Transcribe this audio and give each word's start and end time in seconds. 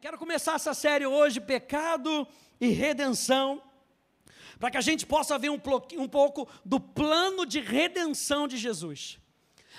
Quero 0.00 0.16
começar 0.16 0.54
essa 0.54 0.72
série 0.72 1.04
hoje, 1.04 1.42
Pecado 1.42 2.26
e 2.58 2.68
Redenção, 2.68 3.62
para 4.58 4.70
que 4.70 4.78
a 4.78 4.80
gente 4.80 5.04
possa 5.04 5.38
ver 5.38 5.50
um, 5.50 5.60
um 5.98 6.08
pouco 6.08 6.48
do 6.64 6.80
plano 6.80 7.44
de 7.44 7.60
redenção 7.60 8.48
de 8.48 8.56
Jesus. 8.56 9.18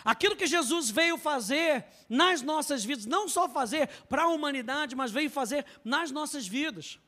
Aquilo 0.06 0.36
que 0.36 0.46
Jesus 0.46 0.92
veio 0.92 1.18
fazer 1.18 1.88
nas 2.08 2.44
nossas 2.44 2.86
vidas, 2.86 3.08
não 3.08 3.28
só 3.28 3.50
fazer 3.50 3.88
para 4.08 4.26
a 4.26 4.28
humanidade, 4.28 4.96
mas 4.96 5.10
veio 5.12 5.30
fazer 5.30 5.66
nas 5.84 6.12
nossas 6.12 6.46
vidas. 6.46 7.00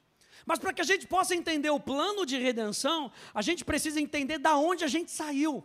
Mas 0.43 0.57
para 0.57 0.73
que 0.73 0.81
a 0.81 0.85
gente 0.85 1.05
possa 1.05 1.35
entender 1.35 1.69
o 1.69 1.79
plano 1.79 2.25
de 2.25 2.39
redenção, 2.39 3.11
a 3.31 3.43
gente 3.43 3.63
precisa 3.63 4.01
entender 4.01 4.39
da 4.39 4.57
onde 4.57 4.83
a 4.83 4.87
gente 4.87 5.11
saiu, 5.11 5.63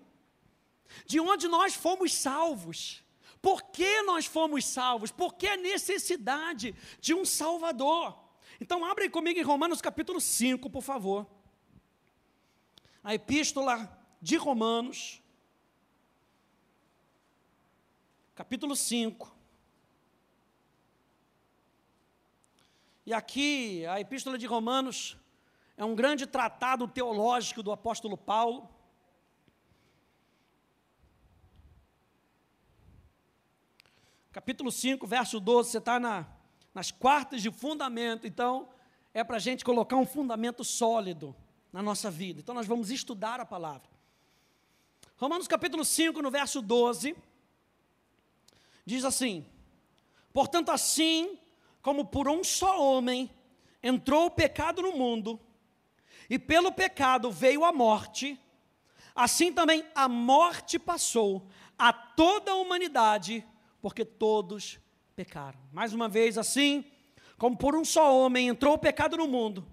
de 1.07 1.19
onde 1.19 1.49
nós 1.49 1.75
fomos 1.75 2.13
salvos. 2.13 3.03
Por 3.41 3.63
que 3.71 4.03
nós 4.03 4.27
fomos 4.27 4.65
salvos? 4.67 5.11
Por 5.11 5.35
que 5.35 5.47
a 5.47 5.57
necessidade 5.57 6.75
de 7.01 7.15
um 7.15 7.25
Salvador? 7.25 8.19
Então, 8.61 8.85
abrem 8.85 9.09
comigo 9.09 9.39
em 9.39 9.43
Romanos 9.43 9.81
capítulo 9.81 10.21
5, 10.21 10.69
por 10.69 10.83
favor. 10.83 11.27
A 13.03 13.15
epístola 13.15 13.97
de 14.21 14.37
Romanos, 14.37 15.23
capítulo 18.35 18.75
5. 18.75 19.37
E 23.07 23.13
aqui, 23.15 23.87
a 23.87 24.01
epístola 24.01 24.37
de 24.37 24.47
Romanos 24.47 25.17
é 25.77 25.85
um 25.85 25.95
grande 25.95 26.27
tratado 26.27 26.87
teológico 26.89 27.63
do 27.63 27.71
apóstolo 27.71 28.19
Paulo. 28.19 28.69
Capítulo 34.39 34.71
5, 34.71 35.05
verso 35.05 35.41
12, 35.41 35.73
você 35.73 35.79
está 35.79 35.99
na, 35.99 36.25
nas 36.73 36.93
quartas 36.93 37.43
de 37.43 37.51
fundamento, 37.51 38.25
então 38.25 38.69
é 39.13 39.25
para 39.25 39.35
a 39.35 39.41
gente 39.41 39.65
colocar 39.65 39.97
um 39.97 40.07
fundamento 40.07 40.63
sólido 40.63 41.35
na 41.73 41.83
nossa 41.83 42.09
vida. 42.09 42.39
Então 42.39 42.55
nós 42.55 42.65
vamos 42.65 42.93
estudar 42.93 43.41
a 43.41 43.45
palavra. 43.45 43.91
Romanos 45.17 45.49
capítulo 45.49 45.85
5, 45.85 46.23
no 46.23 46.31
verso 46.31 46.63
12, 46.63 47.17
diz 48.87 49.05
assim: 49.05 49.45
Portanto, 50.33 50.71
assim 50.71 51.37
como 51.83 52.05
por 52.05 52.29
um 52.29 52.45
só 52.45 52.81
homem 52.81 53.29
entrou 53.83 54.27
o 54.27 54.31
pecado 54.31 54.81
no 54.83 54.93
mundo, 54.93 55.41
e 56.31 56.39
pelo 56.39 56.71
pecado 56.71 57.33
veio 57.33 57.65
a 57.65 57.73
morte, 57.73 58.39
assim 59.17 59.53
também 59.53 59.85
a 59.97 60.09
morte 60.09 60.79
passou 60.79 61.49
a 61.77 61.93
toda 61.93 62.53
a 62.53 62.55
humanidade, 62.55 63.45
porque 63.81 64.05
todos 64.05 64.79
pecaram. 65.15 65.59
Mais 65.73 65.93
uma 65.93 66.09
vez, 66.09 66.39
assim, 66.39 66.85
como 67.37 67.57
por 67.57 67.75
um 67.75 67.85
só 67.85 68.17
homem 68.17 68.49
entrou 68.49 68.75
o 68.75 68.79
pecado 68.79 69.17
no 69.17 69.27
mundo, 69.27 69.67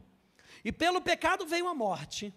e 0.63 0.71
pelo 0.71 1.01
pecado 1.01 1.45
veio 1.45 1.67
a 1.67 1.75
morte, 1.75 2.33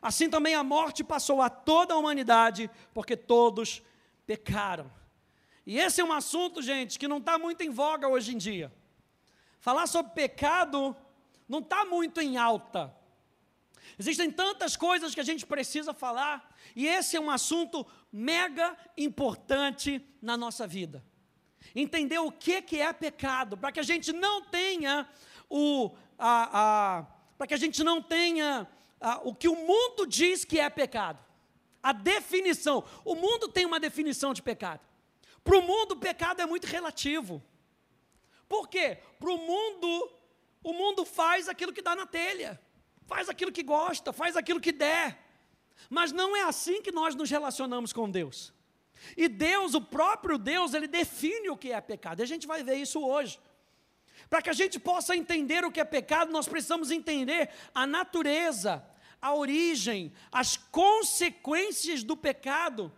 assim 0.00 0.30
também 0.30 0.54
a 0.54 0.64
morte 0.64 1.04
passou 1.04 1.42
a 1.42 1.50
toda 1.50 1.94
a 1.94 1.98
humanidade, 1.98 2.70
porque 2.94 3.16
todos 3.16 3.82
pecaram. 4.26 4.90
E 5.66 5.78
esse 5.78 6.00
é 6.00 6.04
um 6.04 6.12
assunto, 6.12 6.62
gente, 6.62 6.98
que 6.98 7.08
não 7.08 7.18
está 7.18 7.38
muito 7.38 7.62
em 7.62 7.70
voga 7.70 8.08
hoje 8.08 8.34
em 8.34 8.38
dia. 8.38 8.72
Falar 9.58 9.86
sobre 9.86 10.12
pecado 10.12 10.96
não 11.48 11.58
está 11.58 11.84
muito 11.84 12.20
em 12.20 12.36
alta. 12.36 12.95
Existem 13.98 14.30
tantas 14.30 14.76
coisas 14.76 15.14
que 15.14 15.20
a 15.20 15.24
gente 15.24 15.46
precisa 15.46 15.94
falar, 15.94 16.54
e 16.74 16.86
esse 16.86 17.16
é 17.16 17.20
um 17.20 17.30
assunto 17.30 17.86
mega 18.12 18.76
importante 18.96 20.04
na 20.20 20.36
nossa 20.36 20.66
vida. 20.66 21.04
Entender 21.74 22.18
o 22.18 22.30
que, 22.30 22.62
que 22.62 22.80
é 22.80 22.92
pecado, 22.92 23.56
para 23.56 23.72
que 23.72 23.80
a 23.80 23.82
gente 23.82 24.12
não 24.12 24.42
tenha 24.42 25.08
o. 25.48 25.94
A, 26.18 27.00
a 27.00 27.06
para 27.36 27.46
que 27.46 27.54
a 27.54 27.58
gente 27.58 27.84
não 27.84 28.00
tenha 28.00 28.66
a, 28.98 29.20
o 29.22 29.34
que 29.34 29.46
o 29.48 29.54
mundo 29.54 30.06
diz 30.06 30.44
que 30.44 30.58
é 30.58 30.70
pecado. 30.70 31.22
A 31.82 31.92
definição. 31.92 32.82
O 33.04 33.14
mundo 33.14 33.48
tem 33.48 33.66
uma 33.66 33.78
definição 33.78 34.32
de 34.32 34.42
pecado. 34.42 34.80
Para 35.44 35.58
o 35.58 35.62
mundo, 35.62 35.92
o 35.92 35.98
pecado 35.98 36.40
é 36.40 36.46
muito 36.46 36.66
relativo. 36.66 37.42
Por 38.48 38.68
quê? 38.68 38.98
Para 39.18 39.30
o 39.30 39.38
mundo, 39.38 40.10
o 40.62 40.72
mundo 40.72 41.04
faz 41.04 41.48
aquilo 41.48 41.72
que 41.72 41.82
dá 41.82 41.94
na 41.94 42.06
telha 42.06 42.60
faz 43.06 43.28
aquilo 43.28 43.52
que 43.52 43.62
gosta, 43.62 44.12
faz 44.12 44.36
aquilo 44.36 44.60
que 44.60 44.72
der. 44.72 45.18
Mas 45.88 46.12
não 46.12 46.36
é 46.36 46.42
assim 46.42 46.82
que 46.82 46.92
nós 46.92 47.14
nos 47.14 47.30
relacionamos 47.30 47.92
com 47.92 48.10
Deus. 48.10 48.52
E 49.16 49.28
Deus, 49.28 49.74
o 49.74 49.80
próprio 49.80 50.38
Deus, 50.38 50.74
ele 50.74 50.88
define 50.88 51.48
o 51.50 51.56
que 51.56 51.72
é 51.72 51.80
pecado. 51.80 52.20
E 52.20 52.22
a 52.22 52.26
gente 52.26 52.46
vai 52.46 52.62
ver 52.62 52.76
isso 52.76 53.00
hoje. 53.00 53.38
Para 54.28 54.42
que 54.42 54.50
a 54.50 54.54
gente 54.54 54.80
possa 54.80 55.14
entender 55.14 55.64
o 55.64 55.70
que 55.70 55.80
é 55.80 55.84
pecado, 55.84 56.32
nós 56.32 56.48
precisamos 56.48 56.90
entender 56.90 57.50
a 57.74 57.86
natureza, 57.86 58.84
a 59.20 59.34
origem, 59.34 60.12
as 60.32 60.56
consequências 60.56 62.02
do 62.02 62.16
pecado, 62.16 62.92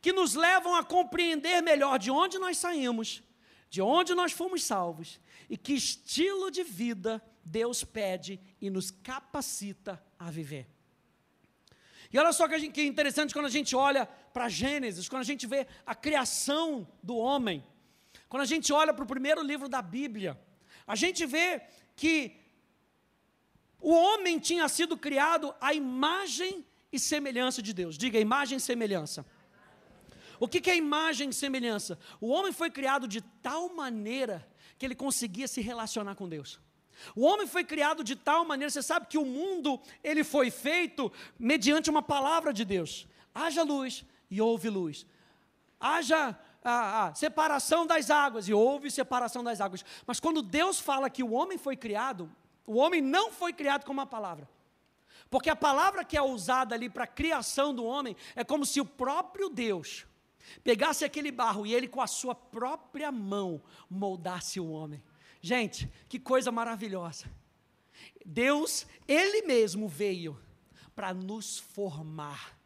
que 0.00 0.12
nos 0.12 0.34
levam 0.34 0.74
a 0.74 0.82
compreender 0.82 1.62
melhor 1.62 1.98
de 1.98 2.10
onde 2.10 2.38
nós 2.38 2.58
saímos, 2.58 3.22
de 3.70 3.80
onde 3.80 4.14
nós 4.14 4.32
fomos 4.32 4.64
salvos 4.64 5.20
e 5.48 5.56
que 5.56 5.74
estilo 5.74 6.50
de 6.50 6.62
vida 6.62 7.22
Deus 7.44 7.84
pede 7.84 8.40
e 8.60 8.70
nos 8.70 8.90
capacita 8.90 10.02
a 10.18 10.30
viver. 10.30 10.66
E 12.12 12.18
olha 12.18 12.32
só 12.32 12.46
que, 12.46 12.58
gente, 12.58 12.72
que 12.72 12.82
interessante 12.82 13.32
quando 13.32 13.46
a 13.46 13.50
gente 13.50 13.74
olha 13.74 14.06
para 14.06 14.48
Gênesis, 14.48 15.08
quando 15.08 15.22
a 15.22 15.24
gente 15.24 15.46
vê 15.46 15.66
a 15.86 15.94
criação 15.94 16.86
do 17.02 17.16
homem, 17.16 17.64
quando 18.28 18.42
a 18.42 18.46
gente 18.46 18.72
olha 18.72 18.92
para 18.92 19.04
o 19.04 19.06
primeiro 19.06 19.42
livro 19.42 19.68
da 19.68 19.80
Bíblia, 19.80 20.38
a 20.86 20.94
gente 20.94 21.24
vê 21.24 21.62
que 21.96 22.36
o 23.80 23.92
homem 23.92 24.38
tinha 24.38 24.68
sido 24.68 24.96
criado 24.96 25.54
à 25.60 25.74
imagem 25.74 26.64
e 26.92 26.98
semelhança 26.98 27.62
de 27.62 27.72
Deus. 27.72 27.96
Diga, 27.96 28.18
imagem 28.18 28.58
e 28.58 28.60
semelhança. 28.60 29.24
O 30.38 30.46
que, 30.46 30.60
que 30.60 30.70
é 30.70 30.76
imagem 30.76 31.30
e 31.30 31.32
semelhança? 31.32 31.98
O 32.20 32.28
homem 32.28 32.52
foi 32.52 32.70
criado 32.70 33.08
de 33.08 33.20
tal 33.20 33.74
maneira 33.74 34.46
que 34.78 34.84
ele 34.84 34.94
conseguia 34.94 35.48
se 35.48 35.60
relacionar 35.60 36.14
com 36.14 36.28
Deus. 36.28 36.60
O 37.14 37.24
homem 37.24 37.46
foi 37.46 37.64
criado 37.64 38.04
de 38.04 38.16
tal 38.16 38.44
maneira, 38.44 38.70
você 38.70 38.82
sabe 38.82 39.06
que 39.06 39.18
o 39.18 39.24
mundo 39.24 39.80
ele 40.02 40.24
foi 40.24 40.50
feito 40.50 41.12
mediante 41.38 41.90
uma 41.90 42.02
palavra 42.02 42.52
de 42.52 42.64
Deus. 42.64 43.06
Haja 43.34 43.62
luz 43.62 44.04
e 44.30 44.40
houve 44.40 44.68
luz. 44.68 45.06
Haja 45.80 46.38
a, 46.64 47.06
a, 47.06 47.14
separação 47.14 47.86
das 47.86 48.10
águas 48.10 48.48
e 48.48 48.54
houve 48.54 48.90
separação 48.90 49.42
das 49.42 49.60
águas. 49.60 49.84
Mas 50.06 50.20
quando 50.20 50.42
Deus 50.42 50.78
fala 50.78 51.10
que 51.10 51.22
o 51.22 51.32
homem 51.32 51.58
foi 51.58 51.76
criado, 51.76 52.30
o 52.66 52.76
homem 52.76 53.00
não 53.00 53.30
foi 53.30 53.52
criado 53.52 53.84
com 53.84 53.92
uma 53.92 54.06
palavra. 54.06 54.48
Porque 55.30 55.50
a 55.50 55.56
palavra 55.56 56.04
que 56.04 56.16
é 56.16 56.22
usada 56.22 56.74
ali 56.74 56.88
para 56.88 57.04
a 57.04 57.06
criação 57.06 57.74
do 57.74 57.84
homem 57.84 58.16
é 58.36 58.44
como 58.44 58.66
se 58.66 58.80
o 58.80 58.84
próprio 58.84 59.48
Deus 59.48 60.06
pegasse 60.62 61.04
aquele 61.04 61.30
barro 61.30 61.66
e 61.66 61.74
ele 61.74 61.88
com 61.88 62.00
a 62.00 62.06
sua 62.06 62.34
própria 62.34 63.10
mão 63.10 63.62
moldasse 63.88 64.60
o 64.60 64.70
homem. 64.70 65.02
Gente, 65.42 65.90
que 66.08 66.20
coisa 66.20 66.52
maravilhosa. 66.52 67.26
Deus, 68.24 68.86
Ele 69.08 69.42
mesmo 69.42 69.88
veio 69.88 70.40
para 70.94 71.12
nos 71.12 71.58
formar. 71.58 72.56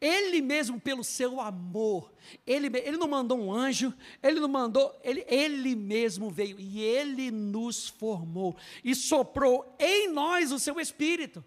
Ele 0.00 0.40
mesmo, 0.40 0.80
pelo 0.80 1.04
seu 1.04 1.42
amor, 1.42 2.10
ele, 2.46 2.68
ele 2.78 2.96
não 2.96 3.06
mandou 3.06 3.38
um 3.38 3.52
anjo, 3.52 3.92
ele 4.22 4.40
não 4.40 4.48
mandou, 4.48 4.98
ele, 5.04 5.26
ele 5.28 5.76
mesmo 5.76 6.30
veio 6.30 6.58
e 6.58 6.80
ele 6.80 7.30
nos 7.30 7.86
formou 7.86 8.56
e 8.82 8.94
soprou 8.94 9.76
em 9.78 10.08
nós 10.08 10.52
o 10.52 10.58
seu 10.58 10.80
espírito. 10.80 11.44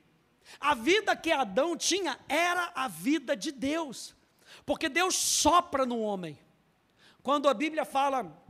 A 0.59 0.75
vida 0.75 1.15
que 1.15 1.31
Adão 1.31 1.75
tinha 1.75 2.19
era 2.29 2.71
a 2.75 2.87
vida 2.87 3.35
de 3.35 3.51
Deus, 3.51 4.15
porque 4.67 4.87
Deus 4.87 5.15
sopra 5.15 5.83
no 5.83 5.99
homem. 5.99 6.37
Quando 7.23 7.49
a 7.49 7.55
Bíblia 7.55 7.85
fala 7.85 8.42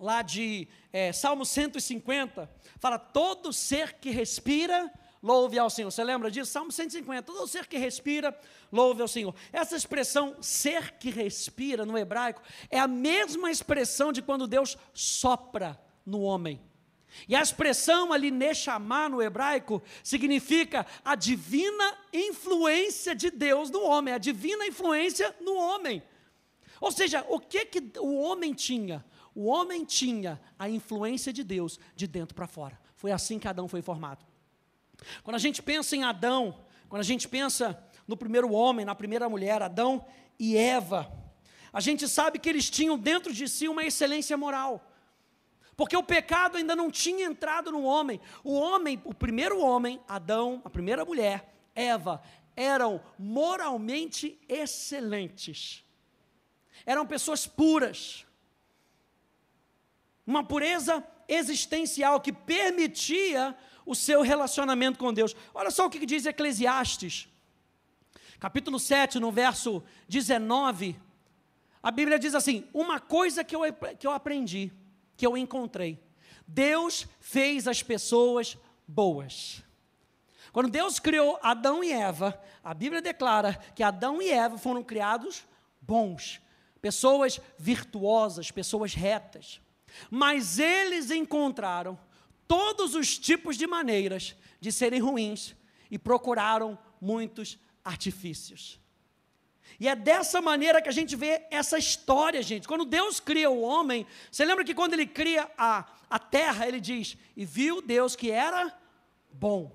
lá 0.00 0.22
de 0.22 0.68
é, 0.92 1.12
Salmo 1.12 1.44
150, 1.44 2.50
fala: 2.78 2.98
todo 2.98 3.52
ser 3.52 3.94
que 3.94 4.10
respira, 4.10 4.90
louve 5.22 5.58
ao 5.58 5.68
Senhor. 5.70 5.90
Você 5.90 6.04
lembra 6.04 6.30
disso? 6.30 6.52
Salmo 6.52 6.72
150, 6.72 7.22
todo 7.22 7.46
ser 7.46 7.66
que 7.66 7.76
respira, 7.76 8.38
louve 8.72 9.02
ao 9.02 9.08
Senhor. 9.08 9.34
Essa 9.52 9.76
expressão 9.76 10.36
ser 10.40 10.92
que 10.92 11.10
respira 11.10 11.84
no 11.84 11.98
hebraico 11.98 12.42
é 12.70 12.78
a 12.78 12.88
mesma 12.88 13.50
expressão 13.50 14.12
de 14.12 14.22
quando 14.22 14.46
Deus 14.46 14.76
sopra 14.94 15.80
no 16.04 16.20
homem. 16.20 16.60
E 17.28 17.34
a 17.34 17.40
expressão 17.40 18.12
ali 18.12 18.30
Neshama 18.30 19.08
no 19.08 19.22
hebraico 19.22 19.82
significa 20.02 20.86
a 21.04 21.14
divina 21.14 21.96
influência 22.12 23.14
de 23.14 23.30
Deus 23.30 23.70
no 23.70 23.82
homem, 23.82 24.12
a 24.12 24.18
divina 24.18 24.66
influência 24.66 25.34
no 25.40 25.54
homem. 25.54 26.02
Ou 26.80 26.92
seja, 26.92 27.24
o 27.28 27.40
que, 27.40 27.64
que 27.64 27.98
o 27.98 28.18
homem 28.18 28.52
tinha? 28.52 29.04
O 29.36 29.48
homem 29.48 29.84
tinha 29.84 30.40
a 30.58 30.66
influência 30.66 31.30
de 31.30 31.44
Deus 31.44 31.78
de 31.94 32.06
dentro 32.06 32.34
para 32.34 32.46
fora. 32.46 32.80
Foi 32.94 33.12
assim 33.12 33.38
que 33.38 33.46
Adão 33.46 33.68
foi 33.68 33.82
formado. 33.82 34.24
Quando 35.22 35.36
a 35.36 35.38
gente 35.38 35.62
pensa 35.62 35.94
em 35.94 36.04
Adão, 36.04 36.58
quando 36.88 37.00
a 37.00 37.04
gente 37.04 37.28
pensa 37.28 37.78
no 38.08 38.16
primeiro 38.16 38.50
homem, 38.50 38.86
na 38.86 38.94
primeira 38.94 39.28
mulher, 39.28 39.60
Adão 39.60 40.06
e 40.38 40.56
Eva, 40.56 41.12
a 41.70 41.80
gente 41.80 42.08
sabe 42.08 42.38
que 42.38 42.48
eles 42.48 42.70
tinham 42.70 42.98
dentro 42.98 43.30
de 43.30 43.46
si 43.46 43.68
uma 43.68 43.84
excelência 43.84 44.38
moral. 44.38 44.90
Porque 45.76 45.94
o 45.94 46.02
pecado 46.02 46.56
ainda 46.56 46.74
não 46.74 46.90
tinha 46.90 47.26
entrado 47.26 47.70
no 47.70 47.82
homem. 47.82 48.18
O 48.42 48.54
homem, 48.54 48.98
o 49.04 49.12
primeiro 49.12 49.60
homem, 49.60 50.00
Adão, 50.08 50.62
a 50.64 50.70
primeira 50.70 51.04
mulher, 51.04 51.54
Eva, 51.74 52.22
eram 52.56 53.02
moralmente 53.18 54.40
excelentes. 54.48 55.84
Eram 56.86 57.06
pessoas 57.06 57.46
puras. 57.46 58.25
Uma 60.26 60.42
pureza 60.42 61.04
existencial 61.28 62.20
que 62.20 62.32
permitia 62.32 63.56
o 63.84 63.94
seu 63.94 64.22
relacionamento 64.22 64.98
com 64.98 65.12
Deus. 65.12 65.34
Olha 65.54 65.70
só 65.70 65.86
o 65.86 65.90
que 65.90 66.04
diz 66.04 66.26
Eclesiastes, 66.26 67.28
capítulo 68.40 68.78
7, 68.78 69.20
no 69.20 69.30
verso 69.30 69.82
19. 70.08 70.96
A 71.82 71.90
Bíblia 71.90 72.18
diz 72.18 72.34
assim: 72.34 72.68
Uma 72.74 72.98
coisa 72.98 73.44
que 73.44 73.54
eu, 73.54 73.60
que 73.98 74.06
eu 74.06 74.10
aprendi, 74.10 74.72
que 75.16 75.26
eu 75.26 75.36
encontrei. 75.36 76.02
Deus 76.46 77.06
fez 77.20 77.66
as 77.68 77.82
pessoas 77.82 78.58
boas. 78.86 79.62
Quando 80.52 80.70
Deus 80.70 80.98
criou 80.98 81.38
Adão 81.42 81.84
e 81.84 81.92
Eva, 81.92 82.40
a 82.64 82.72
Bíblia 82.72 83.02
declara 83.02 83.54
que 83.74 83.82
Adão 83.82 84.22
e 84.22 84.30
Eva 84.30 84.56
foram 84.56 84.82
criados 84.82 85.44
bons, 85.80 86.40
pessoas 86.80 87.40
virtuosas, 87.58 88.50
pessoas 88.50 88.94
retas. 88.94 89.60
Mas 90.10 90.58
eles 90.58 91.10
encontraram 91.10 91.98
todos 92.46 92.94
os 92.94 93.18
tipos 93.18 93.56
de 93.56 93.66
maneiras 93.66 94.36
de 94.60 94.70
serem 94.72 95.00
ruins 95.00 95.54
e 95.90 95.98
procuraram 95.98 96.78
muitos 97.00 97.58
artifícios. 97.84 98.80
E 99.78 99.88
é 99.88 99.94
dessa 99.94 100.40
maneira 100.40 100.80
que 100.80 100.88
a 100.88 100.92
gente 100.92 101.14
vê 101.14 101.46
essa 101.50 101.78
história, 101.78 102.42
gente. 102.42 102.66
Quando 102.66 102.84
Deus 102.84 103.20
cria 103.20 103.50
o 103.50 103.60
homem, 103.60 104.06
você 104.30 104.44
lembra 104.44 104.64
que 104.64 104.74
quando 104.74 104.94
ele 104.94 105.06
cria 105.06 105.50
a, 105.56 105.86
a 106.08 106.18
terra, 106.18 106.66
ele 106.66 106.80
diz: 106.80 107.16
E 107.36 107.44
viu 107.44 107.82
Deus 107.82 108.16
que 108.16 108.30
era 108.30 108.72
bom. 109.30 109.74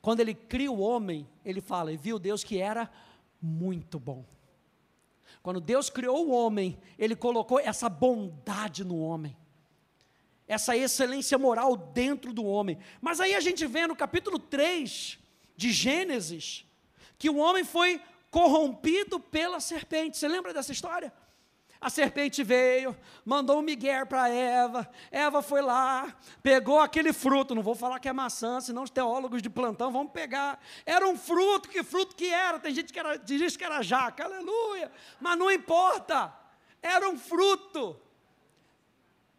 Quando 0.00 0.20
ele 0.20 0.34
cria 0.34 0.70
o 0.70 0.78
homem, 0.78 1.28
ele 1.44 1.60
fala: 1.60 1.92
E 1.92 1.96
viu 1.96 2.18
Deus 2.18 2.44
que 2.44 2.58
era 2.58 2.90
muito 3.40 3.98
bom. 3.98 4.24
Quando 5.44 5.60
Deus 5.60 5.88
criou 5.88 6.26
o 6.26 6.32
homem, 6.32 6.76
ele 6.98 7.14
colocou 7.14 7.60
essa 7.60 7.88
bondade 7.88 8.82
no 8.82 8.98
homem 8.98 9.36
essa 10.46 10.76
excelência 10.76 11.38
moral 11.38 11.76
dentro 11.76 12.32
do 12.32 12.44
homem. 12.44 12.78
Mas 13.00 13.20
aí 13.20 13.34
a 13.34 13.40
gente 13.40 13.66
vê 13.66 13.86
no 13.86 13.96
capítulo 13.96 14.38
3 14.38 15.18
de 15.56 15.72
Gênesis 15.72 16.64
que 17.18 17.30
o 17.30 17.36
homem 17.36 17.64
foi 17.64 18.00
corrompido 18.30 19.18
pela 19.18 19.60
serpente. 19.60 20.16
Você 20.16 20.28
lembra 20.28 20.52
dessa 20.52 20.72
história? 20.72 21.12
A 21.84 21.90
serpente 21.90 22.42
veio, 22.42 22.96
mandou 23.26 23.58
um 23.58 23.62
migué 23.62 24.06
para 24.06 24.26
Eva. 24.26 24.90
Eva 25.10 25.42
foi 25.42 25.60
lá, 25.60 26.16
pegou 26.42 26.80
aquele 26.80 27.12
fruto. 27.12 27.54
Não 27.54 27.62
vou 27.62 27.74
falar 27.74 28.00
que 28.00 28.08
é 28.08 28.12
maçã, 28.12 28.58
senão 28.58 28.84
os 28.84 28.88
teólogos 28.88 29.42
de 29.42 29.50
plantão 29.50 29.92
vão 29.92 30.06
pegar. 30.06 30.58
Era 30.86 31.06
um 31.06 31.14
fruto, 31.14 31.68
que 31.68 31.82
fruto 31.82 32.16
que 32.16 32.32
era? 32.32 32.58
Tem 32.58 32.74
gente 32.74 32.90
que 32.90 32.98
era, 32.98 33.18
diz 33.18 33.54
que 33.54 33.62
era 33.62 33.82
jaca, 33.82 34.24
aleluia. 34.24 34.90
Mas 35.20 35.36
não 35.36 35.50
importa, 35.50 36.34
era 36.80 37.06
um 37.06 37.18
fruto. 37.18 38.00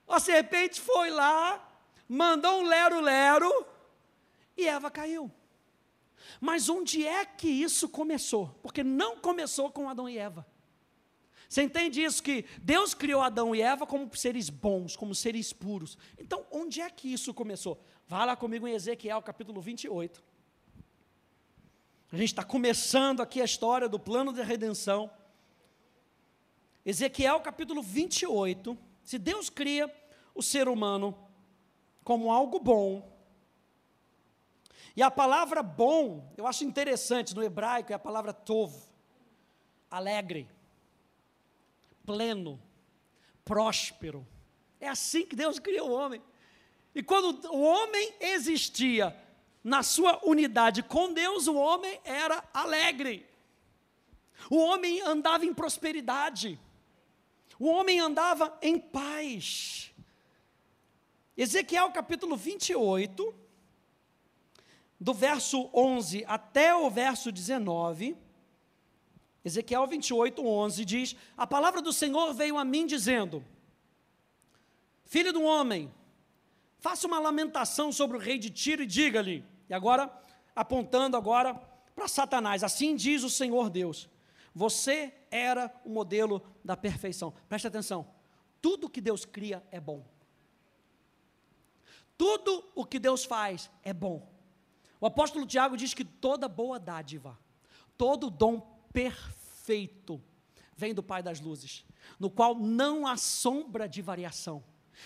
A 0.08 0.20
serpente 0.20 0.80
foi 0.80 1.10
lá, 1.10 1.68
mandou 2.08 2.60
um 2.62 2.68
lero-lero 2.68 3.66
e 4.56 4.68
Eva 4.68 4.92
caiu. 4.92 5.32
Mas 6.40 6.70
onde 6.70 7.08
é 7.08 7.26
que 7.26 7.48
isso 7.48 7.90
começou? 7.90 8.56
Porque 8.62 8.84
não 8.84 9.18
começou 9.18 9.72
com 9.72 9.90
Adão 9.90 10.08
e 10.08 10.20
Eva. 10.20 10.46
Você 11.50 11.62
entende 11.62 12.04
isso? 12.04 12.22
Que 12.22 12.46
Deus 12.62 12.94
criou 12.94 13.22
Adão 13.22 13.56
e 13.56 13.62
Eva 13.62 13.86
como 13.86 14.14
seres 14.16 14.50
bons, 14.50 14.96
como 14.96 15.14
seres 15.14 15.54
puros. 15.54 15.98
Então, 16.18 16.46
onde 16.52 16.82
é 16.82 16.90
que 16.90 17.12
isso 17.12 17.34
começou? 17.34 17.80
Vá 18.08 18.26
lá 18.26 18.36
comigo 18.36 18.68
em 18.68 18.74
Ezequiel 18.74 19.22
capítulo 19.22 19.62
28. 19.62 20.24
A 22.12 22.18
gente 22.18 22.30
está 22.30 22.44
começando 22.44 23.22
aqui 23.22 23.42
a 23.42 23.46
história 23.46 23.90
do 23.90 24.00
plano 24.00 24.32
de 24.32 24.42
redenção. 24.42 25.10
Ezequiel 26.86 27.40
capítulo 27.42 27.82
28. 27.82 28.78
Se 29.04 29.18
Deus 29.18 29.50
cria 29.50 29.94
o 30.34 30.42
ser 30.42 30.68
humano 30.68 31.18
como 32.04 32.32
algo 32.32 32.60
bom, 32.60 33.16
e 34.96 35.02
a 35.02 35.12
palavra 35.12 35.62
bom, 35.62 36.32
eu 36.38 36.48
acho 36.48 36.64
interessante, 36.64 37.36
no 37.36 37.44
hebraico 37.44 37.92
é 37.92 37.96
a 37.96 38.00
palavra 38.00 38.32
tov, 38.32 38.74
alegre, 39.92 40.48
pleno, 42.06 42.62
próspero. 43.44 44.26
É 44.80 44.88
assim 44.88 45.26
que 45.26 45.36
Deus 45.36 45.60
criou 45.60 45.90
o 45.90 45.94
homem. 45.94 46.22
E 46.94 47.02
quando 47.04 47.52
o 47.52 47.62
homem 47.62 48.14
existia 48.20 49.16
na 49.64 49.82
sua 49.84 50.24
unidade 50.26 50.84
com 50.84 51.12
Deus, 51.12 51.48
o 51.48 51.56
homem 51.56 52.00
era 52.04 52.44
alegre. 52.54 53.28
O 54.50 54.58
homem 54.58 55.02
andava 55.02 55.46
em 55.46 55.54
prosperidade. 55.54 56.60
O 57.60 57.68
homem 57.68 58.00
andava 58.00 58.58
em 58.62 58.78
paz. 58.78 59.92
Ezequiel 61.38 61.92
capítulo 61.92 62.38
28, 62.38 63.36
do 65.00 65.14
verso 65.14 65.70
11 65.74 66.24
até 66.28 66.76
o 66.76 66.90
verso 66.90 67.32
19. 67.32 68.16
Ezequiel 69.46 69.86
28, 69.86 70.44
11 70.44 70.84
diz: 70.84 71.16
A 71.38 71.46
palavra 71.46 71.80
do 71.80 71.94
Senhor 71.94 72.34
veio 72.34 72.58
a 72.58 72.66
mim 72.66 72.88
dizendo: 72.88 73.46
Filho 75.04 75.32
do 75.32 75.44
homem, 75.44 75.94
faça 76.80 77.06
uma 77.06 77.20
lamentação 77.20 77.92
sobre 77.92 78.18
o 78.18 78.20
rei 78.20 78.40
de 78.40 78.50
Tiro 78.50 78.82
e 78.82 78.88
diga-lhe. 78.88 79.46
E 79.70 79.74
agora, 79.74 80.12
apontando 80.56 81.16
agora 81.16 81.54
para 81.94 82.08
Satanás: 82.08 82.64
Assim 82.64 82.96
diz 82.96 83.24
o 83.24 83.30
Senhor 83.30 83.70
Deus: 83.70 84.10
Você 84.54 85.14
era 85.30 85.72
o 85.86 85.90
modelo 85.90 86.42
da 86.64 86.76
perfeição. 86.76 87.32
Preste 87.48 87.68
atenção. 87.68 88.08
Tudo 88.60 88.90
que 88.90 89.00
Deus 89.00 89.26
cria 89.26 89.64
é 89.72 89.80
bom. 89.80 90.04
Tudo 92.18 92.64
o 92.74 92.84
que 92.84 92.98
Deus 92.98 93.26
faz 93.26 93.70
é 93.84 93.94
bom. 93.94 94.28
O 95.00 95.06
apóstolo 95.06 95.46
Tiago 95.46 95.78
diz 95.78 95.94
que 95.94 96.04
toda 96.04 96.48
boa 96.48 96.80
dádiva, 96.80 97.38
todo 97.96 98.32
dom 98.32 98.75
perfeito 98.96 100.24
vem 100.78 100.94
do 100.94 101.04
Pai 101.04 101.22
das 101.22 101.42
luzes, 101.42 101.86
no 102.18 102.30
qual 102.30 102.56
não 102.56 103.06
há 103.06 103.18
sombra 103.18 103.90
de 103.90 104.02
variação. 104.02 104.64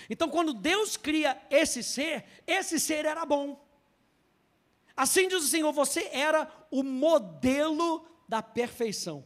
Então, 0.07 0.29
quando 0.29 0.53
Deus 0.53 0.95
cria 0.95 1.41
esse 1.49 1.81
ser, 1.81 2.23
esse 2.45 2.79
ser 2.79 3.05
era 3.05 3.25
bom. 3.25 3.67
Assim 4.95 5.27
diz 5.27 5.43
o 5.43 5.47
Senhor, 5.47 5.71
você 5.71 6.07
era 6.11 6.47
o 6.69 6.83
modelo 6.83 8.05
da 8.27 8.43
perfeição, 8.43 9.25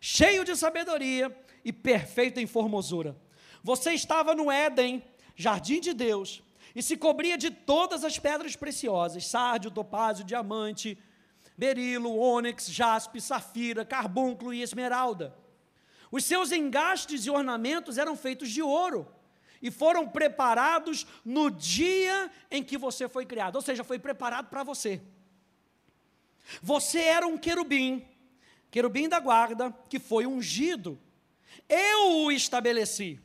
cheio 0.00 0.44
de 0.44 0.54
sabedoria 0.54 1.36
e 1.64 1.72
perfeito 1.72 2.38
em 2.38 2.46
formosura. 2.46 3.20
Você 3.62 3.92
estava 3.92 4.36
no 4.36 4.52
Éden, 4.52 5.02
jardim 5.34 5.80
de 5.80 5.92
Deus, 5.92 6.42
e 6.76 6.82
se 6.82 6.96
cobria 6.96 7.36
de 7.36 7.50
todas 7.50 8.04
as 8.04 8.18
pedras 8.18 8.54
preciosas: 8.54 9.26
sárdio, 9.26 9.70
topázio, 9.70 10.24
diamante, 10.24 10.96
berilo, 11.60 12.16
ônix, 12.16 12.70
jaspe, 12.70 13.20
safira, 13.20 13.84
carbúnculo 13.84 14.54
e 14.54 14.62
esmeralda. 14.62 15.36
Os 16.10 16.24
seus 16.24 16.52
engastes 16.52 17.26
e 17.26 17.30
ornamentos 17.30 17.98
eram 17.98 18.16
feitos 18.16 18.50
de 18.50 18.62
ouro 18.62 19.06
e 19.60 19.70
foram 19.70 20.08
preparados 20.08 21.06
no 21.22 21.50
dia 21.50 22.30
em 22.50 22.64
que 22.64 22.78
você 22.78 23.06
foi 23.06 23.26
criado, 23.26 23.56
ou 23.56 23.60
seja, 23.60 23.84
foi 23.84 23.98
preparado 23.98 24.48
para 24.48 24.62
você. 24.62 25.02
Você 26.62 27.00
era 27.00 27.26
um 27.26 27.36
querubim, 27.36 28.08
querubim 28.70 29.06
da 29.06 29.20
guarda, 29.20 29.70
que 29.90 29.98
foi 29.98 30.26
ungido. 30.26 30.98
Eu 31.68 32.22
o 32.22 32.32
estabeleci. 32.32 33.20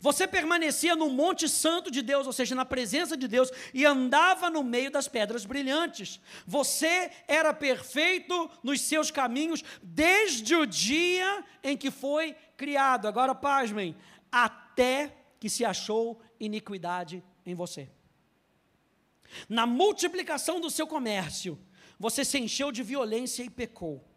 Você 0.00 0.26
permanecia 0.26 0.94
no 0.94 1.10
Monte 1.10 1.48
Santo 1.48 1.90
de 1.90 2.02
Deus, 2.02 2.26
ou 2.26 2.32
seja, 2.32 2.54
na 2.54 2.64
presença 2.64 3.16
de 3.16 3.26
Deus, 3.26 3.50
e 3.74 3.84
andava 3.84 4.48
no 4.48 4.62
meio 4.62 4.90
das 4.90 5.08
pedras 5.08 5.44
brilhantes. 5.44 6.20
Você 6.46 7.10
era 7.26 7.52
perfeito 7.52 8.50
nos 8.62 8.80
seus 8.80 9.10
caminhos 9.10 9.62
desde 9.82 10.54
o 10.54 10.66
dia 10.66 11.44
em 11.62 11.76
que 11.76 11.90
foi 11.90 12.36
criado. 12.56 13.06
Agora, 13.06 13.34
pasmem, 13.34 13.96
até 14.30 15.14
que 15.38 15.48
se 15.48 15.64
achou 15.64 16.20
iniquidade 16.38 17.22
em 17.44 17.54
você. 17.54 17.88
Na 19.48 19.66
multiplicação 19.66 20.60
do 20.60 20.70
seu 20.70 20.86
comércio, 20.86 21.58
você 21.98 22.24
se 22.24 22.38
encheu 22.38 22.72
de 22.72 22.82
violência 22.82 23.42
e 23.42 23.50
pecou. 23.50 24.07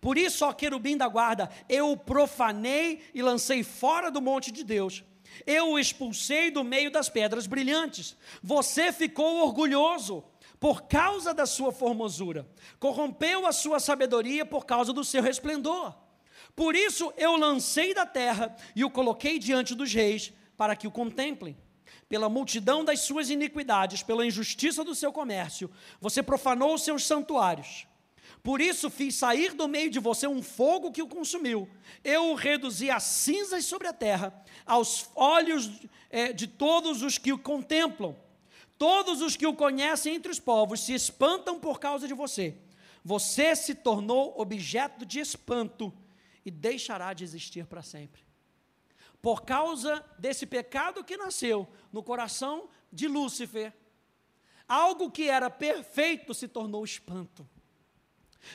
Por 0.00 0.16
isso, 0.18 0.44
ó 0.44 0.52
querubim 0.52 0.96
da 0.96 1.08
guarda, 1.08 1.50
eu 1.68 1.92
o 1.92 1.96
profanei 1.96 3.02
e 3.14 3.22
lancei 3.22 3.62
fora 3.62 4.10
do 4.10 4.20
monte 4.20 4.50
de 4.50 4.64
Deus 4.64 5.02
eu 5.44 5.72
o 5.72 5.78
expulsei 5.78 6.50
do 6.50 6.62
meio 6.62 6.90
das 6.90 7.08
pedras 7.08 7.46
brilhantes. 7.46 8.16
Você 8.42 8.92
ficou 8.92 9.44
orgulhoso 9.44 10.24
por 10.60 10.82
causa 10.82 11.34
da 11.34 11.44
sua 11.44 11.72
formosura, 11.72 12.48
corrompeu 12.78 13.46
a 13.46 13.52
sua 13.52 13.78
sabedoria 13.78 14.46
por 14.46 14.64
causa 14.64 14.92
do 14.92 15.04
seu 15.04 15.22
resplendor. 15.22 15.94
Por 16.54 16.74
isso 16.74 17.12
eu 17.16 17.36
lancei 17.36 17.92
da 17.92 18.06
terra 18.06 18.56
e 18.74 18.84
o 18.84 18.90
coloquei 18.90 19.38
diante 19.38 19.74
dos 19.74 19.92
reis 19.92 20.32
para 20.56 20.76
que 20.76 20.86
o 20.86 20.92
contemplem. 20.92 21.56
pela 22.08 22.28
multidão 22.28 22.84
das 22.84 23.00
suas 23.00 23.30
iniquidades, 23.30 24.00
pela 24.00 24.24
injustiça 24.24 24.84
do 24.84 24.94
seu 24.94 25.12
comércio, 25.12 25.68
você 26.00 26.22
profanou 26.22 26.72
os 26.72 26.82
seus 26.82 27.04
santuários. 27.04 27.84
Por 28.46 28.60
isso 28.60 28.88
fiz 28.88 29.16
sair 29.16 29.54
do 29.54 29.66
meio 29.66 29.90
de 29.90 29.98
você 29.98 30.24
um 30.28 30.40
fogo 30.40 30.92
que 30.92 31.02
o 31.02 31.08
consumiu. 31.08 31.68
Eu 32.04 32.30
o 32.30 32.34
reduzi 32.36 32.88
a 32.88 33.00
cinzas 33.00 33.64
sobre 33.64 33.88
a 33.88 33.92
terra, 33.92 34.32
aos 34.64 35.10
olhos 35.16 35.68
é, 36.08 36.32
de 36.32 36.46
todos 36.46 37.02
os 37.02 37.18
que 37.18 37.32
o 37.32 37.38
contemplam. 37.40 38.14
Todos 38.78 39.20
os 39.20 39.34
que 39.34 39.48
o 39.48 39.52
conhecem 39.52 40.14
entre 40.14 40.30
os 40.30 40.38
povos 40.38 40.78
se 40.78 40.94
espantam 40.94 41.58
por 41.58 41.80
causa 41.80 42.06
de 42.06 42.14
você. 42.14 42.56
Você 43.02 43.56
se 43.56 43.74
tornou 43.74 44.40
objeto 44.40 45.04
de 45.04 45.18
espanto 45.18 45.92
e 46.44 46.50
deixará 46.52 47.12
de 47.12 47.24
existir 47.24 47.66
para 47.66 47.82
sempre. 47.82 48.22
Por 49.20 49.42
causa 49.42 50.04
desse 50.20 50.46
pecado 50.46 51.02
que 51.02 51.16
nasceu 51.16 51.66
no 51.92 52.00
coração 52.00 52.68
de 52.92 53.08
Lúcifer, 53.08 53.72
algo 54.68 55.10
que 55.10 55.28
era 55.28 55.50
perfeito 55.50 56.32
se 56.32 56.46
tornou 56.46 56.84
espanto. 56.84 57.44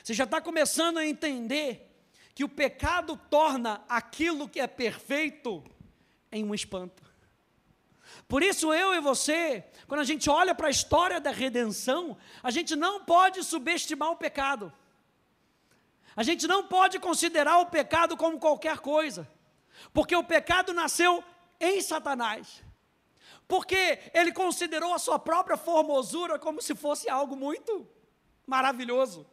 Você 0.02 0.14
já 0.14 0.24
está 0.24 0.40
começando 0.40 0.98
a 0.98 1.06
entender 1.06 1.88
que 2.34 2.44
o 2.44 2.48
pecado 2.48 3.16
torna 3.30 3.82
aquilo 3.88 4.48
que 4.48 4.60
é 4.60 4.66
perfeito 4.66 5.62
em 6.30 6.44
um 6.44 6.54
espanto. 6.54 7.02
Por 8.28 8.42
isso, 8.42 8.72
eu 8.72 8.94
e 8.94 9.00
você, 9.00 9.64
quando 9.86 10.00
a 10.00 10.04
gente 10.04 10.28
olha 10.30 10.54
para 10.54 10.68
a 10.68 10.70
história 10.70 11.20
da 11.20 11.30
redenção, 11.30 12.16
a 12.42 12.50
gente 12.50 12.74
não 12.74 13.04
pode 13.04 13.42
subestimar 13.44 14.10
o 14.10 14.16
pecado. 14.16 14.72
A 16.14 16.22
gente 16.22 16.46
não 16.46 16.66
pode 16.66 16.98
considerar 16.98 17.58
o 17.58 17.66
pecado 17.66 18.16
como 18.16 18.38
qualquer 18.38 18.78
coisa, 18.78 19.28
porque 19.92 20.14
o 20.14 20.24
pecado 20.24 20.72
nasceu 20.72 21.24
em 21.58 21.80
Satanás. 21.80 22.62
Porque 23.48 23.98
ele 24.14 24.32
considerou 24.32 24.94
a 24.94 24.98
sua 24.98 25.18
própria 25.18 25.56
formosura 25.56 26.38
como 26.38 26.62
se 26.62 26.74
fosse 26.74 27.08
algo 27.08 27.36
muito 27.36 27.86
maravilhoso. 28.46 29.26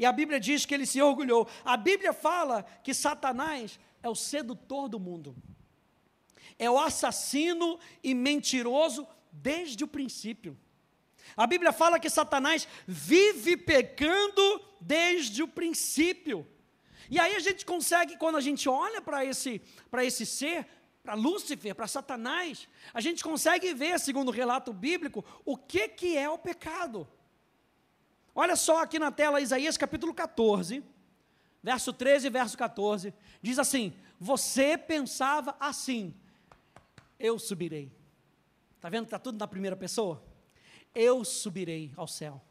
E 0.00 0.06
a 0.06 0.12
Bíblia 0.12 0.40
diz 0.40 0.64
que 0.64 0.72
ele 0.72 0.86
se 0.86 1.02
orgulhou. 1.02 1.46
A 1.62 1.76
Bíblia 1.76 2.14
fala 2.14 2.62
que 2.82 2.94
Satanás 2.94 3.78
é 4.02 4.08
o 4.08 4.14
sedutor 4.14 4.88
do 4.88 4.98
mundo, 4.98 5.36
é 6.58 6.70
o 6.70 6.78
assassino 6.78 7.78
e 8.02 8.14
mentiroso 8.14 9.06
desde 9.30 9.84
o 9.84 9.86
princípio. 9.86 10.58
A 11.36 11.46
Bíblia 11.46 11.70
fala 11.70 12.00
que 12.00 12.08
Satanás 12.08 12.66
vive 12.86 13.58
pecando 13.58 14.62
desde 14.80 15.42
o 15.42 15.48
princípio. 15.48 16.46
E 17.10 17.20
aí 17.20 17.36
a 17.36 17.40
gente 17.40 17.66
consegue, 17.66 18.16
quando 18.16 18.38
a 18.38 18.40
gente 18.40 18.70
olha 18.70 19.02
para 19.02 19.22
esse, 19.22 19.60
esse 19.98 20.24
ser, 20.24 20.66
para 21.02 21.12
Lúcifer, 21.12 21.74
para 21.74 21.86
Satanás, 21.86 22.66
a 22.94 23.02
gente 23.02 23.22
consegue 23.22 23.74
ver, 23.74 24.00
segundo 24.00 24.28
o 24.28 24.32
relato 24.32 24.72
bíblico, 24.72 25.22
o 25.44 25.58
que, 25.58 25.88
que 25.88 26.16
é 26.16 26.30
o 26.30 26.38
pecado. 26.38 27.06
Olha 28.34 28.56
só 28.56 28.82
aqui 28.82 28.98
na 28.98 29.10
tela 29.10 29.40
Isaías 29.40 29.76
capítulo 29.76 30.14
14, 30.14 30.82
verso 31.62 31.92
13 31.92 32.26
e 32.26 32.30
verso 32.30 32.56
14. 32.56 33.12
Diz 33.42 33.58
assim: 33.58 33.92
Você 34.18 34.78
pensava 34.78 35.56
assim, 35.58 36.14
eu 37.18 37.38
subirei. 37.38 37.92
Está 38.76 38.88
vendo 38.88 39.02
que 39.02 39.08
está 39.08 39.18
tudo 39.18 39.38
na 39.38 39.48
primeira 39.48 39.76
pessoa? 39.76 40.22
Eu 40.94 41.24
subirei 41.24 41.92
ao 41.96 42.06
céu. 42.06 42.42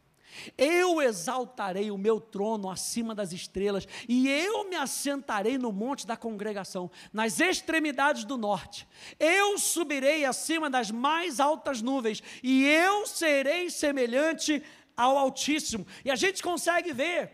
Eu 0.57 1.01
exaltarei 1.01 1.91
o 1.91 1.97
meu 1.97 2.19
trono 2.19 2.69
acima 2.69 3.15
das 3.15 3.31
estrelas, 3.31 3.87
e 4.07 4.29
eu 4.29 4.69
me 4.69 4.75
assentarei 4.75 5.57
no 5.57 5.71
monte 5.71 6.05
da 6.05 6.15
congregação, 6.15 6.89
nas 7.11 7.39
extremidades 7.39 8.25
do 8.25 8.37
norte. 8.37 8.87
Eu 9.19 9.57
subirei 9.57 10.25
acima 10.25 10.69
das 10.69 10.91
mais 10.91 11.39
altas 11.39 11.81
nuvens, 11.81 12.21
e 12.43 12.65
eu 12.65 13.07
serei 13.07 13.69
semelhante 13.69 14.63
ao 14.99 15.17
Altíssimo. 15.17 15.87
E 16.03 16.11
a 16.11 16.15
gente 16.17 16.43
consegue 16.43 16.91
ver 16.91 17.31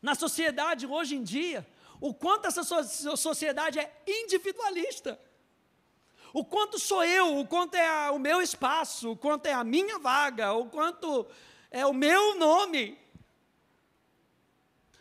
na 0.00 0.14
sociedade 0.14 0.86
hoje 0.86 1.16
em 1.16 1.24
dia 1.24 1.66
o 2.00 2.14
quanto 2.14 2.46
essa 2.46 2.62
sociedade 3.16 3.80
é 3.80 3.92
individualista. 4.06 5.20
O 6.32 6.44
quanto 6.44 6.78
sou 6.78 7.02
eu, 7.02 7.38
o 7.40 7.46
quanto 7.46 7.74
é 7.74 8.10
o 8.12 8.18
meu 8.18 8.40
espaço, 8.40 9.10
o 9.10 9.16
quanto 9.16 9.46
é 9.46 9.52
a 9.52 9.64
minha 9.64 9.98
vaga, 9.98 10.52
o 10.52 10.66
quanto 10.66 11.26
é 11.68 11.84
o 11.84 11.92
meu 11.92 12.36
nome. 12.36 12.96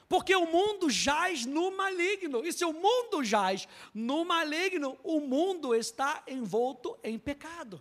Porque 0.10 0.36
o 0.36 0.48
mundo 0.48 0.89
jaz 0.89 1.46
no 1.46 1.69
maligno. 1.69 2.43
E 2.43 2.51
se 2.51 2.65
o 2.65 2.74
mundo 2.74 3.24
jaz 3.24 3.67
no 3.93 4.25
maligno, 4.25 4.98
o 5.03 5.19
mundo 5.19 5.75
está 5.75 6.24
envolto 6.27 6.98
em 7.03 7.19
pecado. 7.19 7.79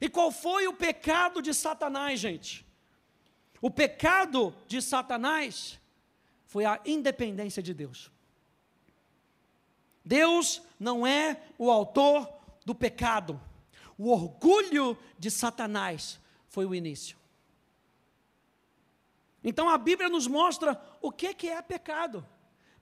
E 0.00 0.08
qual 0.08 0.30
foi 0.32 0.66
o 0.66 0.72
pecado 0.72 1.42
de 1.42 1.52
Satanás, 1.52 2.18
gente? 2.18 2.63
O 3.64 3.70
pecado 3.70 4.54
de 4.66 4.82
Satanás 4.82 5.80
foi 6.44 6.66
a 6.66 6.78
independência 6.84 7.62
de 7.62 7.72
Deus. 7.72 8.12
Deus 10.04 10.60
não 10.78 11.06
é 11.06 11.40
o 11.56 11.70
autor 11.70 12.30
do 12.66 12.74
pecado. 12.74 13.40
O 13.96 14.10
orgulho 14.10 14.98
de 15.18 15.30
Satanás 15.30 16.20
foi 16.46 16.66
o 16.66 16.74
início. 16.74 17.16
Então 19.42 19.70
a 19.70 19.78
Bíblia 19.78 20.10
nos 20.10 20.26
mostra 20.26 20.78
o 21.00 21.10
que, 21.10 21.32
que 21.32 21.48
é 21.48 21.62
pecado. 21.62 22.22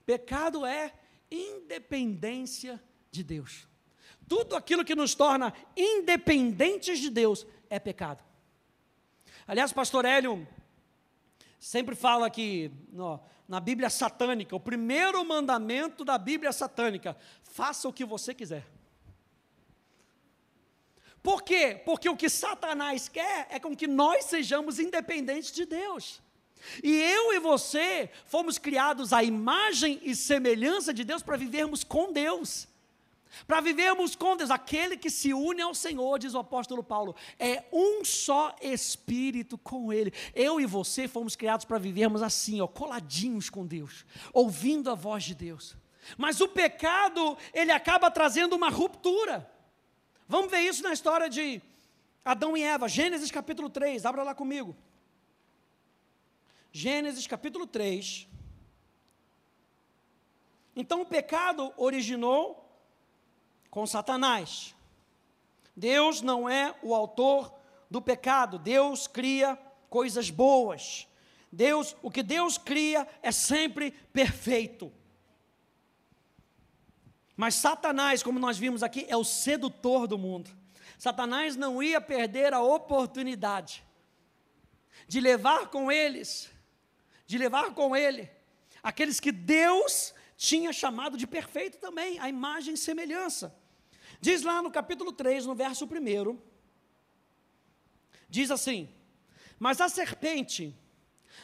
Pecado 0.05 0.67
é 0.67 0.93
independência 1.31 2.83
de 3.09 3.23
Deus. 3.23 3.69
Tudo 4.29 4.57
aquilo 4.57 4.85
que 4.85 4.97
nos 4.97 5.15
torna 5.15 5.55
independentes 5.77 6.99
de 6.99 7.09
Deus 7.09 7.47
é 7.71 7.79
pecado. 7.79 8.25
Aliás, 9.47 9.73
pastor 9.73 10.05
Hélio 10.05 10.45
sempre 11.63 11.95
fala 11.95 12.29
que 12.29 12.73
na 13.47 13.61
Bíblia 13.61 13.89
satânica, 13.89 14.57
o 14.57 14.59
primeiro 14.59 15.25
mandamento 15.25 16.05
da 16.05 16.19
Bíblia 16.19 16.53
satânica: 16.53 17.17
faça 17.45 17.89
o 17.89 17.93
que 17.93 18.05
você 18.05 18.35
quiser. 18.35 18.67
Por 21.23 21.45
quê? 21.45 21.81
Porque 21.85 22.09
o 22.09 22.17
que 22.17 22.29
Satanás 22.29 23.09
quer 23.09 23.47
é 23.49 23.61
com 23.61 23.77
que 23.77 23.87
nós 23.87 24.25
sejamos 24.25 24.81
independentes 24.81 25.53
de 25.53 25.65
Deus. 25.65 26.21
E 26.83 26.97
eu 26.97 27.33
e 27.33 27.39
você 27.39 28.11
fomos 28.27 28.59
criados 28.59 29.13
à 29.13 29.23
imagem 29.23 30.01
e 30.03 30.17
semelhança 30.17 30.93
de 30.93 31.05
Deus 31.05 31.23
para 31.23 31.37
vivermos 31.37 31.85
com 31.85 32.13
Deus. 32.13 32.67
Para 33.47 33.61
vivermos 33.61 34.15
com 34.15 34.37
Deus, 34.37 34.51
aquele 34.51 34.97
que 34.97 35.11
se 35.11 35.33
une 35.33 35.63
ao 35.63 35.75
Senhor, 35.75 36.19
diz 36.19 36.35
o 36.35 36.39
apóstolo 36.39 36.83
Paulo, 36.83 37.15
é 37.39 37.65
um 37.73 38.05
só 38.05 38.55
espírito 38.61 39.57
com 39.59 39.93
Ele. 39.93 40.13
Eu 40.35 40.61
e 40.61 40.67
você 40.67 41.09
fomos 41.09 41.35
criados 41.35 41.65
para 41.65 41.79
vivermos 41.79 42.23
assim, 42.23 42.61
ó, 42.61 42.67
coladinhos 42.67 43.49
com 43.49 43.67
Deus, 43.67 44.05
ouvindo 44.33 44.91
a 44.91 44.95
voz 44.95 45.25
de 45.25 45.35
Deus. 45.35 45.77
Mas 46.17 46.41
o 46.41 46.49
pecado, 46.49 47.37
ele 47.55 47.73
acaba 47.73 48.11
trazendo 48.11 48.55
uma 48.55 48.69
ruptura. 48.69 49.51
Vamos 50.29 50.51
ver 50.51 50.61
isso 50.61 50.83
na 50.83 50.93
história 50.93 51.29
de 51.29 51.61
Adão 52.25 52.57
e 52.57 52.63
Eva, 52.63 52.89
Gênesis 52.89 53.31
capítulo 53.31 53.69
3, 53.69 54.05
abra 54.05 54.23
lá 54.23 54.35
comigo. 54.35 54.77
Gênesis 56.71 57.27
capítulo 57.27 57.67
3. 57.67 58.29
Então 60.75 61.03
o 61.03 61.07
pecado 61.07 61.73
originou 61.77 62.62
com 63.73 63.87
Satanás. 63.87 64.77
Deus 65.75 66.21
não 66.21 66.47
é 66.47 66.75
o 66.83 66.95
autor 66.95 67.51
do 67.91 68.03
pecado, 68.03 68.59
Deus 68.59 69.07
cria 69.07 69.57
coisas 69.89 70.29
boas. 70.29 71.09
Deus, 71.51 71.97
o 72.03 72.11
que 72.11 72.23
Deus 72.23 72.59
cria 72.59 73.09
é 73.23 73.33
sempre 73.33 73.91
perfeito. 74.13 74.93
Mas 77.35 77.55
Satanás, 77.55 78.23
como 78.23 78.39
nós 78.39 78.59
vimos 78.59 78.83
aqui, 78.83 79.07
é 79.09 79.17
o 79.17 79.25
sedutor 79.25 80.07
do 80.07 80.19
mundo. 80.19 80.51
Satanás 80.99 81.57
não 81.57 81.83
ia 81.83 81.99
perder 81.99 82.53
a 82.53 82.61
oportunidade 82.61 83.83
de 85.09 85.19
levar 85.19 85.69
com 85.69 85.91
eles, 85.91 86.51
de 87.27 87.39
levar 87.39 87.73
com 87.73 87.97
ele 87.97 88.31
aqueles 88.83 89.19
que 89.19 89.33
Deus 89.33 90.13
tinha 90.37 90.75
chamado 90.75 91.17
de 91.17 91.27
perfeito 91.27 91.79
também, 91.79 92.19
a 92.19 92.29
imagem 92.29 92.75
e 92.75 92.77
semelhança. 92.77 93.62
Diz 94.23 94.43
lá 94.43 94.63
no 94.63 94.71
capítulo 94.71 95.13
3, 95.13 95.47
no 95.47 95.55
verso 95.57 95.85
1, 95.85 96.39
diz 98.29 98.53
assim: 98.53 98.89
Mas 99.59 99.81
a 99.81 99.89
serpente, 99.89 100.73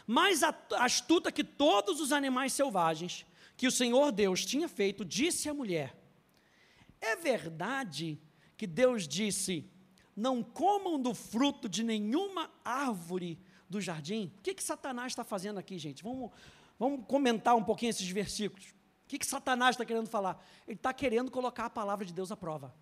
mais 0.06 0.44
astuta 0.44 1.32
que 1.32 1.42
todos 1.42 2.00
os 2.00 2.12
animais 2.12 2.52
selvagens 2.52 3.26
que 3.56 3.66
o 3.66 3.72
Senhor 3.72 4.12
Deus 4.12 4.46
tinha 4.46 4.68
feito, 4.68 5.04
disse 5.04 5.48
à 5.48 5.54
mulher: 5.54 6.00
É 7.00 7.16
verdade 7.16 8.16
que 8.56 8.64
Deus 8.64 9.08
disse: 9.08 9.68
Não 10.14 10.40
comam 10.40 11.02
do 11.02 11.12
fruto 11.14 11.68
de 11.68 11.82
nenhuma 11.82 12.48
árvore 12.64 13.40
do 13.68 13.80
jardim? 13.80 14.32
O 14.38 14.40
que, 14.40 14.54
que 14.54 14.62
Satanás 14.62 15.10
está 15.10 15.24
fazendo 15.24 15.58
aqui, 15.58 15.76
gente? 15.78 16.04
Vamos, 16.04 16.30
vamos 16.78 17.04
comentar 17.08 17.56
um 17.56 17.64
pouquinho 17.64 17.90
esses 17.90 18.08
versículos. 18.08 18.77
O 19.08 19.10
que, 19.10 19.18
que 19.18 19.26
Satanás 19.26 19.70
está 19.70 19.86
querendo 19.86 20.06
falar? 20.06 20.38
Ele 20.66 20.76
está 20.76 20.92
querendo 20.92 21.30
colocar 21.30 21.64
a 21.64 21.70
palavra 21.70 22.04
de 22.04 22.12
Deus 22.12 22.30
à 22.30 22.36
prova. 22.36 22.74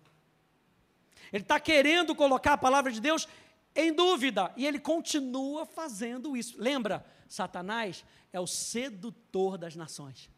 Ele 1.31 1.43
está 1.43 1.57
querendo 1.57 2.13
colocar 2.13 2.51
a 2.51 2.57
palavra 2.57 2.91
de 2.91 2.99
Deus 2.99 3.29
em 3.73 3.93
dúvida. 3.93 4.51
E 4.57 4.67
ele 4.67 4.77
continua 4.77 5.65
fazendo 5.65 6.35
isso. 6.35 6.61
Lembra, 6.61 7.05
Satanás 7.29 8.03
é 8.33 8.41
o 8.41 8.45
sedutor 8.45 9.57
das 9.57 9.73
nações. 9.77 10.29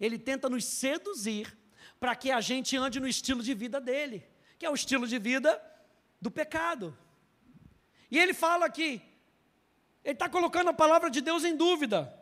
Ele 0.00 0.18
tenta 0.18 0.50
nos 0.50 0.64
seduzir 0.64 1.56
para 2.00 2.16
que 2.16 2.32
a 2.32 2.40
gente 2.40 2.76
ande 2.76 2.98
no 2.98 3.06
estilo 3.06 3.40
de 3.40 3.54
vida 3.54 3.80
dele, 3.80 4.28
que 4.58 4.66
é 4.66 4.70
o 4.70 4.74
estilo 4.74 5.06
de 5.06 5.16
vida 5.16 5.62
do 6.20 6.28
pecado. 6.28 6.98
E 8.10 8.18
ele 8.18 8.34
fala 8.34 8.66
aqui, 8.66 9.00
ele 10.02 10.14
está 10.14 10.28
colocando 10.28 10.70
a 10.70 10.74
palavra 10.74 11.08
de 11.08 11.20
Deus 11.20 11.44
em 11.44 11.56
dúvida. 11.56 12.17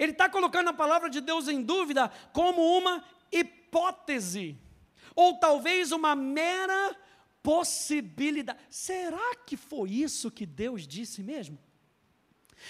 Ele 0.00 0.12
está 0.12 0.30
colocando 0.30 0.68
a 0.68 0.72
palavra 0.72 1.10
de 1.10 1.20
Deus 1.20 1.46
em 1.46 1.60
dúvida 1.60 2.10
como 2.32 2.62
uma 2.78 3.04
hipótese, 3.30 4.56
ou 5.14 5.34
talvez 5.38 5.92
uma 5.92 6.16
mera 6.16 6.96
possibilidade. 7.42 8.58
Será 8.70 9.36
que 9.44 9.58
foi 9.58 9.90
isso 9.90 10.30
que 10.30 10.46
Deus 10.46 10.88
disse 10.88 11.22
mesmo? 11.22 11.58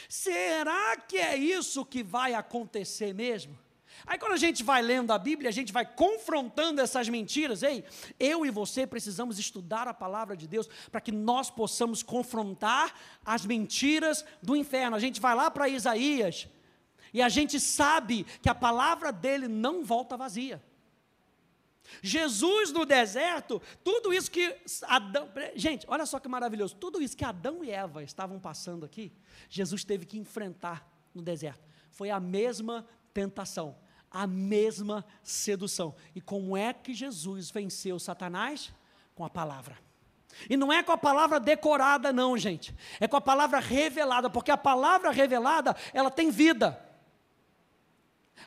Será 0.08 0.96
que 0.96 1.18
é 1.18 1.36
isso 1.36 1.84
que 1.84 2.02
vai 2.02 2.34
acontecer 2.34 3.14
mesmo? 3.14 3.56
Aí 4.04 4.18
quando 4.18 4.32
a 4.32 4.36
gente 4.36 4.64
vai 4.64 4.82
lendo 4.82 5.12
a 5.12 5.18
Bíblia, 5.18 5.50
a 5.50 5.52
gente 5.52 5.72
vai 5.72 5.86
confrontando 5.86 6.80
essas 6.80 7.08
mentiras. 7.08 7.62
Ei, 7.62 7.84
eu 8.18 8.44
e 8.44 8.50
você 8.50 8.88
precisamos 8.88 9.38
estudar 9.38 9.86
a 9.86 9.94
palavra 9.94 10.36
de 10.36 10.48
Deus 10.48 10.68
para 10.90 11.00
que 11.00 11.12
nós 11.12 11.48
possamos 11.48 12.02
confrontar 12.02 12.92
as 13.24 13.46
mentiras 13.46 14.24
do 14.42 14.56
inferno. 14.56 14.96
A 14.96 15.00
gente 15.00 15.20
vai 15.20 15.36
lá 15.36 15.48
para 15.48 15.68
Isaías 15.68 16.48
e 17.12 17.20
a 17.20 17.28
gente 17.28 17.58
sabe 17.58 18.24
que 18.42 18.48
a 18.48 18.54
palavra 18.54 19.12
dele 19.12 19.48
não 19.48 19.84
volta 19.84 20.16
vazia. 20.16 20.62
Jesus 22.02 22.70
no 22.72 22.84
deserto, 22.84 23.60
tudo 23.82 24.12
isso 24.12 24.30
que 24.30 24.56
Adão, 24.86 25.28
gente, 25.56 25.84
olha 25.88 26.06
só 26.06 26.18
que 26.18 26.28
maravilhoso, 26.28 26.76
tudo 26.76 27.02
isso 27.02 27.16
que 27.16 27.24
Adão 27.24 27.64
e 27.64 27.70
Eva 27.70 28.02
estavam 28.02 28.38
passando 28.38 28.84
aqui, 28.84 29.12
Jesus 29.48 29.84
teve 29.84 30.06
que 30.06 30.18
enfrentar 30.18 30.86
no 31.14 31.22
deserto. 31.22 31.66
Foi 31.90 32.10
a 32.10 32.20
mesma 32.20 32.86
tentação, 33.12 33.76
a 34.10 34.26
mesma 34.26 35.04
sedução. 35.22 35.94
E 36.14 36.20
como 36.20 36.56
é 36.56 36.72
que 36.72 36.94
Jesus 36.94 37.50
venceu 37.50 37.98
Satanás? 37.98 38.72
Com 39.14 39.24
a 39.24 39.30
palavra. 39.30 39.76
E 40.48 40.56
não 40.56 40.72
é 40.72 40.82
com 40.82 40.92
a 40.92 40.98
palavra 40.98 41.40
decorada, 41.40 42.12
não, 42.12 42.38
gente. 42.38 42.74
É 43.00 43.08
com 43.08 43.16
a 43.16 43.20
palavra 43.20 43.58
revelada, 43.58 44.30
porque 44.30 44.50
a 44.50 44.56
palavra 44.56 45.10
revelada, 45.10 45.74
ela 45.92 46.10
tem 46.10 46.30
vida. 46.30 46.89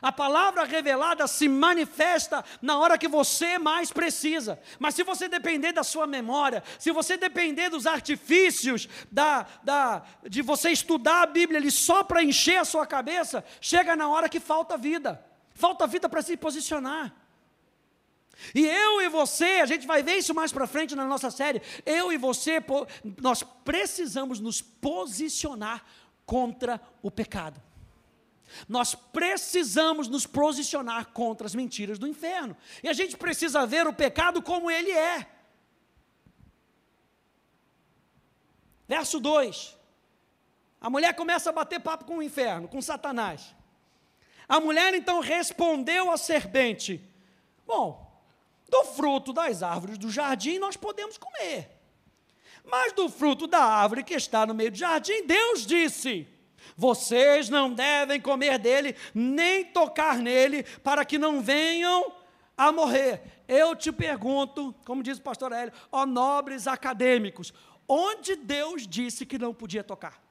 A 0.04 0.12
palavra 0.12 0.64
revelada 0.64 1.26
se 1.26 1.48
manifesta 1.48 2.44
na 2.60 2.78
hora 2.78 2.98
que 2.98 3.08
você 3.08 3.56
mais 3.58 3.90
precisa. 3.90 4.60
Mas 4.78 4.94
se 4.94 5.02
você 5.02 5.30
depender 5.30 5.72
da 5.72 5.82
sua 5.82 6.06
memória, 6.06 6.62
se 6.78 6.90
você 6.90 7.16
depender 7.16 7.70
dos 7.70 7.86
artifícios 7.86 8.86
da, 9.10 9.46
da, 9.62 10.02
de 10.28 10.42
você 10.42 10.68
estudar 10.68 11.22
a 11.22 11.26
Bíblia 11.26 11.58
ali 11.58 11.70
só 11.70 12.04
para 12.04 12.22
encher 12.22 12.58
a 12.58 12.66
sua 12.66 12.86
cabeça, 12.86 13.42
chega 13.62 13.96
na 13.96 14.06
hora 14.06 14.28
que 14.28 14.38
falta 14.38 14.76
vida. 14.76 15.24
Falta 15.54 15.86
vida 15.86 16.06
para 16.06 16.20
se 16.20 16.36
posicionar. 16.36 17.10
E 18.54 18.66
eu 18.66 19.00
e 19.00 19.08
você, 19.08 19.60
a 19.62 19.66
gente 19.66 19.86
vai 19.86 20.02
ver 20.02 20.16
isso 20.16 20.34
mais 20.34 20.52
para 20.52 20.66
frente 20.66 20.94
na 20.94 21.06
nossa 21.06 21.30
série. 21.30 21.62
Eu 21.86 22.12
e 22.12 22.18
você, 22.18 22.62
nós 23.22 23.42
precisamos 23.64 24.38
nos 24.38 24.60
posicionar 24.60 25.82
contra 26.26 26.78
o 27.00 27.10
pecado. 27.10 27.58
Nós 28.68 28.94
precisamos 28.94 30.08
nos 30.08 30.26
posicionar 30.26 31.06
contra 31.12 31.46
as 31.46 31.54
mentiras 31.54 31.98
do 31.98 32.06
inferno. 32.06 32.56
E 32.82 32.88
a 32.88 32.92
gente 32.92 33.16
precisa 33.16 33.66
ver 33.66 33.86
o 33.86 33.92
pecado 33.92 34.42
como 34.42 34.70
ele 34.70 34.90
é. 34.90 35.26
Verso 38.86 39.18
2. 39.18 39.76
A 40.80 40.90
mulher 40.90 41.14
começa 41.14 41.50
a 41.50 41.52
bater 41.52 41.80
papo 41.80 42.04
com 42.04 42.18
o 42.18 42.22
inferno, 42.22 42.68
com 42.68 42.80
Satanás. 42.80 43.54
A 44.48 44.60
mulher 44.60 44.94
então 44.94 45.20
respondeu 45.20 46.10
à 46.10 46.16
serpente: 46.16 47.02
Bom, 47.66 48.22
do 48.68 48.84
fruto 48.84 49.32
das 49.32 49.62
árvores 49.62 49.98
do 49.98 50.10
jardim 50.10 50.58
nós 50.58 50.76
podemos 50.76 51.16
comer. 51.16 51.70
Mas 52.64 52.92
do 52.92 53.08
fruto 53.08 53.46
da 53.46 53.62
árvore 53.62 54.04
que 54.04 54.14
está 54.14 54.46
no 54.46 54.54
meio 54.54 54.70
do 54.70 54.76
jardim, 54.76 55.26
Deus 55.26 55.66
disse: 55.66 56.28
vocês 56.76 57.48
não 57.48 57.72
devem 57.72 58.20
comer 58.20 58.58
dele, 58.58 58.96
nem 59.14 59.64
tocar 59.64 60.18
nele, 60.18 60.64
para 60.82 61.04
que 61.04 61.18
não 61.18 61.40
venham 61.40 62.12
a 62.56 62.72
morrer. 62.72 63.22
Eu 63.46 63.76
te 63.76 63.92
pergunto, 63.92 64.74
como 64.84 65.02
diz 65.02 65.18
o 65.18 65.22
pastor 65.22 65.52
Hélio, 65.52 65.72
ó 65.92 66.04
nobres 66.06 66.66
acadêmicos, 66.66 67.52
onde 67.88 68.34
Deus 68.36 68.86
disse 68.86 69.26
que 69.26 69.38
não 69.38 69.54
podia 69.54 69.84
tocar? 69.84 70.22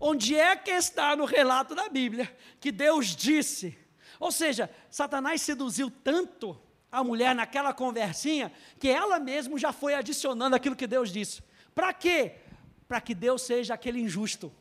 Onde 0.00 0.36
é 0.36 0.54
que 0.54 0.70
está 0.70 1.16
no 1.16 1.24
relato 1.24 1.74
da 1.74 1.88
Bíblia 1.88 2.34
que 2.60 2.70
Deus 2.70 3.16
disse? 3.16 3.76
Ou 4.20 4.30
seja, 4.30 4.70
Satanás 4.90 5.42
seduziu 5.42 5.90
tanto 5.90 6.58
a 6.90 7.02
mulher 7.04 7.34
naquela 7.34 7.74
conversinha 7.74 8.52
que 8.78 8.88
ela 8.88 9.18
mesma 9.18 9.58
já 9.58 9.72
foi 9.72 9.94
adicionando 9.94 10.56
aquilo 10.56 10.76
que 10.76 10.86
Deus 10.86 11.12
disse. 11.12 11.42
Para 11.74 11.92
quê? 11.92 12.36
Para 12.86 13.00
que 13.00 13.14
Deus 13.14 13.42
seja 13.42 13.74
aquele 13.74 14.00
injusto 14.00 14.52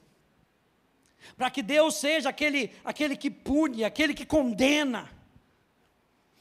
para 1.35 1.49
que 1.49 1.61
Deus 1.61 1.95
seja 1.95 2.29
aquele, 2.29 2.73
aquele 2.83 3.15
que 3.15 3.29
pune, 3.29 3.83
aquele 3.83 4.13
que 4.13 4.25
condena. 4.25 5.09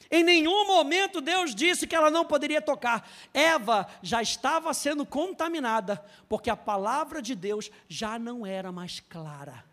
Em 0.09 0.23
nenhum 0.23 0.65
momento 0.65 1.19
Deus 1.19 1.53
disse 1.53 1.85
que 1.85 1.95
ela 1.95 2.09
não 2.09 2.25
poderia 2.25 2.61
tocar. 2.61 3.09
Eva 3.33 3.87
já 4.01 4.21
estava 4.21 4.73
sendo 4.73 5.05
contaminada, 5.05 6.03
porque 6.29 6.49
a 6.49 6.55
palavra 6.55 7.21
de 7.21 7.35
Deus 7.35 7.69
já 7.87 8.17
não 8.17 8.45
era 8.45 8.71
mais 8.71 8.99
clara. 8.99 9.65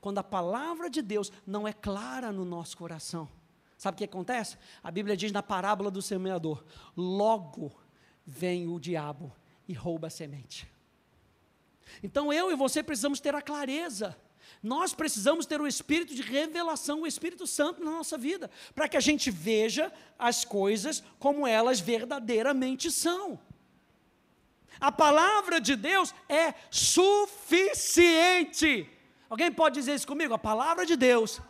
Quando 0.00 0.18
a 0.18 0.24
palavra 0.24 0.88
de 0.90 1.00
Deus 1.02 1.32
não 1.46 1.66
é 1.66 1.72
clara 1.72 2.32
no 2.32 2.44
nosso 2.44 2.76
coração, 2.76 3.28
sabe 3.76 3.94
o 3.94 3.98
que 3.98 4.04
acontece? 4.04 4.56
A 4.82 4.90
Bíblia 4.90 5.16
diz 5.16 5.32
na 5.32 5.42
parábola 5.42 5.90
do 5.90 6.02
semeador: 6.02 6.64
logo 6.96 7.72
vem 8.26 8.66
o 8.66 8.78
diabo 8.78 9.32
e 9.68 9.72
rouba 9.72 10.08
a 10.08 10.10
semente. 10.10 10.73
Então 12.02 12.32
eu 12.32 12.50
e 12.50 12.56
você 12.56 12.82
precisamos 12.82 13.20
ter 13.20 13.34
a 13.34 13.42
clareza. 13.42 14.16
Nós 14.62 14.94
precisamos 14.94 15.44
ter 15.46 15.60
o 15.60 15.66
espírito 15.66 16.14
de 16.14 16.22
revelação, 16.22 17.02
o 17.02 17.06
Espírito 17.06 17.46
Santo 17.46 17.84
na 17.84 17.90
nossa 17.90 18.16
vida, 18.16 18.50
para 18.74 18.88
que 18.88 18.96
a 18.96 19.00
gente 19.00 19.30
veja 19.30 19.92
as 20.18 20.44
coisas 20.44 21.02
como 21.18 21.46
elas 21.46 21.80
verdadeiramente 21.80 22.90
são. 22.90 23.38
A 24.80 24.90
palavra 24.90 25.60
de 25.60 25.76
Deus 25.76 26.14
é 26.28 26.54
suficiente. 26.70 28.10
Alguém 29.28 29.52
pode 29.52 29.74
dizer 29.74 29.94
isso 29.94 30.06
comigo? 30.06 30.32
A 30.34 30.38
palavra 30.38 30.86
de 30.86 30.96
Deus 30.96 31.40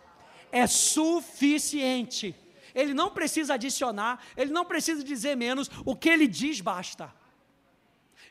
é 0.51 0.67
suficiente. 0.67 2.35
Ele 2.75 2.93
não 2.93 3.11
precisa 3.11 3.55
adicionar, 3.55 4.21
ele 4.37 4.51
não 4.53 4.65
precisa 4.65 5.05
dizer 5.05 5.37
menos, 5.37 5.71
o 5.85 5.95
que 5.95 6.09
ele 6.09 6.27
diz 6.27 6.61
basta. 6.61 7.13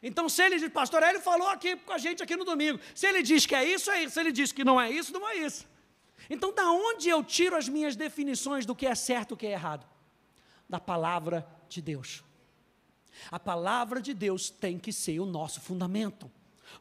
Então, 0.03 0.27
se 0.27 0.43
ele 0.43 0.59
diz, 0.59 0.69
pastor 0.69 1.01
Hélio 1.01 1.21
falou 1.21 1.47
aqui 1.47 1.77
com 1.77 1.93
a 1.93 1.97
gente 1.97 2.21
aqui 2.21 2.35
no 2.35 2.43
domingo. 2.43 2.77
Se 2.93 3.07
ele 3.07 3.23
diz 3.23 3.45
que 3.45 3.55
é 3.55 3.63
isso, 3.63 3.89
é 3.89 4.03
isso. 4.03 4.15
Se 4.15 4.19
ele 4.19 4.33
diz 4.33 4.51
que 4.51 4.65
não 4.65 4.79
é 4.79 4.91
isso, 4.91 5.13
não 5.13 5.27
é 5.27 5.37
isso. 5.37 5.65
Então, 6.29 6.53
da 6.53 6.69
onde 6.69 7.07
eu 7.07 7.23
tiro 7.23 7.55
as 7.55 7.69
minhas 7.69 7.95
definições 7.95 8.65
do 8.65 8.75
que 8.75 8.85
é 8.85 8.93
certo 8.93 9.31
e 9.31 9.33
o 9.33 9.37
que 9.37 9.47
é 9.47 9.51
errado? 9.51 9.87
Da 10.67 10.77
palavra 10.77 11.47
de 11.69 11.81
Deus. 11.81 12.21
A 13.31 13.39
palavra 13.39 14.01
de 14.01 14.13
Deus 14.13 14.49
tem 14.49 14.77
que 14.77 14.91
ser 14.91 15.21
o 15.21 15.25
nosso 15.25 15.61
fundamento. 15.61 16.29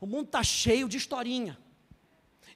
O 0.01 0.07
mundo 0.07 0.27
está 0.27 0.43
cheio 0.43 0.89
de 0.89 0.97
historinha. 0.97 1.57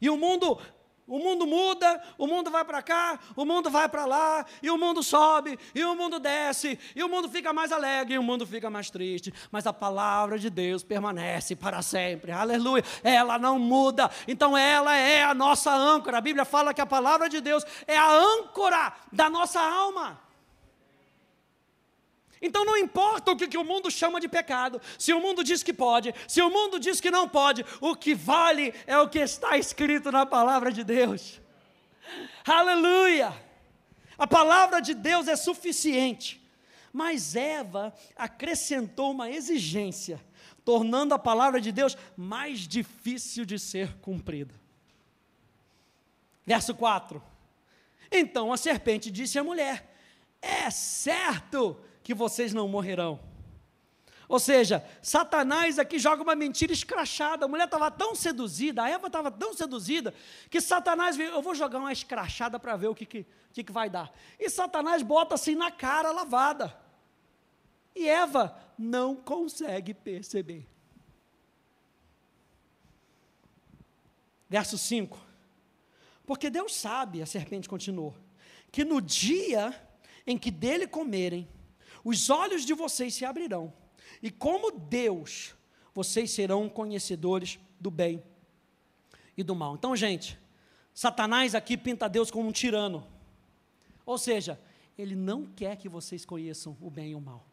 E 0.01 0.11
o 0.11 0.17
mundo 0.17 0.61
o 1.07 1.19
mundo 1.19 1.47
muda, 1.47 2.03
o 2.19 2.27
mundo 2.27 2.51
vai 2.51 2.65
para 2.65 2.83
cá, 2.83 3.19
o 3.37 3.45
mundo 3.45 3.71
vai 3.71 3.89
para 3.89 4.05
lá, 4.05 4.45
e 4.63 4.71
o 4.71 4.77
mundo 4.77 5.03
sobe, 5.03 5.59
e 5.75 5.85
o 5.85 5.95
mundo 5.95 6.19
desce, 6.19 6.79
e 6.95 7.03
o 7.03 7.09
mundo 7.09 7.29
fica 7.29 7.53
mais 7.53 7.71
alegre, 7.71 8.15
e 8.15 8.19
o 8.19 8.23
mundo 8.23 8.47
fica 8.47 8.69
mais 8.69 8.91
triste. 8.91 9.33
Mas 9.51 9.67
a 9.67 9.73
palavra 9.73 10.39
de 10.39 10.51
Deus 10.51 10.83
permanece 10.83 11.55
para 11.55 11.81
sempre. 11.83 12.33
Aleluia. 12.33 12.85
Ela 13.05 13.39
não 13.39 13.59
muda. 13.59 14.11
Então 14.27 14.57
ela 14.57 14.97
é 14.97 15.23
a 15.23 15.35
nossa 15.35 15.73
âncora. 15.73 16.19
A 16.19 16.21
Bíblia 16.21 16.45
fala 16.45 16.75
que 16.75 16.81
a 16.81 16.87
palavra 16.87 17.29
de 17.29 17.41
Deus 17.41 17.65
é 17.87 17.97
a 17.97 18.11
âncora 18.11 18.93
da 19.13 19.31
nossa 19.31 19.61
alma. 19.61 20.26
Então 22.41 22.65
não 22.65 22.77
importa 22.77 23.33
o 23.33 23.37
que, 23.37 23.49
que, 23.49 23.57
o 23.57 23.65
mundo 23.65 23.91
chama 23.91 24.21
de 24.21 24.29
pecado, 24.29 24.81
se 24.99 25.13
o 25.13 25.21
mundo 25.21 25.43
diz 25.43 25.63
que 25.63 25.73
pode, 25.73 26.15
se 26.29 26.43
o 26.43 26.51
mundo 26.51 26.79
diz 26.79 27.01
que 27.01 27.11
não 27.11 27.29
pode, 27.29 27.65
o 27.81 27.97
que 27.97 28.15
vale 28.15 28.75
é 28.87 28.99
o 28.99 29.09
que 29.09 29.19
está 29.19 29.57
escrito 29.57 30.13
na 30.13 30.27
palavra 30.27 30.71
de 30.71 30.85
Deus. 30.85 31.41
Aleluia! 32.47 33.35
A 34.19 34.27
palavra 34.27 34.81
de 34.81 34.95
Deus 34.95 35.29
é 35.29 35.37
suficiente. 35.37 36.43
Mas 36.93 37.37
Eva 37.37 37.93
acrescentou 38.17 39.11
uma 39.11 39.31
exigência, 39.31 40.19
tornando 40.65 41.13
a 41.13 41.19
palavra 41.19 41.61
de 41.61 41.71
Deus 41.71 41.97
mais 42.17 42.61
difícil 42.61 43.45
de 43.45 43.59
ser 43.59 43.99
cumprida. 43.99 44.55
Verso 46.47 46.75
4. 46.75 47.23
Então 48.11 48.51
a 48.51 48.57
serpente 48.57 49.11
disse 49.11 49.39
à 49.39 49.45
mulher: 49.45 49.95
É 50.41 50.71
certo 50.71 51.79
que 52.07 52.15
vocês 52.15 52.55
não 52.55 52.69
morrerão. 52.69 53.19
Ou 54.29 54.39
seja, 54.39 54.89
Satanás 55.03 55.77
aqui 55.77 55.99
joga 55.99 56.23
uma 56.23 56.37
mentira 56.37 56.73
escrachada. 56.73 57.45
A 57.45 57.49
mulher 57.49 57.65
estava 57.65 57.91
tão 57.91 58.15
seduzida, 58.15 58.85
a 58.85 58.89
Eva 58.89 59.09
estava 59.09 59.29
tão 59.29 59.53
seduzida, 59.53 60.15
que 60.49 60.61
Satanás 60.61 61.17
viu, 61.17 61.27
eu 61.27 61.43
vou 61.43 61.53
jogar 61.53 61.81
uma 61.81 61.93
escrachada 61.93 62.61
para 62.61 62.77
ver 62.77 62.87
o 62.87 62.95
que, 62.95 63.05
que, 63.05 63.27
que, 63.53 63.65
que 63.65 63.73
vai 63.73 63.91
dar. 63.91 64.17
E 64.39 64.49
Satanás 64.49 65.03
bota 65.03 65.35
assim 65.35 65.57
na 65.57 65.73
cara 65.73 66.13
lavada. 66.13 66.79
E 67.93 68.09
Eva 68.09 68.57
não 68.79 69.17
consegue 69.17 69.93
perceber. 69.93 70.65
Verso 74.49 74.79
5. 74.79 75.19
Porque 76.25 76.49
Deus 76.51 76.73
sabe, 76.73 77.21
a 77.21 77.27
serpente 77.27 77.69
continuou, 77.69 78.15
que 78.71 78.85
no 78.85 79.01
dia 79.01 79.75
em 80.25 80.39
que 80.39 80.53
dele 80.53 80.87
comerem, 80.87 81.49
os 82.09 82.31
olhos 82.31 82.65
de 82.65 82.73
vocês 82.73 83.15
se 83.15 83.25
abrirão 83.25 83.73
e 84.23 84.31
como 84.31 84.71
Deus, 84.71 85.57
vocês 85.93 86.31
serão 86.31 86.69
conhecedores 86.69 87.59
do 87.81 87.91
bem 87.91 88.23
e 89.37 89.43
do 89.43 89.57
mal. 89.57 89.75
Então, 89.75 89.97
gente, 89.97 90.39
Satanás 90.95 91.53
aqui 91.53 91.77
pinta 91.77 92.09
Deus 92.09 92.31
como 92.31 92.49
um 92.49 92.53
tirano. 92.53 93.05
Ou 94.05 94.17
seja, 94.17 94.61
ele 94.97 95.17
não 95.17 95.47
quer 95.47 95.75
que 95.77 95.89
vocês 95.89 96.25
conheçam 96.25 96.77
o 96.81 96.89
bem 96.89 97.11
e 97.11 97.15
o 97.17 97.21
mal. 97.21 97.45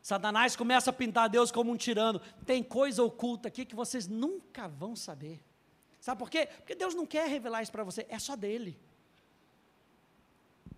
Satanás 0.00 0.54
começa 0.54 0.90
a 0.90 0.92
pintar 0.92 1.28
Deus 1.28 1.50
como 1.50 1.72
um 1.72 1.76
tirano. 1.76 2.20
Tem 2.46 2.62
coisa 2.62 3.02
oculta 3.02 3.48
aqui 3.48 3.64
que 3.64 3.74
vocês 3.74 4.06
nunca 4.06 4.68
vão 4.68 4.94
saber. 4.94 5.42
Sabe 6.00 6.20
por 6.20 6.30
quê? 6.30 6.46
Porque 6.58 6.76
Deus 6.76 6.94
não 6.94 7.04
quer 7.04 7.28
revelar 7.28 7.64
isso 7.64 7.72
para 7.72 7.82
você, 7.82 8.06
é 8.08 8.18
só 8.20 8.36
dele. 8.36 8.78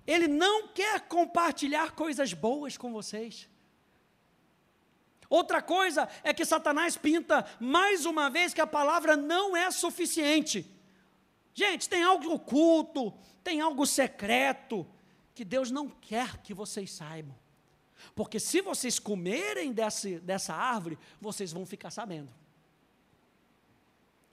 Ele 0.06 0.26
não 0.26 0.68
quer 0.68 1.00
compartilhar 1.02 1.92
coisas 1.92 2.32
boas 2.32 2.76
com 2.76 2.92
vocês. 2.92 3.48
Outra 5.28 5.62
coisa 5.62 6.08
é 6.24 6.34
que 6.34 6.44
Satanás 6.44 6.96
pinta 6.96 7.46
mais 7.60 8.04
uma 8.04 8.28
vez 8.28 8.52
que 8.52 8.60
a 8.60 8.66
palavra 8.66 9.16
não 9.16 9.56
é 9.56 9.70
suficiente. 9.70 10.68
Gente, 11.54 11.88
tem 11.88 12.02
algo 12.02 12.32
oculto, 12.32 13.14
tem 13.44 13.60
algo 13.60 13.86
secreto 13.86 14.86
que 15.34 15.44
Deus 15.44 15.70
não 15.70 15.88
quer 15.88 16.38
que 16.38 16.52
vocês 16.52 16.90
saibam. 16.92 17.34
Porque 18.14 18.40
se 18.40 18.60
vocês 18.60 18.98
comerem 18.98 19.72
desse, 19.72 20.18
dessa 20.18 20.54
árvore, 20.54 20.98
vocês 21.20 21.52
vão 21.52 21.64
ficar 21.64 21.90
sabendo. 21.90 22.32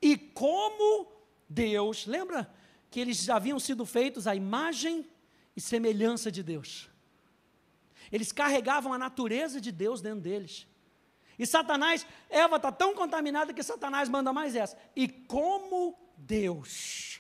E 0.02 0.18
como 0.18 1.12
Deus, 1.48 2.06
lembra 2.06 2.52
que 2.90 3.00
eles 3.00 3.30
haviam 3.30 3.60
sido 3.60 3.86
feitos 3.86 4.26
à 4.26 4.36
imagem 4.36 5.08
e 5.58 5.62
semelhança 5.62 6.32
de 6.32 6.44
Deus. 6.44 6.88
Eles 8.12 8.32
carregavam 8.32 8.94
a 8.94 8.98
natureza 8.98 9.60
de 9.60 9.72
Deus 9.72 10.00
dentro 10.02 10.22
deles. 10.22 10.68
E 11.38 11.48
Satanás, 11.48 12.06
Eva 12.30 12.58
está 12.58 12.72
tão 12.72 12.94
contaminada 12.94 13.52
que 13.52 13.64
Satanás 13.64 14.08
manda 14.08 14.32
mais 14.32 14.56
essa. 14.56 14.78
E 14.96 15.08
como 15.08 15.98
Deus. 16.16 17.20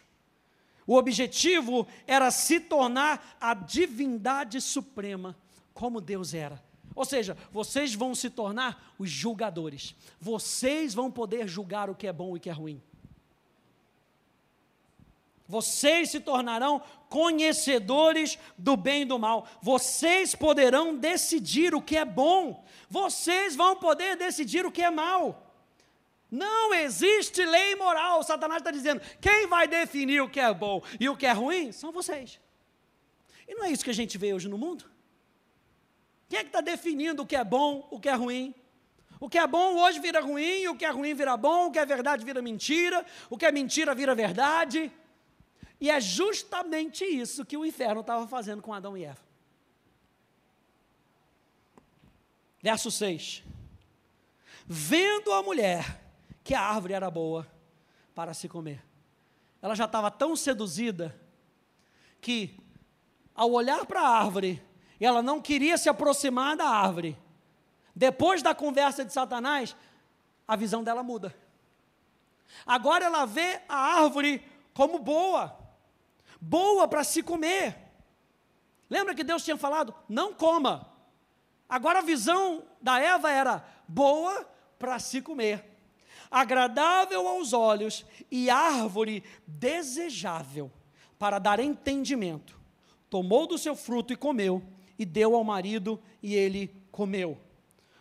O 0.85 0.95
objetivo 0.95 1.87
era 2.05 2.29
se 2.29 2.59
tornar 2.59 3.35
a 3.41 3.55
divindade 3.55 4.61
suprema, 4.61 5.35
como 5.73 5.99
Deus 5.99 6.33
era. 6.33 6.63
Ou 6.95 7.05
seja, 7.05 7.35
vocês 7.51 7.93
vão 7.93 8.13
se 8.13 8.29
tornar 8.29 8.93
os 8.97 9.09
julgadores. 9.09 9.95
Vocês 10.19 10.93
vão 10.93 11.11
poder 11.11 11.47
julgar 11.47 11.89
o 11.89 11.95
que 11.95 12.07
é 12.07 12.13
bom 12.13 12.35
e 12.35 12.37
o 12.37 12.41
que 12.41 12.49
é 12.49 12.53
ruim. 12.53 12.81
Vocês 15.47 16.09
se 16.09 16.19
tornarão 16.19 16.81
conhecedores 17.09 18.37
do 18.57 18.75
bem 18.75 19.03
e 19.03 19.05
do 19.05 19.17
mal. 19.17 19.47
Vocês 19.61 20.35
poderão 20.35 20.95
decidir 20.95 21.73
o 21.73 21.81
que 21.81 21.95
é 21.95 22.03
bom. 22.03 22.65
Vocês 22.89 23.55
vão 23.55 23.75
poder 23.77 24.17
decidir 24.17 24.65
o 24.65 24.71
que 24.71 24.81
é 24.81 24.89
mal. 24.89 25.43
Não 26.29 26.73
existe 26.73 27.45
lei 27.45 27.75
moral. 27.75 28.21
Satanás 28.23 28.59
está 28.59 28.71
dizendo: 28.71 29.01
quem 29.21 29.47
vai 29.47 29.67
definir 29.67 30.21
o 30.21 30.29
que 30.29 30.39
é 30.39 30.53
bom 30.53 30.81
e 30.99 31.07
o 31.07 31.15
que 31.15 31.25
é 31.25 31.31
ruim 31.31 31.71
são 31.71 31.91
vocês. 31.91 32.39
E 33.47 33.55
não 33.55 33.63
é 33.63 33.71
isso 33.71 33.85
que 33.85 33.89
a 33.89 33.93
gente 33.93 34.17
vê 34.17 34.33
hoje 34.33 34.49
no 34.49 34.57
mundo? 34.57 34.83
Quem 36.27 36.39
é 36.39 36.43
que 36.43 36.49
está 36.49 36.59
definindo 36.59 37.23
o 37.23 37.25
que 37.25 37.37
é 37.37 37.43
bom, 37.43 37.87
o 37.89 37.99
que 37.99 38.09
é 38.09 38.13
ruim? 38.13 38.53
O 39.19 39.29
que 39.29 39.37
é 39.37 39.47
bom 39.47 39.77
hoje 39.77 39.99
vira 39.99 40.19
ruim, 40.19 40.67
o 40.67 40.75
que 40.75 40.85
é 40.85 40.89
ruim 40.89 41.13
vira 41.13 41.37
bom, 41.37 41.67
o 41.67 41.71
que 41.71 41.79
é 41.79 41.85
verdade 41.85 42.25
vira 42.25 42.41
mentira, 42.41 43.05
o 43.29 43.37
que 43.37 43.45
é 43.45 43.51
mentira 43.51 43.95
vira 43.95 44.13
verdade. 44.13 44.91
E 45.79 45.89
é 45.89 45.99
justamente 46.01 47.05
isso 47.05 47.45
que 47.45 47.55
o 47.55 47.65
inferno 47.65 48.01
estava 48.01 48.27
fazendo 48.27 48.61
com 48.61 48.73
Adão 48.73 48.97
e 48.97 49.05
Eva. 49.05 49.21
Verso 52.61 52.89
6. 52.89 53.43
Vendo 54.65 55.31
a 55.31 55.43
mulher 55.43 56.03
que 56.43 56.53
a 56.53 56.61
árvore 56.61 56.93
era 56.93 57.09
boa 57.11 57.47
para 58.15 58.33
se 58.33 58.49
comer, 58.49 58.83
ela 59.61 59.75
já 59.75 59.85
estava 59.85 60.09
tão 60.09 60.35
seduzida 60.35 61.15
que, 62.19 62.57
ao 63.35 63.51
olhar 63.51 63.85
para 63.85 64.01
a 64.01 64.09
árvore, 64.09 64.61
ela 64.99 65.21
não 65.21 65.41
queria 65.41 65.77
se 65.77 65.87
aproximar 65.87 66.57
da 66.57 66.67
árvore. 66.67 67.17
Depois 67.95 68.41
da 68.41 68.55
conversa 68.55 69.05
de 69.05 69.13
Satanás, 69.13 69.75
a 70.47 70.55
visão 70.55 70.83
dela 70.83 71.03
muda. 71.03 71.35
Agora 72.65 73.05
ela 73.05 73.25
vê 73.25 73.61
a 73.69 73.75
árvore 73.75 74.43
como 74.73 74.99
boa 74.99 75.66
boa 76.39 76.87
para 76.87 77.03
se 77.03 77.23
comer. 77.23 77.75
Lembra 78.89 79.13
que 79.13 79.23
Deus 79.23 79.43
tinha 79.43 79.57
falado: 79.57 79.93
não 80.07 80.33
coma. 80.33 80.93
Agora 81.67 81.99
a 81.99 82.03
visão 82.03 82.63
da 82.81 82.99
Eva 82.99 83.29
era 83.29 83.65
boa 83.87 84.49
para 84.79 84.99
se 84.99 85.21
comer, 85.21 85.65
agradável 86.31 87.27
aos 87.27 87.51
olhos 87.51 88.05
e 88.31 88.49
árvore 88.49 89.23
desejável 89.45 90.71
para 91.19 91.39
dar 91.39 91.59
entendimento. 91.59 92.57
Tomou 93.09 93.47
do 93.47 93.57
seu 93.57 93.75
fruto 93.75 94.13
e 94.13 94.15
comeu, 94.15 94.63
e 94.97 95.05
deu 95.05 95.35
ao 95.35 95.43
marido 95.43 96.01
e 96.21 96.35
ele 96.35 96.73
comeu. 96.91 97.37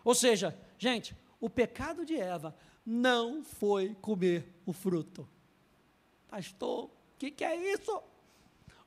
Ou 0.05 0.15
seja, 0.15 0.57
gente, 0.79 1.17
o 1.41 1.51
pecado 1.51 2.05
de 2.05 2.17
Eva 2.17 2.55
não 2.85 3.43
foi 3.43 3.97
comer 4.01 4.55
o 4.65 4.73
fruto. 4.73 5.29
Pastor, 6.29 6.85
o 6.85 6.91
que, 7.19 7.31
que 7.31 7.45
é 7.45 7.73
isso? 7.73 8.01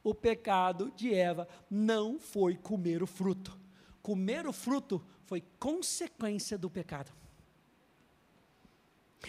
O 0.09 0.15
pecado 0.15 0.91
de 0.95 1.13
Eva 1.13 1.47
não 1.69 2.19
foi 2.19 2.55
comer 2.55 3.03
o 3.03 3.07
fruto. 3.07 3.57
Comer 4.01 4.47
o 4.47 4.53
fruto 4.53 5.05
foi 5.25 5.43
consequência 5.59 6.57
do 6.57 6.69
pecado. 6.69 7.11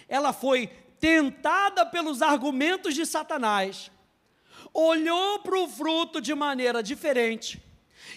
Ela 0.08 0.32
foi 0.32 0.68
tentada 0.98 1.84
pelos 1.84 2.22
argumentos 2.22 2.94
de 2.94 3.04
Satanás, 3.04 3.90
olhou 4.72 5.40
para 5.40 5.58
o 5.58 5.68
fruto 5.68 6.20
de 6.20 6.34
maneira 6.34 6.82
diferente, 6.82 7.62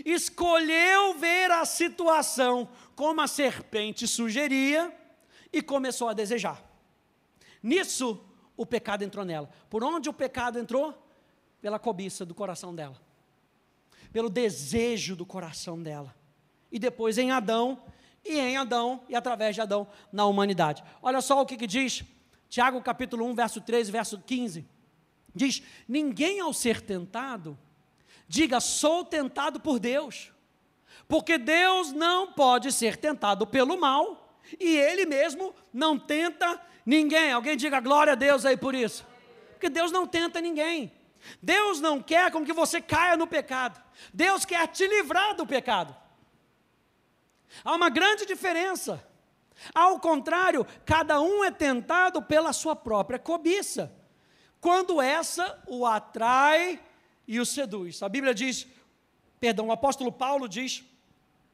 escolheu 0.06 1.16
ver 1.16 1.52
a 1.52 1.66
situação 1.66 2.70
como 2.96 3.22
a 3.22 3.28
serpente 3.28 4.08
sugeria 4.08 4.94
e 5.52 5.62
começou 5.62 6.08
a 6.08 6.14
desejar. 6.14 6.64
Nisso, 7.62 8.24
o 8.56 8.66
pecado 8.66 9.04
entrou 9.04 9.26
nela. 9.26 9.50
Por 9.70 9.84
onde 9.84 10.10
o 10.10 10.14
pecado 10.14 10.60
entrou? 10.60 11.03
Pela 11.64 11.80
cobiça 11.80 12.26
do 12.26 12.36
coração 12.36 12.76
dela, 12.76 13.02
pelo 14.12 14.30
desejo 14.30 15.16
do 15.16 15.26
coração 15.26 15.82
dela. 15.82 16.14
E 16.70 16.78
depois 16.78 17.18
em 17.18 17.32
Adão, 17.32 17.82
e 18.22 18.38
em 18.38 18.58
Adão, 18.58 19.02
e 19.08 19.16
através 19.16 19.56
de 19.56 19.62
Adão, 19.62 19.88
na 20.12 20.26
humanidade. 20.26 20.84
Olha 21.02 21.22
só 21.22 21.42
o 21.42 21.46
que, 21.46 21.56
que 21.56 21.66
diz 21.66 22.04
Tiago 22.50 22.82
capítulo 22.82 23.26
1, 23.28 23.34
verso 23.36 23.62
13, 23.62 23.92
verso 23.94 24.20
15. 24.20 24.68
Diz: 25.34 25.64
Ninguém 25.88 26.42
ao 26.42 26.52
ser 26.52 26.82
tentado, 26.82 27.58
diga, 28.28 28.60
sou 28.60 29.06
tentado 29.06 29.58
por 29.58 29.80
Deus, 29.80 30.34
porque 31.08 31.38
Deus 31.38 31.94
não 31.94 32.34
pode 32.34 32.74
ser 32.74 32.98
tentado 32.98 33.48
pelo 33.48 33.80
mal, 33.80 34.38
e 34.60 34.76
Ele 34.76 35.06
mesmo 35.06 35.56
não 35.72 35.98
tenta 35.98 36.62
ninguém. 36.86 37.32
Alguém 37.32 37.56
diga 37.56 37.80
glória 37.80 38.12
a 38.12 38.18
Deus 38.18 38.46
aí 38.46 38.58
por 38.58 38.76
isso. 38.76 39.08
Porque 39.52 39.70
Deus 39.70 39.94
não 39.94 40.06
tenta 40.06 40.42
ninguém. 40.42 40.92
Deus 41.42 41.80
não 41.80 42.02
quer 42.02 42.32
com 42.32 42.46
que 42.46 42.54
você 42.54 42.82
caia 42.82 43.16
no 43.16 43.28
pecado. 43.28 43.82
Deus 44.14 44.46
quer 44.46 44.68
te 44.68 44.88
livrar 44.88 45.36
do 45.36 45.46
pecado. 45.46 45.96
Há 47.64 47.74
uma 47.76 47.90
grande 47.90 48.26
diferença. 48.26 49.06
Ao 49.74 50.00
contrário, 50.00 50.66
cada 50.86 51.22
um 51.22 51.44
é 51.44 51.52
tentado 51.52 52.22
pela 52.22 52.52
sua 52.52 52.76
própria 52.76 53.20
cobiça, 53.20 53.94
quando 54.60 55.02
essa 55.02 55.62
o 55.68 55.86
atrai 55.86 56.82
e 57.28 57.40
o 57.40 57.46
seduz. 57.46 58.02
A 58.02 58.10
Bíblia 58.10 58.34
diz, 58.34 58.68
perdão, 59.40 59.68
o 59.68 59.72
apóstolo 59.72 60.12
Paulo 60.12 60.48
diz 60.48 60.84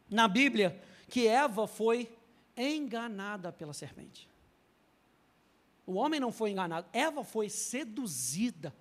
na 0.09 0.27
Bíblia 0.27 0.81
que 1.09 1.27
Eva 1.27 1.67
foi 1.67 2.11
enganada 2.55 3.51
pela 3.51 3.73
serpente. 3.73 4.27
O 5.85 5.93
homem 5.95 6.19
não 6.19 6.31
foi 6.31 6.51
enganado, 6.51 6.87
Eva 6.93 7.23
foi 7.23 7.49
seduzida 7.49 8.73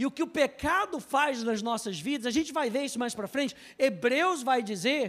E 0.00 0.06
o 0.06 0.10
que 0.10 0.22
o 0.22 0.26
pecado 0.26 0.98
faz 0.98 1.42
nas 1.42 1.60
nossas 1.60 2.00
vidas, 2.00 2.24
a 2.24 2.30
gente 2.30 2.54
vai 2.54 2.70
ver 2.70 2.86
isso 2.86 2.98
mais 2.98 3.14
para 3.14 3.28
frente. 3.28 3.54
Hebreus 3.78 4.42
vai 4.42 4.62
dizer: 4.62 5.04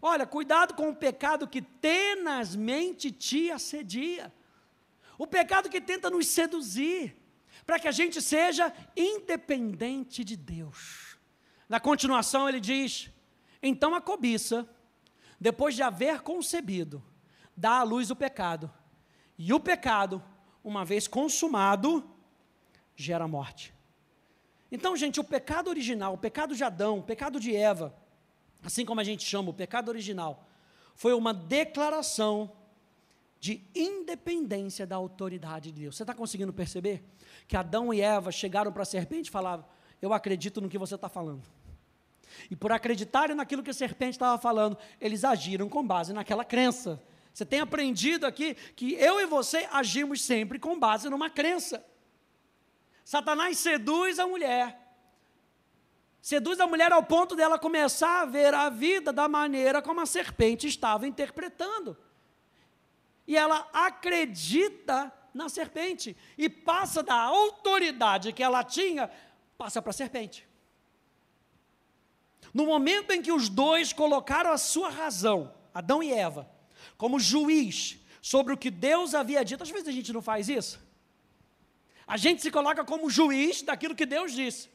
olha, 0.00 0.24
cuidado 0.24 0.72
com 0.72 0.88
o 0.88 0.96
pecado 0.96 1.46
que 1.46 1.60
tenazmente 1.60 3.10
te 3.10 3.50
assedia. 3.50 4.32
O 5.18 5.26
pecado 5.26 5.68
que 5.68 5.78
tenta 5.78 6.08
nos 6.08 6.26
seduzir, 6.26 7.14
para 7.66 7.78
que 7.78 7.86
a 7.86 7.92
gente 7.92 8.22
seja 8.22 8.72
independente 8.96 10.24
de 10.24 10.38
Deus. 10.38 11.18
Na 11.68 11.78
continuação, 11.78 12.48
ele 12.48 12.60
diz: 12.60 13.10
então 13.62 13.94
a 13.94 14.00
cobiça, 14.00 14.66
depois 15.38 15.74
de 15.74 15.82
haver 15.82 16.22
concebido, 16.22 17.04
dá 17.54 17.80
à 17.80 17.82
luz 17.82 18.10
o 18.10 18.16
pecado. 18.16 18.72
E 19.36 19.52
o 19.52 19.60
pecado, 19.60 20.24
uma 20.64 20.82
vez 20.82 21.06
consumado, 21.06 22.10
gera 22.96 23.28
morte. 23.28 23.78
Então, 24.70 24.96
gente, 24.96 25.18
o 25.18 25.24
pecado 25.24 25.68
original, 25.68 26.14
o 26.14 26.18
pecado 26.18 26.54
de 26.54 26.62
Adão, 26.62 26.98
o 26.98 27.02
pecado 27.02 27.40
de 27.40 27.54
Eva, 27.54 27.94
assim 28.62 28.84
como 28.84 29.00
a 29.00 29.04
gente 29.04 29.24
chama 29.24 29.50
o 29.50 29.54
pecado 29.54 29.88
original, 29.88 30.46
foi 30.94 31.12
uma 31.12 31.34
declaração 31.34 32.52
de 33.40 33.62
independência 33.74 34.86
da 34.86 34.96
autoridade 34.96 35.72
de 35.72 35.80
Deus. 35.80 35.96
Você 35.96 36.02
está 36.02 36.14
conseguindo 36.14 36.52
perceber 36.52 37.02
que 37.48 37.56
Adão 37.56 37.92
e 37.92 38.00
Eva 38.00 38.30
chegaram 38.30 38.70
para 38.70 38.82
a 38.82 38.86
serpente 38.86 39.28
e 39.28 39.32
falavam: 39.32 39.64
Eu 40.00 40.12
acredito 40.12 40.60
no 40.60 40.68
que 40.68 40.78
você 40.78 40.94
está 40.94 41.08
falando. 41.08 41.42
E 42.50 42.54
por 42.54 42.70
acreditarem 42.70 43.34
naquilo 43.34 43.62
que 43.62 43.70
a 43.70 43.74
serpente 43.74 44.12
estava 44.12 44.40
falando, 44.40 44.76
eles 45.00 45.24
agiram 45.24 45.68
com 45.68 45.84
base 45.84 46.12
naquela 46.12 46.44
crença. 46.44 47.02
Você 47.32 47.44
tem 47.44 47.60
aprendido 47.60 48.26
aqui 48.26 48.54
que 48.76 48.94
eu 48.94 49.20
e 49.20 49.26
você 49.26 49.68
agimos 49.72 50.22
sempre 50.22 50.58
com 50.58 50.78
base 50.78 51.08
numa 51.08 51.30
crença. 51.30 51.84
Satanás 53.10 53.58
seduz 53.58 54.20
a 54.20 54.26
mulher. 54.28 54.78
Seduz 56.22 56.60
a 56.60 56.66
mulher 56.68 56.92
ao 56.92 57.02
ponto 57.02 57.34
dela 57.34 57.58
começar 57.58 58.20
a 58.20 58.24
ver 58.24 58.54
a 58.54 58.70
vida 58.70 59.12
da 59.12 59.26
maneira 59.26 59.82
como 59.82 60.00
a 60.00 60.06
serpente 60.06 60.68
estava 60.68 61.08
interpretando. 61.08 61.96
E 63.26 63.36
ela 63.36 63.68
acredita 63.72 65.12
na 65.34 65.48
serpente 65.48 66.16
e 66.38 66.48
passa 66.48 67.02
da 67.02 67.16
autoridade 67.16 68.32
que 68.32 68.44
ela 68.44 68.62
tinha, 68.62 69.10
passa 69.58 69.82
para 69.82 69.90
a 69.90 69.92
serpente. 69.92 70.48
No 72.54 72.64
momento 72.64 73.10
em 73.10 73.20
que 73.20 73.32
os 73.32 73.48
dois 73.48 73.92
colocaram 73.92 74.52
a 74.52 74.56
sua 74.56 74.88
razão, 74.88 75.52
Adão 75.74 76.00
e 76.00 76.12
Eva, 76.12 76.48
como 76.96 77.18
juiz 77.18 77.98
sobre 78.22 78.54
o 78.54 78.56
que 78.56 78.70
Deus 78.70 79.16
havia 79.16 79.44
dito, 79.44 79.64
às 79.64 79.70
vezes 79.70 79.88
a 79.88 79.92
gente 79.92 80.12
não 80.12 80.22
faz 80.22 80.48
isso. 80.48 80.89
A 82.10 82.16
gente 82.16 82.42
se 82.42 82.50
coloca 82.50 82.84
como 82.84 83.08
juiz 83.08 83.62
daquilo 83.62 83.94
que 83.94 84.04
Deus 84.04 84.32
disse. 84.32 84.68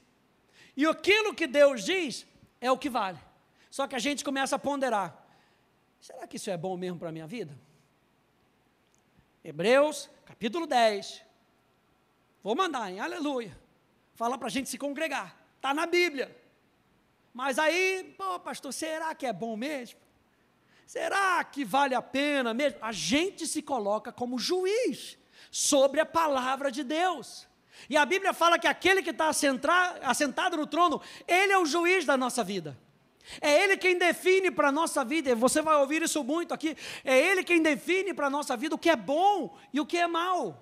E 0.73 0.85
aquilo 0.85 1.33
que 1.33 1.45
Deus 1.45 1.83
diz 1.83 2.25
é 2.61 2.71
o 2.71 2.77
que 2.77 2.89
vale. 2.89 3.19
Só 3.69 3.85
que 3.85 3.93
a 3.93 3.99
gente 3.99 4.23
começa 4.23 4.55
a 4.55 4.59
ponderar: 4.59 5.27
será 5.99 6.25
que 6.25 6.37
isso 6.37 6.49
é 6.49 6.55
bom 6.55 6.77
mesmo 6.77 6.97
para 6.97 7.09
a 7.09 7.11
minha 7.11 7.27
vida? 7.27 7.53
Hebreus, 9.43 10.09
capítulo 10.25 10.65
10. 10.65 11.23
Vou 12.41 12.55
mandar, 12.55 12.89
hein? 12.89 13.01
Aleluia. 13.01 13.59
Fala 14.13 14.37
para 14.37 14.47
a 14.47 14.51
gente 14.51 14.69
se 14.69 14.77
congregar. 14.77 15.37
Está 15.57 15.73
na 15.73 15.85
Bíblia. 15.85 16.33
Mas 17.33 17.59
aí, 17.59 18.15
pô, 18.17 18.39
pastor, 18.39 18.71
será 18.71 19.13
que 19.13 19.25
é 19.25 19.33
bom 19.33 19.57
mesmo? 19.57 19.99
Será 20.87 21.43
que 21.43 21.65
vale 21.65 21.95
a 21.95 22.01
pena 22.01 22.53
mesmo? 22.53 22.79
A 22.81 22.93
gente 22.93 23.45
se 23.45 23.61
coloca 23.61 24.09
como 24.13 24.39
juiz 24.39 25.17
sobre 25.55 26.01
a 26.01 26.05
palavra 26.05 26.69
de 26.69 26.83
Deus. 26.83 27.47
E 27.89 27.95
a 27.95 28.05
Bíblia 28.05 28.33
fala 28.33 28.59
que 28.59 28.67
aquele 28.67 29.01
que 29.01 29.11
está 29.11 29.29
assentado 30.03 30.57
no 30.57 30.67
trono, 30.67 31.01
ele 31.25 31.53
é 31.53 31.57
o 31.57 31.65
juiz 31.65 32.03
da 32.03 32.17
nossa 32.17 32.43
vida. 32.43 32.77
É 33.39 33.63
Ele 33.63 33.77
quem 33.77 33.97
define 33.97 34.51
para 34.51 34.67
a 34.67 34.71
nossa 34.71 35.03
vida, 35.05 35.33
você 35.33 35.61
vai 35.61 35.77
ouvir 35.77 36.01
isso 36.01 36.21
muito 36.25 36.53
aqui. 36.53 36.75
É 37.05 37.17
Ele 37.17 37.41
quem 37.41 37.61
define 37.61 38.13
para 38.13 38.27
a 38.27 38.29
nossa 38.29 38.57
vida 38.57 38.75
o 38.75 38.77
que 38.77 38.89
é 38.89 38.97
bom 38.97 39.57
e 39.71 39.79
o 39.79 39.85
que 39.85 39.97
é 39.97 40.07
mal. 40.07 40.61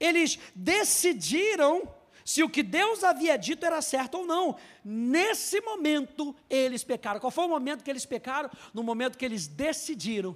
Eles 0.00 0.38
decidiram 0.54 1.86
se 2.24 2.42
o 2.42 2.48
que 2.48 2.62
Deus 2.62 3.04
havia 3.04 3.36
dito 3.36 3.66
era 3.66 3.82
certo 3.82 4.14
ou 4.16 4.26
não. 4.26 4.56
Nesse 4.82 5.60
momento, 5.60 6.34
eles 6.48 6.82
pecaram. 6.82 7.20
Qual 7.20 7.30
foi 7.30 7.44
o 7.44 7.48
momento 7.48 7.84
que 7.84 7.90
eles 7.90 8.06
pecaram? 8.06 8.50
No 8.72 8.82
momento 8.82 9.18
que 9.18 9.26
eles 9.26 9.46
decidiram 9.46 10.34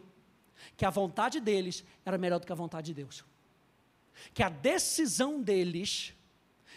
que 0.77 0.85
a 0.85 0.91
vontade 0.91 1.41
deles 1.41 1.85
era 2.05 2.19
melhor 2.19 2.39
do 2.39 2.47
que 2.47 2.53
a 2.53 2.57
vontade 2.57 2.87
de 2.87 2.95
Deus. 2.95 3.25
Que 4.35 4.43
a 4.43 4.49
decisão 4.49 5.41
deles 5.43 6.15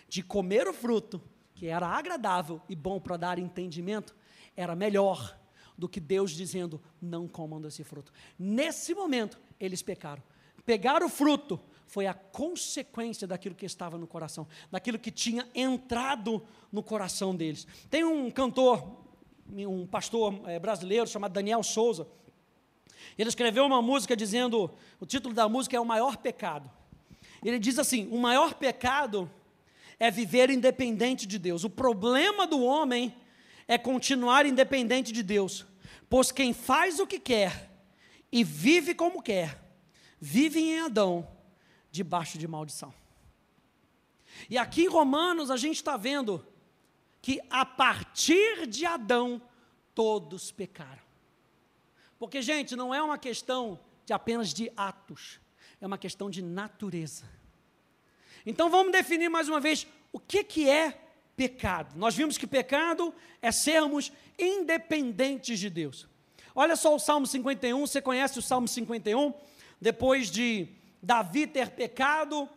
de 0.07 0.23
comer 0.23 0.67
o 0.67 0.73
fruto, 0.73 1.21
que 1.53 1.67
era 1.67 1.87
agradável 1.87 2.61
e 2.69 2.75
bom 2.75 2.99
para 2.99 3.17
dar 3.17 3.39
entendimento, 3.39 4.15
era 4.55 4.75
melhor 4.75 5.37
do 5.77 5.87
que 5.87 5.99
Deus 5.99 6.31
dizendo: 6.31 6.81
não 7.01 7.27
comam 7.27 7.61
desse 7.61 7.83
fruto. 7.83 8.11
Nesse 8.37 8.93
momento, 8.93 9.39
eles 9.59 9.81
pecaram. 9.81 10.21
Pegar 10.65 11.01
o 11.01 11.09
fruto 11.09 11.59
foi 11.87 12.05
a 12.05 12.13
consequência 12.13 13.27
daquilo 13.27 13.55
que 13.55 13.65
estava 13.65 13.97
no 13.97 14.05
coração, 14.05 14.47
daquilo 14.69 14.99
que 14.99 15.09
tinha 15.09 15.47
entrado 15.55 16.45
no 16.71 16.83
coração 16.83 17.35
deles. 17.35 17.65
Tem 17.89 18.03
um 18.03 18.29
cantor, 18.29 19.05
um 19.51 19.87
pastor 19.87 20.39
é, 20.45 20.59
brasileiro 20.59 21.07
chamado 21.07 21.33
Daniel 21.33 21.63
Souza, 21.63 22.07
ele 23.21 23.29
escreveu 23.29 23.65
uma 23.65 23.81
música 23.81 24.15
dizendo: 24.15 24.71
o 24.99 25.05
título 25.05 25.33
da 25.33 25.49
música 25.49 25.75
é 25.75 25.79
O 25.79 25.85
Maior 25.85 26.17
Pecado. 26.17 26.71
Ele 27.43 27.59
diz 27.59 27.77
assim: 27.77 28.07
o 28.11 28.17
maior 28.17 28.53
pecado 28.53 29.29
é 29.99 30.09
viver 30.09 30.49
independente 30.49 31.25
de 31.25 31.37
Deus. 31.37 31.63
O 31.63 31.69
problema 31.69 32.47
do 32.47 32.63
homem 32.63 33.13
é 33.67 33.77
continuar 33.77 34.45
independente 34.45 35.11
de 35.11 35.21
Deus, 35.21 35.65
pois 36.09 36.31
quem 36.31 36.53
faz 36.53 36.99
o 36.99 37.07
que 37.07 37.19
quer 37.19 37.69
e 38.31 38.43
vive 38.43 38.93
como 38.93 39.21
quer, 39.21 39.61
vive 40.19 40.59
em 40.59 40.79
Adão, 40.79 41.27
debaixo 41.91 42.37
de 42.37 42.47
maldição. 42.47 42.93
E 44.49 44.57
aqui 44.57 44.83
em 44.83 44.89
Romanos 44.89 45.51
a 45.51 45.57
gente 45.57 45.75
está 45.75 45.97
vendo 45.97 46.45
que 47.21 47.41
a 47.49 47.65
partir 47.65 48.65
de 48.65 48.85
Adão 48.85 49.41
todos 49.93 50.51
pecaram. 50.51 51.08
Porque, 52.19 52.41
gente, 52.41 52.75
não 52.75 52.93
é 52.93 53.01
uma 53.01 53.17
questão 53.17 53.79
de 54.05 54.11
apenas 54.11 54.53
de 54.53 54.69
atos, 54.75 55.39
é 55.79 55.87
uma 55.87 55.97
questão 55.97 56.29
de 56.29 56.41
natureza. 56.41 57.23
Então 58.45 58.69
vamos 58.69 58.91
definir 58.91 59.29
mais 59.29 59.47
uma 59.47 59.59
vez 59.59 59.87
o 60.11 60.19
que, 60.19 60.43
que 60.43 60.69
é 60.69 60.99
pecado. 61.35 61.97
Nós 61.97 62.15
vimos 62.15 62.37
que 62.37 62.45
pecado 62.45 63.13
é 63.41 63.51
sermos 63.51 64.11
independentes 64.37 65.57
de 65.57 65.69
Deus. 65.69 66.07
Olha 66.53 66.75
só 66.75 66.93
o 66.93 66.99
Salmo 66.99 67.25
51, 67.25 67.79
você 67.79 68.01
conhece 68.01 68.37
o 68.37 68.41
Salmo 68.41 68.67
51? 68.67 69.33
Depois 69.79 70.29
de 70.29 70.67
Davi 71.01 71.47
ter 71.47 71.69
pecado 71.69 72.49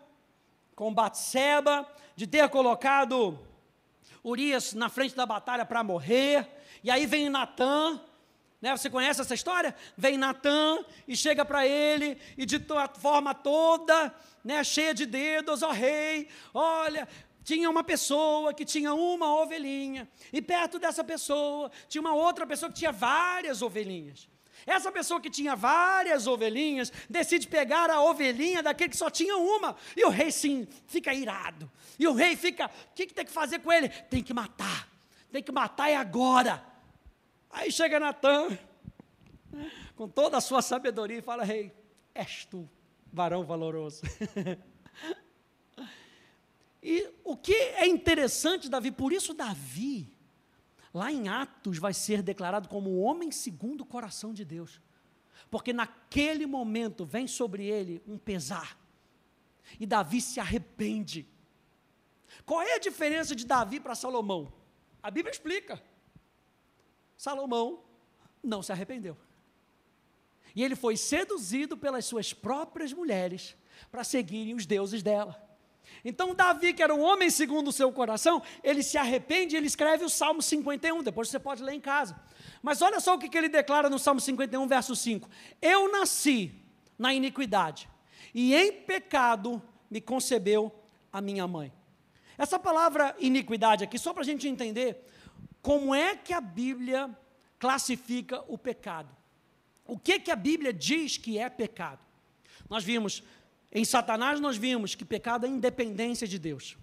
com 0.74 0.92
Batseba, 0.92 1.86
de 2.16 2.26
ter 2.26 2.48
colocado 2.48 3.38
Urias 4.24 4.72
na 4.72 4.88
frente 4.88 5.14
da 5.14 5.24
batalha 5.24 5.64
para 5.64 5.84
morrer, 5.84 6.48
e 6.82 6.90
aí 6.90 7.06
vem 7.06 7.28
Natan, 7.28 8.00
né? 8.62 8.74
Você 8.76 8.88
conhece 8.88 9.20
essa 9.20 9.34
história? 9.34 9.74
Vem 9.96 10.16
Natan 10.16 10.84
e 11.06 11.16
chega 11.16 11.44
para 11.44 11.66
ele 11.66 12.16
e 12.38 12.46
de 12.46 12.64
forma 13.00 13.34
toda, 13.34 14.14
né, 14.44 14.62
cheia 14.62 14.94
de 14.94 15.04
dedos, 15.04 15.62
ó 15.62 15.72
rei, 15.72 16.28
olha, 16.54 17.08
tinha 17.42 17.68
uma 17.68 17.82
pessoa 17.82 18.54
que 18.54 18.64
tinha 18.64 18.94
uma 18.94 19.34
ovelhinha, 19.34 20.08
e 20.32 20.40
perto 20.40 20.78
dessa 20.78 21.02
pessoa 21.02 21.70
tinha 21.88 22.00
uma 22.00 22.14
outra 22.14 22.46
pessoa 22.46 22.70
que 22.70 22.78
tinha 22.78 22.92
várias 22.92 23.62
ovelhinhas. 23.62 24.28
Essa 24.64 24.92
pessoa 24.92 25.20
que 25.20 25.28
tinha 25.28 25.56
várias 25.56 26.28
ovelhinhas 26.28 26.92
decide 27.10 27.48
pegar 27.48 27.90
a 27.90 28.00
ovelhinha 28.00 28.62
daquele 28.62 28.90
que 28.90 28.96
só 28.96 29.10
tinha 29.10 29.36
uma, 29.36 29.74
e 29.96 30.04
o 30.04 30.08
rei 30.08 30.30
sim 30.30 30.68
fica 30.86 31.12
irado. 31.12 31.68
E 31.98 32.06
o 32.06 32.12
rei 32.12 32.36
fica: 32.36 32.66
o 32.66 32.94
que, 32.94 33.06
que 33.06 33.14
tem 33.14 33.24
que 33.24 33.32
fazer 33.32 33.58
com 33.58 33.72
ele? 33.72 33.88
Tem 33.88 34.22
que 34.22 34.32
matar, 34.32 34.88
tem 35.32 35.42
que 35.42 35.50
matar 35.50 35.88
é 35.88 35.96
agora. 35.96 36.71
Aí 37.52 37.70
chega 37.70 38.00
Natan, 38.00 38.58
com 39.94 40.08
toda 40.08 40.38
a 40.38 40.40
sua 40.40 40.62
sabedoria, 40.62 41.18
e 41.18 41.22
fala: 41.22 41.44
Rei, 41.44 41.70
és 42.14 42.46
tu, 42.46 42.68
varão 43.12 43.44
valoroso. 43.44 44.00
e 46.82 47.12
o 47.22 47.36
que 47.36 47.54
é 47.54 47.86
interessante, 47.86 48.70
Davi, 48.70 48.90
por 48.90 49.12
isso, 49.12 49.34
Davi, 49.34 50.10
lá 50.94 51.12
em 51.12 51.28
Atos, 51.28 51.76
vai 51.76 51.92
ser 51.92 52.22
declarado 52.22 52.70
como 52.70 52.88
o 52.88 53.00
homem 53.02 53.30
segundo 53.30 53.82
o 53.82 53.86
coração 53.86 54.32
de 54.32 54.46
Deus. 54.46 54.80
Porque 55.50 55.74
naquele 55.74 56.46
momento 56.46 57.04
vem 57.04 57.26
sobre 57.26 57.66
ele 57.66 58.02
um 58.06 58.16
pesar. 58.16 58.78
E 59.78 59.84
Davi 59.84 60.22
se 60.22 60.40
arrepende. 60.40 61.28
Qual 62.46 62.62
é 62.62 62.76
a 62.76 62.78
diferença 62.78 63.36
de 63.36 63.44
Davi 63.44 63.78
para 63.78 63.94
Salomão? 63.94 64.50
A 65.02 65.10
Bíblia 65.10 65.30
explica. 65.30 65.82
Salomão 67.22 67.84
não 68.42 68.64
se 68.64 68.72
arrependeu. 68.72 69.16
E 70.56 70.64
ele 70.64 70.74
foi 70.74 70.96
seduzido 70.96 71.76
pelas 71.76 72.04
suas 72.04 72.32
próprias 72.32 72.92
mulheres 72.92 73.54
para 73.92 74.02
seguirem 74.02 74.56
os 74.56 74.66
deuses 74.66 75.04
dela. 75.04 75.40
Então, 76.04 76.34
Davi, 76.34 76.72
que 76.74 76.82
era 76.82 76.92
um 76.92 77.00
homem 77.00 77.30
segundo 77.30 77.68
o 77.68 77.72
seu 77.72 77.92
coração, 77.92 78.42
ele 78.60 78.82
se 78.82 78.98
arrepende 78.98 79.54
e 79.54 79.56
ele 79.56 79.68
escreve 79.68 80.04
o 80.04 80.08
Salmo 80.08 80.42
51. 80.42 81.00
Depois 81.04 81.28
você 81.28 81.38
pode 81.38 81.62
ler 81.62 81.74
em 81.74 81.80
casa. 81.80 82.20
Mas 82.60 82.82
olha 82.82 82.98
só 82.98 83.14
o 83.14 83.18
que, 83.20 83.38
ele 83.38 83.48
declara 83.48 83.88
no 83.88 84.00
Salmo 84.00 84.20
51, 84.20 84.66
verso 84.66 84.96
5: 84.96 85.30
Eu 85.60 85.92
nasci 85.92 86.52
na 86.98 87.14
iniquidade, 87.14 87.88
e 88.34 88.52
em 88.52 88.72
pecado 88.72 89.62
me 89.88 90.00
concebeu 90.00 90.74
a 91.12 91.20
minha 91.20 91.46
mãe. 91.46 91.72
Essa 92.36 92.58
palavra 92.58 93.14
iniquidade 93.20 93.84
aqui, 93.84 93.96
só 93.96 94.12
para 94.12 94.22
a 94.22 94.26
gente 94.26 94.48
entender 94.48 95.06
como 95.62 95.94
é 95.94 96.16
que 96.16 96.34
a 96.34 96.40
Bíblia 96.40 97.08
classifica 97.58 98.42
o 98.48 98.58
pecado. 98.58 99.08
O 99.86 99.96
que, 99.96 100.18
que 100.18 100.30
a 100.30 100.36
Bíblia 100.36 100.72
diz 100.72 101.16
que 101.16 101.38
é 101.38 101.48
pecado? 101.48 102.00
Nós 102.68 102.82
vimos 102.84 103.22
em 103.74 103.84
Satanás 103.86 104.38
nós 104.38 104.56
vimos 104.56 104.94
que 104.94 105.04
pecado 105.04 105.46
é 105.46 105.48
independência 105.48 106.28
de 106.28 106.38
Deus. 106.38 106.76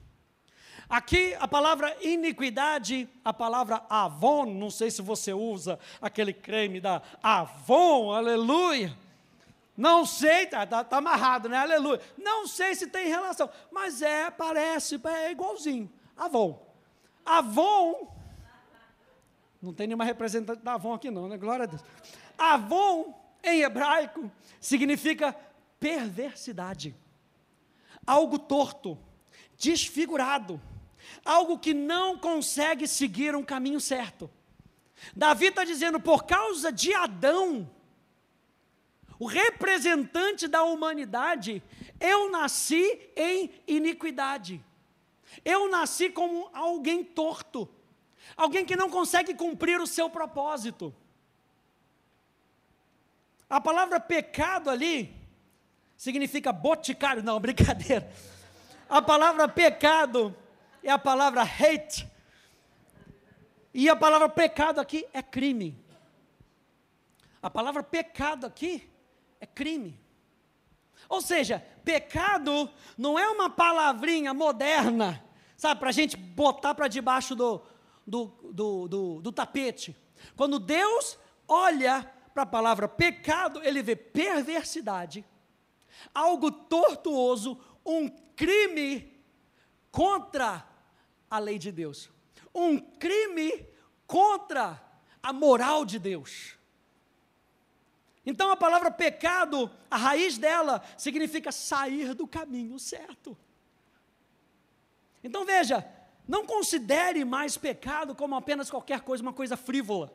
Aqui 0.89 1.35
a 1.39 1.47
palavra 1.47 1.95
iniquidade, 2.01 3.07
a 3.23 3.31
palavra 3.31 3.85
avon, 3.87 4.45
não 4.45 4.71
sei 4.71 4.89
se 4.89 5.03
você 5.03 5.31
usa 5.31 5.77
aquele 6.01 6.33
creme 6.33 6.81
da 6.81 6.99
Avon, 7.21 8.11
aleluia. 8.11 8.97
Não 9.77 10.03
sei, 10.03 10.45
está 10.45 10.65
tá, 10.65 10.83
tá 10.83 10.97
amarrado, 10.97 11.47
né? 11.47 11.57
Aleluia. 11.57 12.01
Não 12.17 12.47
sei 12.47 12.73
se 12.73 12.87
tem 12.87 13.07
relação, 13.07 13.49
mas 13.71 14.01
é, 14.01 14.31
parece, 14.31 14.99
é 15.05 15.31
igualzinho. 15.31 15.89
Avon. 16.17 16.59
Avon, 17.23 18.11
não 19.61 19.73
tem 19.73 19.87
nenhuma 19.87 20.05
representante 20.05 20.61
da 20.61 20.73
Avon 20.73 20.93
aqui 20.93 21.11
não, 21.11 21.27
né? 21.27 21.37
Glória 21.37 21.63
a 21.63 21.65
Deus. 21.65 21.83
Avon, 22.37 23.13
em 23.43 23.61
hebraico, 23.61 24.31
significa 24.59 25.35
perversidade, 25.79 26.95
algo 28.05 28.39
torto, 28.39 28.97
desfigurado, 29.57 30.61
algo 31.23 31.59
que 31.59 31.73
não 31.73 32.17
consegue 32.17 32.87
seguir 32.87 33.35
um 33.35 33.43
caminho 33.43 33.79
certo. 33.79 34.29
Davi 35.15 35.47
está 35.47 35.63
dizendo, 35.63 35.99
por 35.99 36.25
causa 36.25 36.71
de 36.71 36.93
Adão, 36.93 37.69
o 39.17 39.25
representante 39.25 40.47
da 40.47 40.63
humanidade, 40.63 41.61
eu 41.99 42.31
nasci 42.31 43.09
em 43.15 43.51
iniquidade. 43.67 44.63
Eu 45.43 45.69
nasci 45.69 46.09
como 46.09 46.49
alguém 46.53 47.03
torto, 47.03 47.69
alguém 48.39 48.63
que 48.63 48.77
não 48.77 48.89
consegue 48.89 49.33
cumprir 49.33 49.81
o 49.81 49.85
seu 49.85 50.09
propósito. 50.09 50.95
A 53.49 53.59
palavra 53.59 53.99
pecado 53.99 54.69
ali 54.69 55.13
significa 55.97 56.53
boticário. 56.53 57.21
Não, 57.21 57.37
brincadeira. 57.41 58.09
A 58.87 59.01
palavra 59.01 59.49
pecado 59.49 60.33
é 60.81 60.89
a 60.89 60.97
palavra 60.97 61.41
hate. 61.41 62.07
E 63.73 63.89
a 63.89 63.95
palavra 63.95 64.29
pecado 64.29 64.79
aqui 64.79 65.05
é 65.13 65.21
crime. 65.21 65.77
A 67.41 67.49
palavra 67.49 67.83
pecado 67.83 68.45
aqui 68.45 68.89
é 69.41 69.45
crime. 69.45 69.99
Ou 71.09 71.21
seja, 71.21 71.61
pecado 71.83 72.71
não 72.97 73.19
é 73.19 73.27
uma 73.27 73.49
palavrinha 73.49 74.33
moderna, 74.33 75.23
sabe, 75.57 75.79
para 75.79 75.89
a 75.89 75.93
gente 75.93 76.15
botar 76.15 76.75
para 76.75 76.87
debaixo 76.87 77.35
do, 77.35 77.61
do, 78.09 78.25
do, 78.51 78.87
do, 78.87 79.21
do 79.21 79.31
tapete. 79.31 79.95
Quando 80.35 80.59
Deus 80.59 81.17
olha 81.47 82.03
para 82.33 82.43
a 82.43 82.47
palavra 82.47 82.87
pecado, 82.87 83.61
ele 83.63 83.81
vê 83.81 83.95
perversidade, 83.95 85.25
algo 86.13 86.51
tortuoso, 86.51 87.59
um 87.85 88.09
crime 88.35 89.19
contra 89.91 90.65
a 91.29 91.39
lei 91.39 91.57
de 91.57 91.71
Deus, 91.71 92.09
um 92.53 92.79
crime 92.79 93.65
contra 94.07 94.81
a 95.21 95.31
moral 95.31 95.85
de 95.85 95.99
Deus. 95.99 96.57
Então 98.25 98.51
a 98.51 98.55
palavra 98.55 98.91
pecado, 98.91 99.71
a 99.89 99.97
raiz 99.97 100.37
dela 100.37 100.83
significa 100.97 101.51
sair 101.51 102.13
do 102.13 102.27
caminho 102.27 102.77
certo. 102.77 103.37
Então 105.23 105.45
veja, 105.45 105.87
não 106.29 106.45
considere 106.45 107.25
mais 107.25 107.57
pecado 107.57 108.13
como 108.13 108.35
apenas 108.35 108.69
qualquer 108.69 109.01
coisa, 109.01 109.23
uma 109.23 109.33
coisa 109.33 109.57
frívola. 109.57 110.13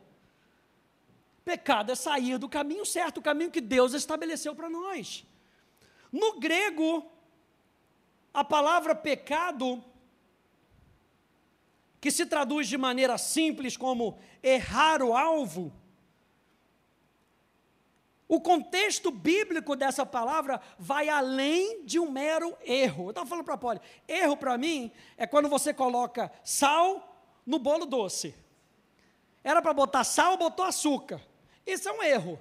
Pecado 1.44 1.90
é 1.90 1.96
sair 1.96 2.38
do 2.38 2.48
caminho 2.48 2.86
certo, 2.86 3.18
o 3.18 3.22
caminho 3.22 3.50
que 3.50 3.60
Deus 3.60 3.92
estabeleceu 3.94 4.54
para 4.54 4.70
nós. 4.70 5.26
No 6.12 6.38
grego, 6.38 7.04
a 8.32 8.44
palavra 8.44 8.94
pecado, 8.94 9.82
que 12.00 12.12
se 12.12 12.24
traduz 12.24 12.68
de 12.68 12.78
maneira 12.78 13.18
simples 13.18 13.76
como 13.76 14.16
errar 14.40 15.02
o 15.02 15.16
alvo, 15.16 15.72
o 18.26 18.40
contexto 18.40 19.10
bíblico 19.10 19.76
dessa 19.76 20.06
palavra 20.06 20.60
vai 20.78 21.08
além 21.08 21.84
de 21.84 21.98
um 21.98 22.10
mero 22.10 22.56
erro. 22.64 23.04
Eu 23.04 23.10
estava 23.10 23.28
falando 23.28 23.44
para 23.44 23.54
a 23.54 23.58
Polly, 23.58 23.80
erro 24.08 24.36
para 24.36 24.56
mim 24.56 24.90
é 25.16 25.26
quando 25.26 25.48
você 25.48 25.74
coloca 25.74 26.32
sal 26.42 27.16
no 27.44 27.58
bolo 27.58 27.84
doce. 27.84 28.34
Era 29.42 29.60
para 29.60 29.74
botar 29.74 30.04
sal, 30.04 30.38
botou 30.38 30.64
açúcar. 30.64 31.20
Isso 31.66 31.88
é 31.88 31.92
um 31.92 32.02
erro. 32.02 32.40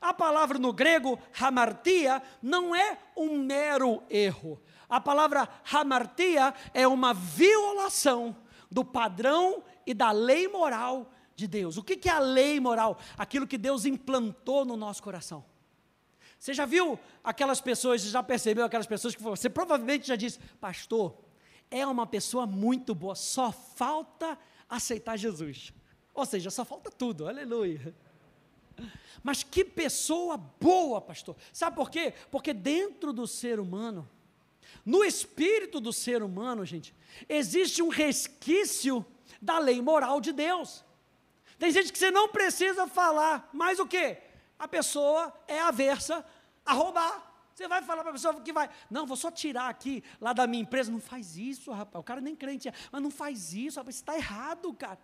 A 0.00 0.12
palavra 0.12 0.58
no 0.58 0.72
grego, 0.72 1.18
hamartia, 1.40 2.22
não 2.42 2.74
é 2.74 2.98
um 3.16 3.38
mero 3.38 4.02
erro. 4.10 4.60
A 4.88 5.00
palavra 5.00 5.48
hamartia 5.70 6.54
é 6.74 6.86
uma 6.86 7.14
violação 7.14 8.36
do 8.70 8.84
padrão 8.84 9.62
e 9.86 9.94
da 9.94 10.10
lei 10.10 10.48
moral 10.48 11.12
de 11.38 11.46
Deus. 11.46 11.76
O 11.76 11.84
que 11.84 12.08
é 12.08 12.12
a 12.12 12.18
lei 12.18 12.58
moral? 12.58 12.98
Aquilo 13.16 13.46
que 13.46 13.56
Deus 13.56 13.86
implantou 13.86 14.64
no 14.64 14.76
nosso 14.76 15.00
coração. 15.00 15.44
Você 16.36 16.52
já 16.52 16.66
viu 16.66 16.98
aquelas 17.22 17.60
pessoas, 17.60 18.02
já 18.02 18.22
percebeu 18.24 18.64
aquelas 18.64 18.88
pessoas 18.88 19.14
que 19.14 19.22
você 19.22 19.48
provavelmente 19.48 20.08
já 20.08 20.16
disse, 20.16 20.40
pastor, 20.60 21.16
é 21.70 21.86
uma 21.86 22.06
pessoa 22.06 22.44
muito 22.44 22.92
boa, 22.92 23.14
só 23.14 23.52
falta 23.52 24.36
aceitar 24.68 25.16
Jesus. 25.16 25.72
Ou 26.12 26.26
seja, 26.26 26.50
só 26.50 26.64
falta 26.64 26.90
tudo, 26.90 27.28
aleluia. 27.28 27.94
Mas 29.22 29.44
que 29.44 29.64
pessoa 29.64 30.36
boa, 30.36 31.00
pastor. 31.00 31.36
Sabe 31.52 31.76
por 31.76 31.88
quê? 31.88 32.14
Porque 32.32 32.52
dentro 32.52 33.12
do 33.12 33.28
ser 33.28 33.60
humano, 33.60 34.08
no 34.84 35.04
espírito 35.04 35.80
do 35.80 35.92
ser 35.92 36.20
humano, 36.20 36.64
gente, 36.64 36.92
existe 37.28 37.80
um 37.80 37.88
resquício 37.88 39.06
da 39.40 39.60
lei 39.60 39.80
moral 39.80 40.20
de 40.20 40.32
Deus. 40.32 40.84
Tem 41.58 41.70
gente 41.70 41.92
que 41.92 41.98
você 41.98 42.10
não 42.10 42.28
precisa 42.28 42.86
falar, 42.86 43.48
mas 43.52 43.78
o 43.78 43.86
que? 43.86 44.16
A 44.58 44.68
pessoa 44.68 45.32
é 45.46 45.60
aversa 45.60 46.24
a 46.64 46.72
roubar. 46.72 47.28
Você 47.54 47.66
vai 47.66 47.82
falar 47.82 48.02
para 48.02 48.10
a 48.10 48.12
pessoa 48.12 48.40
que 48.40 48.52
vai, 48.52 48.70
não, 48.88 49.04
vou 49.04 49.16
só 49.16 49.32
tirar 49.32 49.68
aqui 49.68 50.04
lá 50.20 50.32
da 50.32 50.46
minha 50.46 50.62
empresa. 50.62 50.92
Não 50.92 51.00
faz 51.00 51.36
isso, 51.36 51.72
rapaz. 51.72 52.00
O 52.00 52.04
cara 52.04 52.20
nem 52.20 52.36
crente 52.36 52.68
é, 52.68 52.72
mas 52.92 53.02
não 53.02 53.10
faz 53.10 53.52
isso, 53.52 53.78
rapaz. 53.78 53.96
Você 53.96 54.02
está 54.02 54.16
errado, 54.16 54.72
cara. 54.74 54.98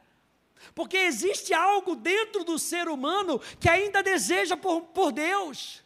Porque 0.72 0.96
existe 0.96 1.52
algo 1.52 1.96
dentro 1.96 2.44
do 2.44 2.56
ser 2.58 2.88
humano 2.88 3.40
que 3.58 3.68
ainda 3.68 4.02
deseja 4.04 4.56
por, 4.56 4.82
por 4.82 5.10
Deus. 5.10 5.82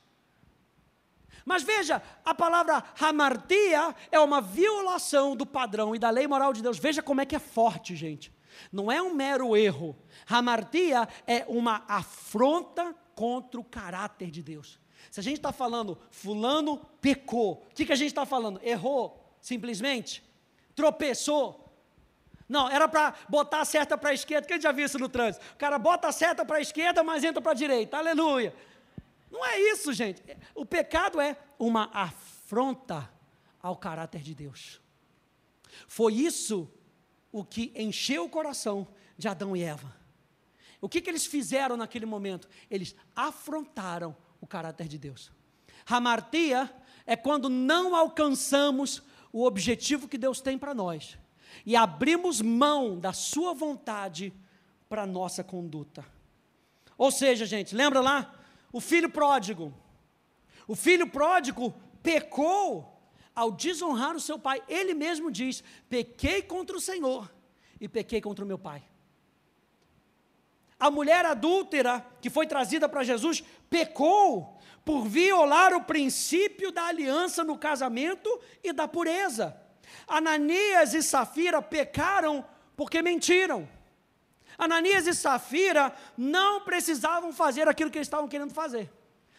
Mas 1.42 1.62
veja, 1.62 2.02
a 2.22 2.34
palavra 2.34 2.84
hamartia 3.00 3.96
é 4.12 4.20
uma 4.20 4.42
violação 4.42 5.34
do 5.34 5.46
padrão 5.46 5.94
e 5.94 5.98
da 5.98 6.10
lei 6.10 6.26
moral 6.26 6.52
de 6.52 6.62
Deus. 6.62 6.78
Veja 6.78 7.02
como 7.02 7.22
é 7.22 7.24
que 7.24 7.34
é 7.34 7.38
forte, 7.38 7.96
gente. 7.96 8.30
Não 8.72 8.90
é 8.90 9.02
um 9.02 9.14
mero 9.14 9.56
erro. 9.56 9.96
Hamartia 10.28 11.08
é 11.26 11.44
uma 11.48 11.84
afronta 11.88 12.94
contra 13.14 13.60
o 13.60 13.64
caráter 13.64 14.30
de 14.30 14.42
Deus. 14.42 14.78
Se 15.10 15.20
a 15.20 15.22
gente 15.22 15.36
está 15.36 15.52
falando, 15.52 15.98
fulano 16.10 16.78
pecou, 17.00 17.66
o 17.70 17.74
que, 17.74 17.86
que 17.86 17.92
a 17.92 17.96
gente 17.96 18.08
está 18.08 18.26
falando? 18.26 18.60
Errou, 18.62 19.36
simplesmente? 19.40 20.22
Tropeçou, 20.74 21.68
não, 22.48 22.68
era 22.68 22.88
para 22.88 23.14
botar 23.28 23.60
a 23.60 23.64
seta 23.64 23.98
para 23.98 24.10
a 24.10 24.14
esquerda. 24.14 24.48
Quem 24.48 24.60
já 24.60 24.72
viu 24.72 24.86
isso 24.86 24.98
no 24.98 25.08
trânsito? 25.08 25.44
O 25.52 25.56
cara 25.56 25.78
bota 25.78 26.08
a 26.08 26.12
seta 26.12 26.44
para 26.44 26.56
a 26.56 26.60
esquerda, 26.60 27.04
mas 27.04 27.22
entra 27.22 27.42
para 27.42 27.52
a 27.52 27.54
direita. 27.54 27.98
Aleluia. 27.98 28.54
Não 29.30 29.44
é 29.44 29.60
isso, 29.60 29.92
gente. 29.92 30.22
O 30.54 30.64
pecado 30.64 31.20
é 31.20 31.36
uma 31.58 31.90
afronta 31.92 33.10
ao 33.62 33.76
caráter 33.76 34.22
de 34.22 34.34
Deus. 34.34 34.80
Foi 35.86 36.14
isso 36.14 36.72
o 37.32 37.44
que 37.44 37.72
encheu 37.74 38.24
o 38.24 38.28
coração 38.28 38.86
de 39.16 39.28
Adão 39.28 39.56
e 39.56 39.62
Eva. 39.62 39.94
O 40.80 40.88
que, 40.88 41.00
que 41.00 41.10
eles 41.10 41.26
fizeram 41.26 41.76
naquele 41.76 42.06
momento? 42.06 42.48
Eles 42.70 42.94
afrontaram 43.14 44.16
o 44.40 44.46
caráter 44.46 44.86
de 44.86 44.96
Deus. 44.96 45.32
Hamartia 45.86 46.72
é 47.06 47.16
quando 47.16 47.48
não 47.48 47.96
alcançamos 47.96 49.02
o 49.32 49.44
objetivo 49.44 50.08
que 50.08 50.18
Deus 50.18 50.40
tem 50.40 50.56
para 50.56 50.74
nós 50.74 51.18
e 51.64 51.74
abrimos 51.74 52.40
mão 52.40 52.98
da 52.98 53.12
sua 53.12 53.52
vontade 53.54 54.32
para 54.88 55.06
nossa 55.06 55.42
conduta. 55.42 56.04
Ou 56.96 57.10
seja, 57.10 57.46
gente, 57.46 57.74
lembra 57.74 58.00
lá? 58.00 58.34
O 58.72 58.80
filho 58.80 59.10
pródigo. 59.10 59.72
O 60.66 60.74
filho 60.74 61.08
pródigo 61.08 61.74
pecou 62.02 62.97
ao 63.38 63.52
desonrar 63.52 64.16
o 64.16 64.20
seu 64.20 64.36
pai, 64.36 64.60
ele 64.68 64.94
mesmo 64.94 65.30
diz: 65.30 65.62
pequei 65.88 66.42
contra 66.42 66.76
o 66.76 66.80
Senhor 66.80 67.32
e 67.80 67.88
pequei 67.88 68.20
contra 68.20 68.44
o 68.44 68.48
meu 68.48 68.58
pai. 68.58 68.82
A 70.80 70.90
mulher 70.90 71.24
adúltera 71.24 72.04
que 72.20 72.30
foi 72.30 72.48
trazida 72.48 72.88
para 72.88 73.04
Jesus 73.04 73.44
pecou 73.70 74.58
por 74.84 75.06
violar 75.06 75.72
o 75.72 75.84
princípio 75.84 76.72
da 76.72 76.86
aliança 76.86 77.44
no 77.44 77.56
casamento 77.56 78.28
e 78.60 78.72
da 78.72 78.88
pureza. 78.88 79.56
Ananias 80.08 80.92
e 80.92 81.00
Safira 81.00 81.62
pecaram 81.62 82.44
porque 82.76 83.00
mentiram. 83.02 83.68
Ananias 84.56 85.06
e 85.06 85.14
Safira 85.14 85.94
não 86.16 86.62
precisavam 86.62 87.32
fazer 87.32 87.68
aquilo 87.68 87.88
que 87.88 87.98
eles 87.98 88.08
estavam 88.08 88.26
querendo 88.26 88.52
fazer. 88.52 88.90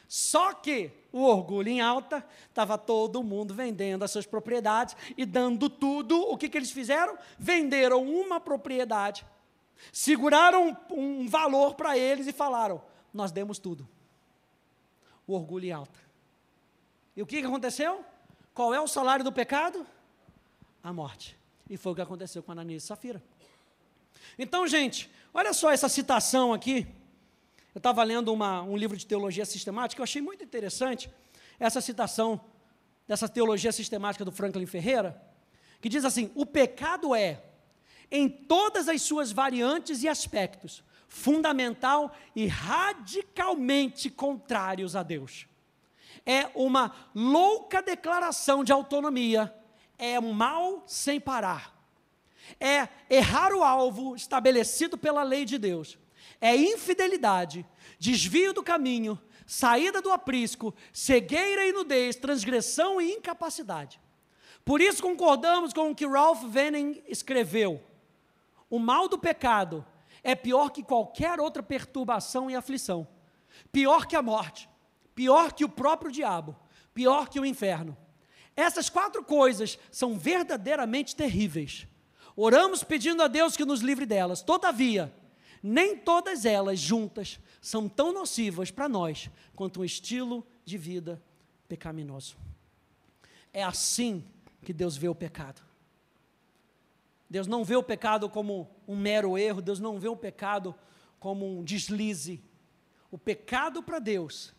Só 0.08 0.54
que 0.54 0.99
o 1.12 1.24
orgulho 1.24 1.70
em 1.70 1.82
alta, 1.82 2.26
estava 2.48 2.78
todo 2.78 3.24
mundo 3.24 3.54
vendendo 3.54 4.04
as 4.04 4.12
suas 4.12 4.26
propriedades 4.26 4.96
e 5.18 5.26
dando 5.26 5.70
tudo. 5.70 6.20
O 6.22 6.38
que, 6.38 6.48
que 6.48 6.58
eles 6.58 6.72
fizeram? 6.72 7.18
Venderam 7.38 8.04
uma 8.04 8.40
propriedade, 8.40 9.26
seguraram 9.92 10.78
um, 10.90 11.22
um 11.22 11.28
valor 11.28 11.74
para 11.74 11.98
eles 11.98 12.28
e 12.28 12.32
falaram: 12.32 12.82
Nós 13.14 13.32
demos 13.32 13.58
tudo. 13.58 13.88
O 15.26 15.34
orgulho 15.34 15.66
em 15.66 15.72
alta. 15.72 16.00
E 17.16 17.22
o 17.22 17.26
que, 17.26 17.40
que 17.40 17.48
aconteceu? 17.48 18.04
Qual 18.54 18.74
é 18.74 18.80
o 18.80 18.88
salário 18.88 19.24
do 19.24 19.32
pecado? 19.32 19.86
A 20.84 20.94
morte. 20.94 21.38
E 21.70 21.78
foi 21.78 21.92
o 21.92 21.96
que 21.96 22.02
aconteceu 22.02 22.42
com 22.42 22.52
Ananias 22.52 22.84
e 22.84 22.88
Safira. 22.88 23.22
Então, 24.38 24.68
gente, 24.68 25.10
olha 25.34 25.54
só 25.54 25.72
essa 25.72 25.90
citação 25.90 26.54
aqui. 26.54 26.88
Eu 27.74 27.80
estava 27.80 28.04
lendo 28.04 28.34
uma, 28.34 28.62
um 28.62 28.76
livro 28.76 28.98
de 28.98 29.06
teologia 29.06 29.46
sistemática, 29.46 30.00
eu 30.00 30.04
achei 30.04 30.22
muito 30.22 30.44
interessante 30.44 31.10
essa 31.60 31.82
citação 31.82 32.42
dessa 33.08 33.28
teologia 33.28 33.72
sistemática 33.72 34.26
do 34.26 34.32
Franklin 34.32 34.66
Ferreira, 34.66 35.22
que 35.82 35.90
diz 35.90 36.06
assim: 36.06 36.32
o 36.36 36.46
pecado 36.46 37.14
é, 37.14 37.44
em 38.12 38.28
todas 38.28 38.88
as 38.88 39.02
suas 39.02 39.32
variantes 39.32 40.04
e 40.04 40.08
aspectos, 40.08 40.84
fundamental 41.08 42.16
e 42.36 42.48
radicalmente 42.48 44.10
contrários 44.10 44.96
a 44.96 45.04
Deus. 45.04 45.48
É 46.26 46.50
uma 46.54 46.94
louca 47.16 47.82
declaração 47.82 48.64
de 48.64 48.72
autonomia, 48.72 49.54
é 49.98 50.20
um 50.20 50.34
mal 50.34 50.84
sem 50.86 51.20
parar 51.20 51.80
é 52.60 52.88
errar 53.10 53.54
o 53.54 53.64
alvo 53.64 54.16
estabelecido 54.16 54.98
pela 54.98 55.24
lei 55.24 55.44
de 55.44 55.58
Deus, 55.58 55.98
é 56.42 56.56
infidelidade, 56.56 57.66
desvio 57.98 58.54
do 58.54 58.64
caminho, 58.64 59.20
saída 59.46 60.02
do 60.02 60.12
aprisco, 60.12 60.74
cegueira 60.94 61.66
e 61.66 61.72
nudez, 61.72 62.16
transgressão 62.16 63.02
e 63.02 63.14
incapacidade. 63.14 64.00
Por 64.64 64.82
isso 64.82 65.02
concordamos 65.02 65.74
com 65.74 65.90
o 65.92 65.96
que 65.96 66.06
Ralph 66.06 66.44
Venning 66.44 67.02
escreveu. 67.08 67.84
O 68.70 68.78
mal 68.78 69.08
do 69.08 69.18
pecado 69.18 69.86
é 70.24 70.36
pior 70.36 70.70
que 70.70 70.84
qualquer 70.84 71.40
outra 71.40 71.64
perturbação 71.64 72.50
e 72.50 72.56
aflição. 72.56 73.08
Pior 73.72 74.06
que 74.06 74.16
a 74.16 74.22
morte, 74.22 74.70
pior 75.16 75.54
que 75.54 75.66
o 75.66 75.70
próprio 75.70 76.12
diabo, 76.12 76.56
pior 76.94 77.28
que 77.28 77.40
o 77.40 77.46
inferno. 77.46 77.98
Essas 78.56 78.90
quatro 78.90 79.24
coisas 79.24 79.80
são 79.92 80.18
verdadeiramente 80.18 81.16
terríveis. 81.16 81.88
Oramos 82.36 82.84
pedindo 82.84 83.24
a 83.24 83.28
Deus 83.28 83.58
que 83.58 83.66
nos 83.66 83.82
livre 83.82 84.06
delas. 84.06 84.42
Todavia, 84.42 85.14
nem 85.62 85.98
todas 85.98 86.46
elas 86.46 86.80
juntas 86.80 87.40
são 87.62 87.90
tão 87.90 88.14
nocivas 88.14 88.72
para 88.72 88.88
nós 88.88 89.30
quanto 89.56 89.82
um 89.82 89.86
estilo 89.86 90.46
de 90.64 90.78
vida 90.78 91.22
pecaminoso. 91.68 92.38
É 93.52 93.64
assim 93.64 94.24
que 94.64 94.74
Deus 94.74 94.96
vê 94.96 95.08
o 95.08 95.16
pecado. 95.16 95.62
Deus 97.30 97.46
não 97.46 97.64
vê 97.64 97.76
o 97.76 97.84
pecado 97.84 98.30
como 98.30 98.70
um 98.88 98.96
mero 98.96 99.38
erro, 99.38 99.62
Deus 99.62 99.80
não 99.80 100.00
vê 100.00 100.08
o 100.08 100.16
pecado 100.16 100.74
como 101.20 101.46
um 101.46 101.64
deslize. 101.64 102.44
O 103.12 103.18
pecado 103.18 103.84
para 103.84 104.00
Deus 104.00 104.54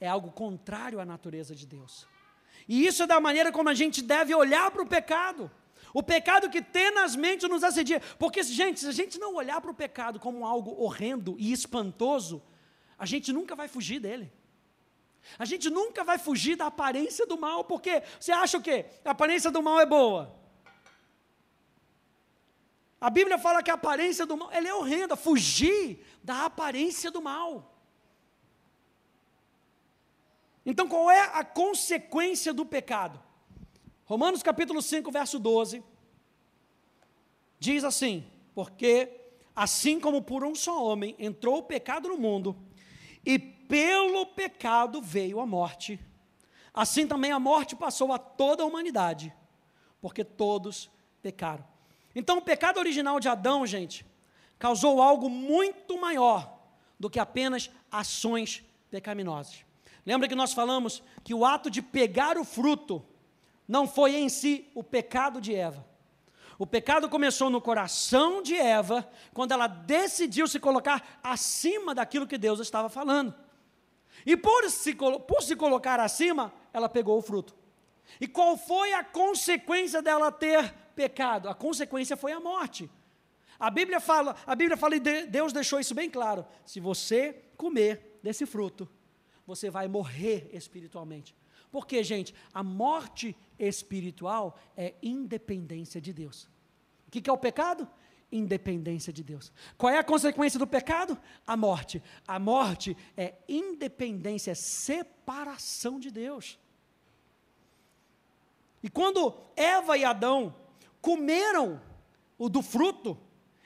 é 0.00 0.08
algo 0.08 0.32
contrário 0.32 0.98
à 0.98 1.04
natureza 1.04 1.54
de 1.54 1.66
Deus. 1.66 2.06
E 2.68 2.84
isso 2.84 3.02
é 3.02 3.06
da 3.06 3.20
maneira 3.20 3.52
como 3.52 3.68
a 3.68 3.74
gente 3.74 4.02
deve 4.02 4.34
olhar 4.34 4.70
para 4.70 4.82
o 4.82 4.86
pecado. 4.86 5.50
O 5.96 6.02
pecado 6.02 6.50
que 6.50 6.60
tenazmente 6.60 7.48
nos 7.48 7.64
assedia. 7.64 8.02
Porque, 8.18 8.42
gente, 8.42 8.80
se 8.80 8.86
a 8.86 8.92
gente 8.92 9.18
não 9.18 9.34
olhar 9.34 9.62
para 9.62 9.70
o 9.70 9.74
pecado 9.74 10.20
como 10.20 10.44
algo 10.44 10.78
horrendo 10.78 11.36
e 11.38 11.50
espantoso, 11.50 12.42
a 12.98 13.06
gente 13.06 13.32
nunca 13.32 13.56
vai 13.56 13.66
fugir 13.66 13.98
dele. 13.98 14.30
A 15.38 15.46
gente 15.46 15.70
nunca 15.70 16.04
vai 16.04 16.18
fugir 16.18 16.54
da 16.54 16.66
aparência 16.66 17.24
do 17.24 17.38
mal, 17.38 17.64
porque 17.64 18.02
você 18.20 18.30
acha 18.30 18.58
o 18.58 18.62
quê? 18.62 18.84
A 19.06 19.12
aparência 19.12 19.50
do 19.50 19.62
mal 19.62 19.80
é 19.80 19.86
boa. 19.86 20.38
A 23.00 23.08
Bíblia 23.08 23.38
fala 23.38 23.62
que 23.62 23.70
a 23.70 23.74
aparência 23.74 24.26
do 24.26 24.36
mal 24.36 24.52
é 24.52 24.74
horrenda, 24.74 25.16
fugir 25.16 26.04
da 26.22 26.44
aparência 26.44 27.10
do 27.10 27.22
mal. 27.22 27.74
Então, 30.66 30.86
qual 30.86 31.10
é 31.10 31.22
a 31.32 31.42
consequência 31.42 32.52
do 32.52 32.66
pecado? 32.66 33.18
Romanos 34.06 34.40
capítulo 34.40 34.80
5, 34.80 35.10
verso 35.10 35.36
12, 35.36 35.82
diz 37.58 37.82
assim: 37.82 38.24
Porque 38.54 39.10
assim 39.54 39.98
como 39.98 40.22
por 40.22 40.44
um 40.44 40.54
só 40.54 40.84
homem 40.84 41.16
entrou 41.18 41.58
o 41.58 41.62
pecado 41.64 42.08
no 42.08 42.16
mundo, 42.16 42.56
e 43.24 43.36
pelo 43.36 44.24
pecado 44.26 45.02
veio 45.02 45.40
a 45.40 45.46
morte, 45.46 45.98
assim 46.72 47.04
também 47.04 47.32
a 47.32 47.40
morte 47.40 47.74
passou 47.74 48.12
a 48.12 48.18
toda 48.18 48.62
a 48.62 48.66
humanidade, 48.66 49.34
porque 50.00 50.22
todos 50.22 50.88
pecaram. 51.20 51.66
Então, 52.14 52.38
o 52.38 52.42
pecado 52.42 52.78
original 52.78 53.18
de 53.18 53.28
Adão, 53.28 53.66
gente, 53.66 54.06
causou 54.56 55.02
algo 55.02 55.28
muito 55.28 56.00
maior 56.00 56.56
do 56.98 57.10
que 57.10 57.18
apenas 57.18 57.70
ações 57.90 58.64
pecaminosas. 58.88 59.64
Lembra 60.06 60.28
que 60.28 60.36
nós 60.36 60.52
falamos 60.52 61.02
que 61.24 61.34
o 61.34 61.44
ato 61.44 61.68
de 61.68 61.82
pegar 61.82 62.38
o 62.38 62.44
fruto 62.44 63.04
não 63.66 63.86
foi 63.86 64.16
em 64.16 64.28
si 64.28 64.70
o 64.74 64.82
pecado 64.82 65.40
de 65.40 65.54
Eva. 65.54 65.84
O 66.58 66.66
pecado 66.66 67.08
começou 67.08 67.50
no 67.50 67.60
coração 67.60 68.40
de 68.40 68.54
Eva, 68.54 69.06
quando 69.34 69.52
ela 69.52 69.66
decidiu 69.66 70.48
se 70.48 70.58
colocar 70.58 71.20
acima 71.22 71.94
daquilo 71.94 72.26
que 72.26 72.38
Deus 72.38 72.60
estava 72.60 72.88
falando. 72.88 73.34
E 74.24 74.36
por 74.36 74.68
se, 74.70 74.94
por 74.94 75.42
se 75.42 75.54
colocar 75.54 76.00
acima, 76.00 76.52
ela 76.72 76.88
pegou 76.88 77.18
o 77.18 77.22
fruto. 77.22 77.54
E 78.20 78.26
qual 78.26 78.56
foi 78.56 78.94
a 78.94 79.04
consequência 79.04 80.00
dela 80.00 80.32
ter 80.32 80.72
pecado? 80.94 81.48
A 81.48 81.54
consequência 81.54 82.16
foi 82.16 82.32
a 82.32 82.40
morte. 82.40 82.90
A 83.58 83.70
Bíblia 83.70 84.00
fala, 84.00 84.36
a 84.46 84.54
Bíblia 84.54 84.76
fala 84.76 84.96
e 84.96 85.00
Deus 85.00 85.52
deixou 85.52 85.80
isso 85.80 85.94
bem 85.94 86.08
claro. 86.08 86.46
Se 86.64 86.80
você 86.80 87.44
comer 87.56 88.18
desse 88.22 88.46
fruto, 88.46 88.88
você 89.46 89.68
vai 89.70 89.88
morrer 89.88 90.48
espiritualmente. 90.52 91.34
Porque, 91.76 92.02
gente, 92.02 92.34
a 92.54 92.62
morte 92.62 93.36
espiritual 93.58 94.58
é 94.74 94.94
independência 95.02 96.00
de 96.00 96.10
Deus. 96.10 96.48
O 97.06 97.10
que 97.10 97.28
é 97.28 97.32
o 97.34 97.36
pecado? 97.36 97.86
Independência 98.32 99.12
de 99.12 99.22
Deus. 99.22 99.52
Qual 99.76 99.92
é 99.92 99.98
a 99.98 100.02
consequência 100.02 100.58
do 100.58 100.66
pecado? 100.66 101.20
A 101.46 101.54
morte. 101.54 102.02
A 102.26 102.38
morte 102.38 102.96
é 103.14 103.34
independência, 103.46 104.52
é 104.52 104.54
separação 104.54 106.00
de 106.00 106.10
Deus. 106.10 106.58
E 108.82 108.88
quando 108.88 109.34
Eva 109.54 109.98
e 109.98 110.04
Adão 110.06 110.56
comeram 111.02 111.78
o 112.38 112.48
do 112.48 112.62
fruto, 112.62 113.18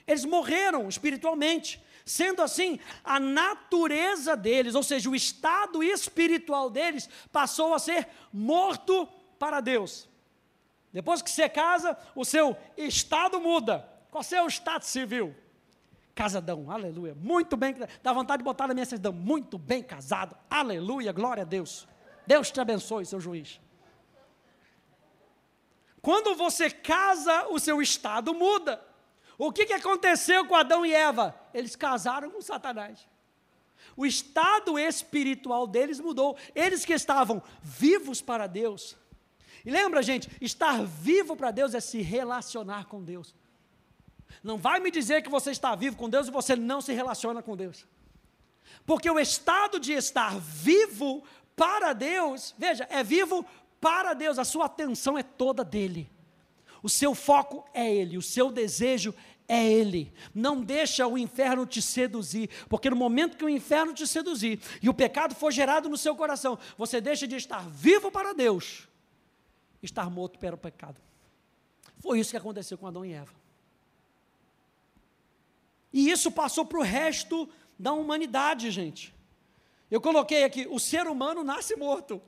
eles 0.04 0.24
morreram 0.24 0.88
espiritualmente. 0.88 1.80
Sendo 2.10 2.42
assim, 2.42 2.80
a 3.04 3.20
natureza 3.20 4.36
deles, 4.36 4.74
ou 4.74 4.82
seja, 4.82 5.08
o 5.08 5.14
estado 5.14 5.80
espiritual 5.80 6.68
deles, 6.68 7.08
passou 7.30 7.72
a 7.72 7.78
ser 7.78 8.08
morto 8.32 9.06
para 9.38 9.60
Deus. 9.60 10.08
Depois 10.92 11.22
que 11.22 11.30
você 11.30 11.48
casa, 11.48 11.96
o 12.16 12.24
seu 12.24 12.56
estado 12.76 13.40
muda. 13.40 13.88
Qual 14.10 14.24
é 14.32 14.42
o 14.42 14.48
estado 14.48 14.82
civil? 14.82 15.36
Casadão, 16.12 16.68
aleluia. 16.68 17.14
Muito 17.14 17.56
bem, 17.56 17.76
dá 18.02 18.12
vontade 18.12 18.38
de 18.38 18.44
botar 18.44 18.66
na 18.66 18.74
minha 18.74 18.86
certidão. 18.86 19.12
Muito 19.12 19.56
bem 19.56 19.80
casado, 19.80 20.36
aleluia, 20.50 21.12
glória 21.12 21.44
a 21.44 21.46
Deus. 21.46 21.86
Deus 22.26 22.50
te 22.50 22.60
abençoe, 22.60 23.06
seu 23.06 23.20
juiz. 23.20 23.60
Quando 26.02 26.34
você 26.34 26.72
casa, 26.72 27.46
o 27.50 27.60
seu 27.60 27.80
estado 27.80 28.34
muda. 28.34 28.84
O 29.38 29.52
que, 29.52 29.64
que 29.64 29.74
aconteceu 29.74 30.44
com 30.48 30.56
Adão 30.56 30.84
e 30.84 30.92
Eva? 30.92 31.39
Eles 31.52 31.76
casaram 31.76 32.30
com 32.30 32.40
Satanás. 32.40 33.06
O 33.96 34.06
estado 34.06 34.78
espiritual 34.78 35.66
deles 35.66 36.00
mudou. 36.00 36.36
Eles 36.54 36.84
que 36.84 36.92
estavam 36.92 37.42
vivos 37.62 38.20
para 38.20 38.46
Deus. 38.46 38.96
E 39.64 39.70
lembra, 39.70 40.02
gente, 40.02 40.30
estar 40.40 40.84
vivo 40.84 41.36
para 41.36 41.50
Deus 41.50 41.74
é 41.74 41.80
se 41.80 42.00
relacionar 42.00 42.86
com 42.86 43.02
Deus. 43.02 43.34
Não 44.42 44.56
vai 44.56 44.80
me 44.80 44.90
dizer 44.90 45.22
que 45.22 45.28
você 45.28 45.50
está 45.50 45.74
vivo 45.74 45.96
com 45.96 46.08
Deus 46.08 46.28
e 46.28 46.30
você 46.30 46.56
não 46.56 46.80
se 46.80 46.92
relaciona 46.92 47.42
com 47.42 47.56
Deus. 47.56 47.86
Porque 48.86 49.10
o 49.10 49.18
estado 49.18 49.78
de 49.78 49.92
estar 49.92 50.38
vivo 50.38 51.22
para 51.56 51.92
Deus, 51.92 52.54
veja, 52.56 52.86
é 52.90 53.02
vivo 53.02 53.44
para 53.80 54.14
Deus, 54.14 54.38
a 54.38 54.44
sua 54.44 54.66
atenção 54.66 55.18
é 55.18 55.22
toda 55.22 55.64
dele. 55.64 56.10
O 56.82 56.88
seu 56.88 57.14
foco 57.14 57.68
é 57.74 57.92
ele, 57.92 58.16
o 58.16 58.22
seu 58.22 58.50
desejo 58.50 59.14
é 59.14 59.14
ele. 59.58 60.12
Não 60.34 60.60
deixa 60.60 61.06
o 61.06 61.18
inferno 61.18 61.66
te 61.66 61.80
seduzir, 61.80 62.48
porque 62.68 62.90
no 62.90 62.96
momento 62.96 63.36
que 63.36 63.44
o 63.44 63.48
inferno 63.48 63.92
te 63.92 64.06
seduzir 64.06 64.60
e 64.82 64.88
o 64.88 64.94
pecado 64.94 65.34
for 65.34 65.50
gerado 65.50 65.88
no 65.88 65.96
seu 65.96 66.14
coração, 66.14 66.58
você 66.76 67.00
deixa 67.00 67.26
de 67.26 67.36
estar 67.36 67.68
vivo 67.68 68.10
para 68.10 68.32
Deus, 68.32 68.88
estar 69.82 70.08
morto 70.10 70.38
para 70.38 70.54
o 70.54 70.58
pecado. 70.58 71.00
Foi 71.98 72.20
isso 72.20 72.30
que 72.30 72.36
aconteceu 72.36 72.78
com 72.78 72.86
Adão 72.86 73.04
e 73.04 73.12
Eva. 73.12 73.32
E 75.92 76.10
isso 76.10 76.30
passou 76.30 76.64
para 76.64 76.78
o 76.78 76.82
resto 76.82 77.48
da 77.78 77.92
humanidade, 77.92 78.70
gente. 78.70 79.14
Eu 79.90 80.00
coloquei 80.00 80.44
aqui: 80.44 80.66
o 80.70 80.78
ser 80.78 81.06
humano 81.06 81.42
nasce 81.42 81.74
morto. 81.74 82.22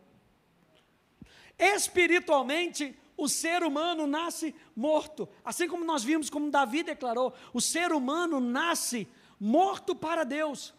Espiritualmente, 1.59 2.97
o 3.17 3.29
ser 3.29 3.63
humano 3.63 4.07
nasce 4.07 4.55
morto. 4.75 5.29
Assim 5.45 5.69
como 5.69 5.85
nós 5.85 6.03
vimos, 6.03 6.31
como 6.31 6.51
Davi 6.51 6.83
declarou, 6.83 7.35
o 7.53 7.61
ser 7.61 7.93
humano 7.93 8.41
nasce 8.41 9.07
morto 9.39 9.95
para 9.95 10.25
Deus, 10.25 10.73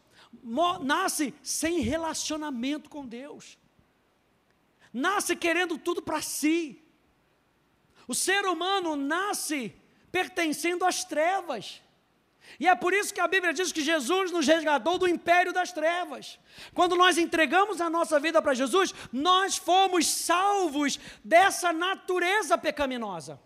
nasce 0.81 1.34
sem 1.43 1.79
relacionamento 1.79 2.89
com 2.89 3.05
Deus, 3.05 3.57
nasce 4.91 5.36
querendo 5.36 5.77
tudo 5.77 6.01
para 6.01 6.21
si. 6.21 6.81
O 8.07 8.15
ser 8.15 8.45
humano 8.45 8.95
nasce 8.95 9.75
pertencendo 10.11 10.86
às 10.86 11.03
trevas. 11.03 11.82
E 12.60 12.68
é 12.68 12.76
por 12.76 12.94
isso 12.94 13.14
que 13.14 13.20
a 13.20 13.28
Bíblia 13.28 13.54
diz 13.54 13.72
que 13.72 13.82
Jesus 13.82 14.32
nos 14.32 14.46
resgatou 14.46 14.98
do 14.98 15.08
império 15.08 15.52
das 15.52 15.72
trevas. 15.72 16.39
Quando 16.74 16.96
nós 16.96 17.18
entregamos 17.18 17.82
a 17.82 17.89
nossa 17.89 18.20
vida 18.20 18.41
para 18.41 18.54
Jesus, 18.54 18.94
nós 19.12 19.58
fomos 19.58 20.08
salvos 20.08 21.00
dessa 21.24 21.74
natureza 21.74 22.58
pecaminosa. 22.58 23.39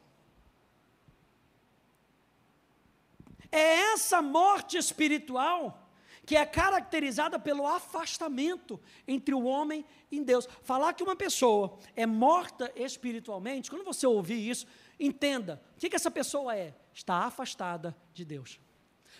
É 3.52 3.94
essa 3.94 4.22
morte 4.22 4.78
espiritual 4.78 5.88
que 6.26 6.36
é 6.36 6.46
caracterizada 6.46 7.40
pelo 7.40 7.66
afastamento 7.66 8.78
entre 9.08 9.34
o 9.34 9.46
homem 9.46 9.86
e 10.12 10.20
Deus. 10.20 10.46
Falar 10.62 10.94
que 10.94 11.02
uma 11.02 11.16
pessoa 11.16 11.80
é 11.96 12.06
morta 12.06 12.70
espiritualmente, 12.76 13.70
quando 13.70 13.86
você 13.86 14.06
ouvir 14.06 14.50
isso, 14.50 14.68
entenda: 15.00 15.62
o 15.76 15.80
que, 15.80 15.90
que 15.90 15.96
essa 15.96 16.12
pessoa 16.12 16.54
é? 16.54 16.76
Está 16.94 17.20
afastada 17.20 17.96
de 18.14 18.26
Deus. 18.26 18.60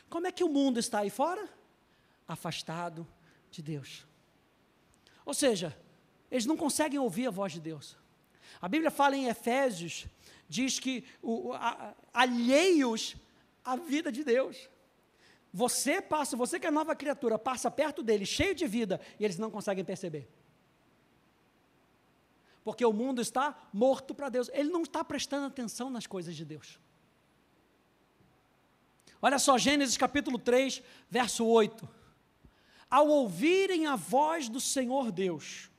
Como 0.10 0.28
é 0.28 0.32
que 0.32 0.44
o 0.44 0.50
mundo 0.50 0.80
está 0.80 1.00
aí 1.00 1.10
fora? 1.10 1.48
Afastado 2.28 3.08
de 3.52 3.62
Deus. 3.62 4.06
Ou 5.26 5.34
seja, 5.34 5.78
eles 6.32 6.46
não 6.46 6.58
conseguem 6.58 7.00
ouvir 7.00 7.28
a 7.28 7.32
voz 7.32 7.54
de 7.54 7.60
Deus. 7.60 7.98
A 8.62 8.68
Bíblia 8.68 8.90
fala 8.90 9.16
em 9.16 9.28
Efésios, 9.28 10.08
diz 10.48 10.80
que 10.80 11.04
o, 11.22 11.54
a, 11.54 11.94
alheios 12.14 13.16
à 13.64 13.76
vida 13.76 14.12
de 14.12 14.24
Deus. 14.24 14.70
Você 15.54 16.02
passa, 16.02 16.38
você 16.38 16.60
que 16.60 16.68
é 16.68 16.72
nova 16.72 16.96
criatura, 16.96 17.38
passa 17.38 17.70
perto 17.70 18.04
dele, 18.04 18.26
cheio 18.26 18.56
de 18.56 18.68
vida, 18.68 19.02
e 19.20 19.26
eles 19.26 19.38
não 19.38 19.52
conseguem 19.52 19.84
perceber. 19.84 20.30
Porque 22.64 22.86
o 22.86 22.94
mundo 22.94 23.22
está 23.22 23.58
morto 23.72 24.14
para 24.14 24.30
Deus. 24.30 24.50
Ele 24.54 24.70
não 24.70 24.82
está 24.82 25.04
prestando 25.04 25.48
atenção 25.48 25.90
nas 25.90 26.06
coisas 26.06 26.36
de 26.36 26.44
Deus. 26.44 26.80
Olha 29.22 29.40
só, 29.40 29.58
Gênesis 29.58 29.98
capítulo 29.98 30.38
3, 30.38 30.82
verso 31.10 31.46
8. 31.46 31.88
Ao 32.90 33.08
ouvirem 33.08 33.88
a 33.88 33.96
voz 33.96 34.48
do 34.48 34.60
Senhor 34.60 35.12
Deus, 35.12 35.70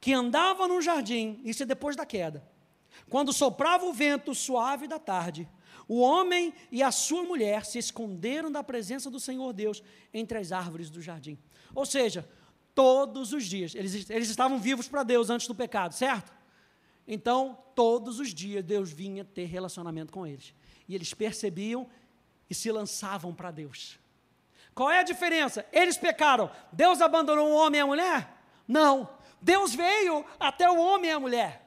que 0.00 0.12
andava 0.12 0.68
no 0.68 0.80
jardim, 0.80 1.40
isso 1.44 1.62
é 1.62 1.66
depois 1.66 1.96
da 1.96 2.04
queda, 2.04 2.46
quando 3.08 3.32
soprava 3.32 3.84
o 3.84 3.92
vento 3.92 4.34
suave 4.34 4.86
da 4.86 4.98
tarde, 4.98 5.48
o 5.88 6.00
homem 6.00 6.54
e 6.70 6.82
a 6.82 6.90
sua 6.90 7.22
mulher 7.22 7.64
se 7.64 7.78
esconderam 7.78 8.50
da 8.50 8.62
presença 8.62 9.10
do 9.10 9.18
Senhor 9.18 9.52
Deus 9.52 9.82
entre 10.12 10.38
as 10.38 10.52
árvores 10.52 10.88
do 10.88 11.02
jardim. 11.02 11.38
Ou 11.74 11.84
seja, 11.84 12.28
todos 12.74 13.32
os 13.32 13.44
dias, 13.44 13.74
eles, 13.74 14.08
eles 14.08 14.28
estavam 14.28 14.58
vivos 14.58 14.88
para 14.88 15.02
Deus 15.02 15.30
antes 15.30 15.46
do 15.46 15.54
pecado, 15.54 15.92
certo? 15.92 16.32
Então, 17.06 17.58
todos 17.74 18.20
os 18.20 18.32
dias 18.32 18.64
Deus 18.64 18.92
vinha 18.92 19.24
ter 19.24 19.46
relacionamento 19.46 20.12
com 20.12 20.26
eles. 20.26 20.54
E 20.88 20.94
eles 20.94 21.12
percebiam 21.12 21.88
e 22.52 22.54
se 22.54 22.70
lançavam 22.70 23.34
para 23.34 23.50
Deus. 23.50 23.98
Qual 24.74 24.90
é 24.90 25.00
a 25.00 25.02
diferença? 25.02 25.66
Eles 25.72 25.96
pecaram, 25.96 26.50
Deus 26.70 27.00
abandonou 27.00 27.48
o 27.48 27.54
homem 27.54 27.78
e 27.78 27.82
a 27.82 27.86
mulher? 27.86 28.44
Não. 28.68 29.08
Deus 29.40 29.74
veio 29.74 30.22
até 30.38 30.70
o 30.70 30.78
homem 30.78 31.10
e 31.10 31.14
a 31.14 31.18
mulher. 31.18 31.66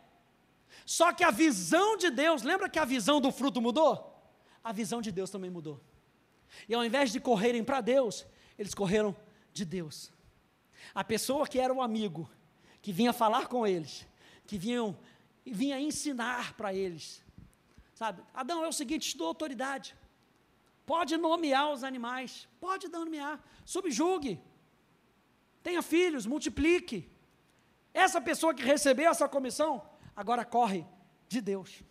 Só 0.86 1.12
que 1.12 1.24
a 1.24 1.32
visão 1.32 1.98
de 1.98 2.12
Deus, 2.12 2.44
lembra 2.44 2.70
que 2.70 2.78
a 2.78 2.86
visão 2.86 3.20
do 3.20 3.32
fruto 3.32 3.60
mudou? 3.60 4.16
A 4.64 4.72
visão 4.72 5.02
de 5.02 5.12
Deus 5.12 5.32
também 5.32 5.50
mudou. 5.50 5.82
E 6.70 6.76
ao 6.76 6.86
invés 6.86 7.12
de 7.12 7.20
correrem 7.20 7.64
para 7.64 7.82
Deus, 7.82 8.24
eles 8.56 8.76
correram 8.76 9.16
de 9.52 9.66
Deus. 9.66 10.14
A 10.94 11.04
pessoa 11.04 11.48
que 11.48 11.60
era 11.60 11.74
o 11.74 11.82
amigo, 11.82 12.30
que 12.80 12.94
vinha 12.94 13.12
falar 13.12 13.48
com 13.48 13.66
eles, 13.66 14.06
que 14.46 14.56
vinham, 14.56 14.96
vinha 15.44 15.80
ensinar 15.80 16.54
para 16.54 16.76
eles, 16.76 17.24
sabe? 17.96 18.22
Adão, 18.36 18.64
é 18.64 18.68
o 18.68 18.72
seguinte, 18.72 19.10
te 19.10 19.18
dou 19.18 19.28
autoridade. 19.28 19.96
Pode 20.86 21.18
nomear 21.18 21.72
os 21.72 21.84
animais, 21.84 22.48
pode 22.60 22.88
nomear, 22.88 23.44
subjugue, 23.66 24.40
tenha 25.64 25.82
filhos, 25.82 26.26
multiplique. 26.26 27.10
Essa 27.94 28.22
pessoa 28.22 28.54
que 28.54 28.62
recebeu 28.62 29.10
essa 29.10 29.28
comissão, 29.28 29.82
agora 30.16 30.46
corre 30.46 30.86
de 31.28 31.42
Deus. 31.42 31.82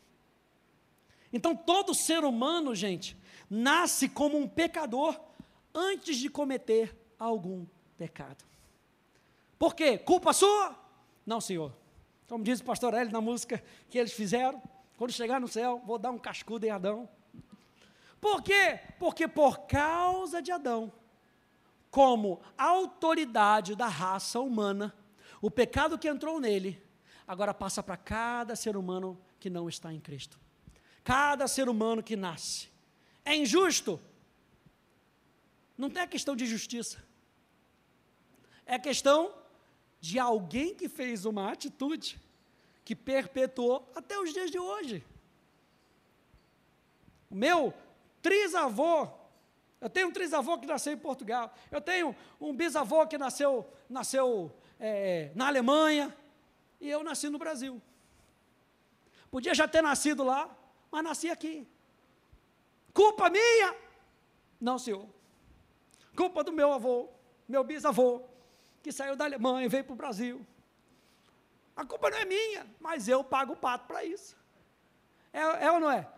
Então, 1.33 1.57
todo 1.57 1.95
ser 1.95 2.25
humano, 2.25 2.75
gente, 2.75 3.17
nasce 3.51 4.09
como 4.09 4.39
um 4.39 4.47
pecador 4.47 5.19
antes 5.75 6.17
de 6.17 6.31
cometer 6.31 6.97
algum 7.19 7.67
pecado. 7.99 8.45
Por 9.59 9.75
quê? 9.75 9.99
Culpa 9.99 10.33
sua? 10.33 10.79
Não, 11.27 11.41
Senhor. 11.41 11.73
Como 12.29 12.45
diz 12.45 12.61
o 12.61 12.65
pastor 12.65 12.95
Hélio 12.95 13.13
na 13.13 13.21
música 13.21 13.63
que 13.91 13.99
eles 13.99 14.13
fizeram, 14.13 14.63
quando 14.97 15.11
chegar 15.13 15.41
no 15.41 15.49
céu, 15.49 15.83
vou 15.85 15.99
dar 15.99 16.11
um 16.11 16.19
cascudo 16.19 16.65
em 16.65 16.71
Adão. 16.71 17.09
Por 18.25 18.41
quê? 18.41 18.81
Porque 18.99 19.29
por 19.29 19.67
causa 19.67 20.41
de 20.41 20.51
Adão, 20.51 20.91
como 21.91 22.41
autoridade 22.57 23.77
da 23.77 23.87
raça 23.87 24.41
humana, 24.41 24.97
o 25.43 25.51
pecado 25.51 25.99
que 25.99 26.09
entrou 26.09 26.41
nele, 26.41 26.83
agora 27.29 27.53
passa 27.53 27.83
para 27.83 27.99
cada 27.99 28.57
ser 28.57 28.79
humano 28.79 29.21
que 29.39 29.51
não 29.51 29.69
está 29.69 29.93
em 29.93 30.01
Cristo. 30.01 30.41
Cada 31.05 31.47
ser 31.47 31.69
humano 31.69 32.03
que 32.03 32.17
nasce. 32.17 32.71
É 33.27 33.37
injusto? 33.37 34.01
Não 35.77 35.91
tem 35.91 36.03
a 36.03 36.07
questão 36.07 36.35
de 36.35 36.47
justiça. 36.47 37.05
É 38.65 38.79
questão 38.79 39.35
de 40.01 40.19
alguém 40.19 40.75
que 40.75 40.89
fez 40.89 41.27
uma 41.27 41.53
atitude 41.53 42.19
que 42.87 42.97
perpetuou 42.97 43.87
até 43.95 44.19
os 44.19 44.33
dias 44.33 44.51
de 44.51 44.59
hoje. 44.59 45.05
O 47.31 47.35
meu 47.35 47.75
trisavô. 48.25 49.07
Eu 49.79 49.91
tenho 49.91 50.09
um 50.09 50.11
trisavô 50.11 50.59
que 50.59 50.67
nasceu 50.67 50.95
em 50.95 50.97
Portugal. 50.97 51.55
Eu 51.71 51.81
tenho 51.81 52.17
um 52.41 52.57
bisavô 52.57 53.07
que 53.07 53.19
nasceu, 53.19 53.71
nasceu 53.87 54.51
é, 54.81 55.31
na 55.35 55.47
Alemanha. 55.47 56.17
E 56.81 56.89
eu 56.89 57.05
nasci 57.05 57.29
no 57.29 57.39
Brasil. 57.39 57.81
Podia 59.31 59.55
já 59.55 59.69
ter 59.69 59.83
nascido 59.83 60.25
lá, 60.25 60.51
mas 60.91 61.05
nasci 61.05 61.29
aqui. 61.29 61.69
Culpa 62.95 63.29
minha? 63.29 63.77
Não, 64.59 64.79
senhor. 64.79 65.07
Culpa 66.17 66.43
do 66.43 66.53
meu 66.53 66.73
avô, 66.73 67.11
meu 67.47 67.63
bisavô, 67.63 68.23
que 68.83 68.91
saiu 68.91 69.17
da 69.17 69.25
Alemanha 69.25 69.67
e 69.67 69.69
veio 69.69 69.85
para 69.85 69.93
o 69.93 69.97
Brasil. 69.97 70.47
A 71.77 71.85
culpa 71.85 72.09
não 72.09 72.19
é 72.19 72.25
minha, 72.25 72.67
mas 72.81 73.07
eu 73.07 73.23
pago 73.23 73.53
o 73.53 73.57
pato 73.57 73.87
para 73.87 74.03
isso. 74.05 74.35
É, 75.33 75.41
é 75.67 75.71
ou 75.71 75.81
não 75.81 75.91
é? 75.91 76.09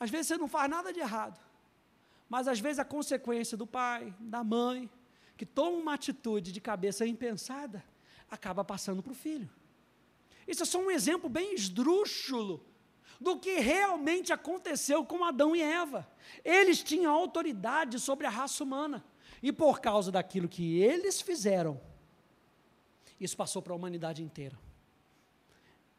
Às 0.00 0.08
vezes 0.08 0.28
você 0.28 0.38
não 0.38 0.48
faz 0.48 0.70
nada 0.70 0.92
de 0.94 0.98
errado, 0.98 1.38
mas 2.26 2.48
às 2.48 2.58
vezes 2.58 2.78
a 2.78 2.84
consequência 2.84 3.54
do 3.54 3.66
pai, 3.66 4.14
da 4.18 4.42
mãe, 4.42 4.90
que 5.36 5.44
toma 5.44 5.76
uma 5.76 5.94
atitude 5.94 6.50
de 6.52 6.60
cabeça 6.60 7.06
impensada, 7.06 7.84
acaba 8.30 8.64
passando 8.64 9.02
para 9.02 9.12
o 9.12 9.14
filho. 9.14 9.48
Isso 10.48 10.62
é 10.62 10.66
só 10.66 10.78
um 10.78 10.90
exemplo 10.90 11.28
bem 11.28 11.54
esdrúxulo 11.54 12.64
do 13.20 13.38
que 13.38 13.58
realmente 13.58 14.32
aconteceu 14.32 15.04
com 15.04 15.22
Adão 15.22 15.54
e 15.54 15.60
Eva. 15.60 16.10
Eles 16.42 16.82
tinham 16.82 17.14
autoridade 17.14 17.98
sobre 18.00 18.26
a 18.26 18.30
raça 18.30 18.64
humana, 18.64 19.04
e 19.42 19.52
por 19.52 19.80
causa 19.80 20.10
daquilo 20.10 20.48
que 20.48 20.78
eles 20.80 21.20
fizeram, 21.20 21.80
isso 23.20 23.36
passou 23.36 23.60
para 23.60 23.74
a 23.74 23.76
humanidade 23.76 24.22
inteira. 24.22 24.58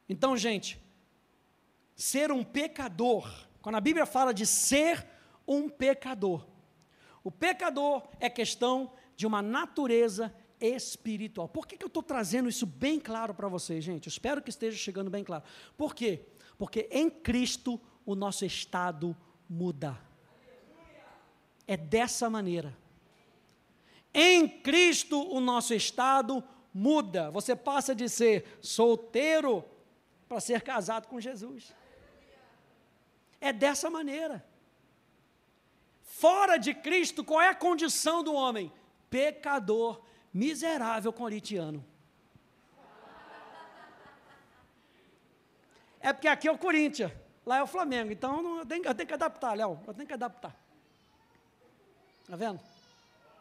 Então, 0.09 0.35
gente, 0.35 0.81
ser 1.95 2.31
um 2.31 2.43
pecador 2.43 3.31
quando 3.61 3.75
a 3.75 3.81
Bíblia 3.81 4.05
fala 4.05 4.33
de 4.33 4.45
ser 4.45 5.05
um 5.47 5.69
pecador, 5.69 6.45
o 7.23 7.31
pecador 7.31 8.07
é 8.19 8.29
questão 8.29 8.91
de 9.15 9.27
uma 9.27 9.41
natureza 9.41 10.33
espiritual. 10.59 11.47
Por 11.47 11.67
que, 11.67 11.77
que 11.77 11.83
eu 11.83 11.87
estou 11.87 12.03
trazendo 12.03 12.49
isso 12.49 12.65
bem 12.65 12.99
claro 12.99 13.33
para 13.33 13.47
vocês, 13.47 13.83
gente? 13.83 14.07
Eu 14.07 14.11
espero 14.11 14.41
que 14.41 14.49
esteja 14.49 14.77
chegando 14.77 15.09
bem 15.09 15.23
claro. 15.23 15.43
Por 15.77 15.93
quê? 15.93 16.25
Porque 16.57 16.87
em 16.91 17.09
Cristo 17.09 17.79
o 18.05 18.15
nosso 18.15 18.45
estado 18.45 19.15
muda. 19.49 19.99
É 21.67 21.77
dessa 21.77 22.29
maneira. 22.29 22.77
Em 24.13 24.47
Cristo 24.47 25.19
o 25.31 25.39
nosso 25.39 25.73
estado 25.73 26.43
muda. 26.73 27.31
Você 27.31 27.55
passa 27.55 27.95
de 27.95 28.09
ser 28.09 28.45
solteiro 28.61 29.63
para 30.27 30.39
ser 30.39 30.61
casado 30.61 31.07
com 31.07 31.19
Jesus. 31.19 31.73
É 33.41 33.51
dessa 33.51 33.89
maneira. 33.89 34.45
Fora 36.03 36.57
de 36.57 36.73
Cristo, 36.73 37.23
qual 37.23 37.41
é 37.41 37.49
a 37.49 37.55
condição 37.55 38.23
do 38.23 38.33
homem? 38.33 38.71
Pecador, 39.09 40.01
miserável 40.31 41.11
corintiano. 41.11 41.83
É 45.99 46.13
porque 46.13 46.27
aqui 46.27 46.47
é 46.47 46.51
o 46.51 46.57
Corinthians, 46.57 47.11
lá 47.45 47.57
é 47.57 47.63
o 47.63 47.67
Flamengo, 47.67 48.11
então 48.11 48.59
eu 48.59 48.65
tenho, 48.65 48.85
eu 48.85 48.95
tenho 48.95 49.07
que 49.07 49.13
adaptar, 49.13 49.55
Léo, 49.55 49.79
eu 49.85 49.93
tenho 49.93 50.07
que 50.07 50.13
adaptar. 50.13 50.55
Está 52.23 52.35
vendo? 52.35 52.59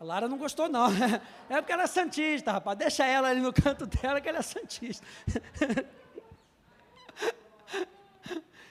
A 0.01 0.05
Lara 0.05 0.29
não 0.29 0.39
gostou, 0.39 0.69
não. 0.69 0.89
É 1.49 1.61
porque 1.61 1.73
ela 1.73 1.83
é 1.83 1.87
santista, 1.87 2.53
rapaz. 2.53 2.79
Deixa 2.79 3.05
ela 3.05 3.29
ali 3.29 3.41
no 3.41 3.53
canto 3.53 3.87
dela, 3.87 4.21
que 4.21 4.29
ela 4.29 4.39
é 4.39 4.43
santista. 4.43 5.05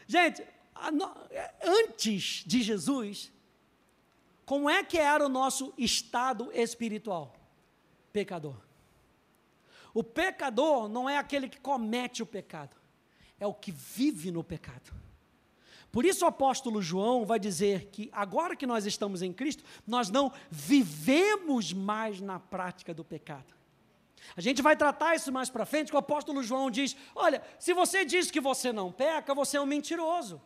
Gente, 0.08 0.44
antes 1.62 2.44
de 2.46 2.62
Jesus, 2.62 3.32
como 4.46 4.70
é 4.70 4.84
que 4.84 4.98
era 4.98 5.26
o 5.26 5.30
nosso 5.30 5.74
estado 5.78 6.52
espiritual? 6.54 7.36
Pecador. 8.12 8.56
O 9.94 10.04
pecador 10.04 10.88
não 10.88 11.10
é 11.10 11.18
aquele 11.18 11.50
que 11.50 11.60
comete 11.60 12.24
o 12.24 12.26
pecado, 12.26 12.76
é 13.40 13.46
o 13.46 13.54
que 13.54 13.72
vive 13.72 14.32
no 14.32 14.44
pecado. 14.44 14.92
Por 15.92 16.06
isso 16.06 16.24
o 16.24 16.28
apóstolo 16.28 16.82
João 16.82 17.26
vai 17.26 17.40
dizer 17.40 17.86
que 17.92 18.10
agora 18.12 18.56
que 18.56 18.68
nós 18.68 18.86
estamos 18.86 19.22
em 19.22 19.34
Cristo, 19.34 19.64
nós 19.88 20.10
não 20.10 20.32
vivemos 20.50 21.74
mais 21.74 22.22
na 22.22 22.40
prática 22.40 22.94
do 22.94 23.04
pecado. 23.04 23.54
A 24.36 24.42
gente 24.42 24.62
vai 24.62 24.76
tratar 24.76 25.16
isso 25.16 25.32
mais 25.32 25.50
para 25.50 25.66
frente, 25.66 25.90
que 25.90 25.96
o 25.96 26.00
apóstolo 26.00 26.44
João 26.44 26.70
diz: 26.70 26.96
olha, 27.16 27.42
se 27.58 27.74
você 27.74 28.06
diz 28.06 28.30
que 28.30 28.40
você 28.40 28.72
não 28.72 28.92
peca, 28.92 29.34
você 29.34 29.58
é 29.58 29.62
um 29.62 29.66
mentiroso. 29.66 30.40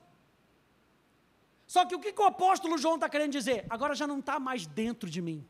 Só 1.65 1.85
que 1.85 1.95
o 1.95 1.99
que, 1.99 2.11
que 2.11 2.21
o 2.21 2.25
apóstolo 2.25 2.77
João 2.77 2.95
está 2.95 3.09
querendo 3.09 3.31
dizer? 3.31 3.65
Agora 3.69 3.95
já 3.95 4.05
não 4.05 4.19
está 4.19 4.39
mais 4.39 4.65
dentro 4.65 5.09
de 5.09 5.21
mim. 5.21 5.47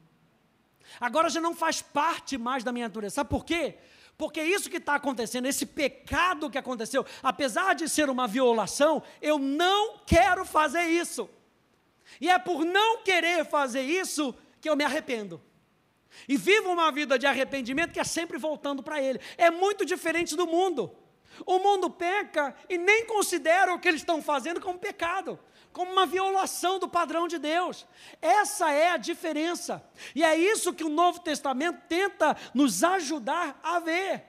Agora 1.00 1.30
já 1.30 1.42
não 1.42 1.56
faz 1.56 1.82
parte 1.82 2.38
mais 2.38 2.64
da 2.64 2.72
minha 2.72 2.88
natureza. 2.88 3.16
Sabe 3.16 3.30
por 3.30 3.46
quê? 3.46 3.78
Porque 4.18 4.42
isso 4.42 4.70
que 4.70 4.78
está 4.78 4.96
acontecendo, 4.96 5.48
esse 5.48 5.66
pecado 5.66 6.50
que 6.50 6.58
aconteceu, 6.58 7.06
apesar 7.22 7.74
de 7.74 7.90
ser 7.90 8.10
uma 8.10 8.28
violação, 8.28 9.02
eu 9.22 9.40
não 9.40 9.98
quero 10.06 10.46
fazer 10.46 10.84
isso. 10.84 11.30
E 12.22 12.30
é 12.30 12.38
por 12.38 12.64
não 12.64 13.04
querer 13.04 13.46
fazer 13.46 13.82
isso 13.82 14.36
que 14.62 14.70
eu 14.70 14.76
me 14.76 14.84
arrependo. 14.84 15.42
E 16.28 16.38
vivo 16.38 16.72
uma 16.72 16.92
vida 16.92 17.18
de 17.18 17.26
arrependimento 17.26 17.92
que 17.92 18.00
é 18.00 18.04
sempre 18.04 18.38
voltando 18.38 18.84
para 18.84 19.02
Ele. 19.02 19.20
É 19.36 19.50
muito 19.50 19.84
diferente 19.84 20.36
do 20.36 20.46
mundo. 20.46 20.96
O 21.46 21.58
mundo 21.58 21.90
peca 21.90 22.56
e 22.70 22.78
nem 22.78 23.06
considera 23.08 23.74
o 23.74 23.80
que 23.80 23.88
eles 23.88 24.02
estão 24.02 24.22
fazendo 24.22 24.62
como 24.62 24.78
pecado, 24.78 25.40
como 25.74 25.92
uma 25.92 26.06
violação 26.06 26.78
do 26.78 26.88
padrão 26.88 27.28
de 27.28 27.40
Deus. 27.40 27.86
Essa 28.22 28.72
é 28.72 28.92
a 28.92 28.98
diferença. 28.98 29.84
E 30.14 30.24
é 30.24 30.36
isso 30.36 30.74
que 30.74 30.84
o 30.84 30.90
Novo 30.90 31.20
Testamento 31.20 31.82
tenta 31.90 32.38
nos 32.54 32.84
ajudar 32.84 33.60
a 33.64 33.80
ver. 33.80 34.24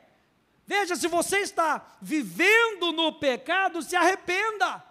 Veja, 0.66 0.97
se 0.97 1.07
você 1.07 1.40
está 1.40 1.97
vivendo 2.01 2.90
no 2.92 3.12
pecado, 3.12 3.82
se 3.82 3.95
arrependa. 3.95 4.82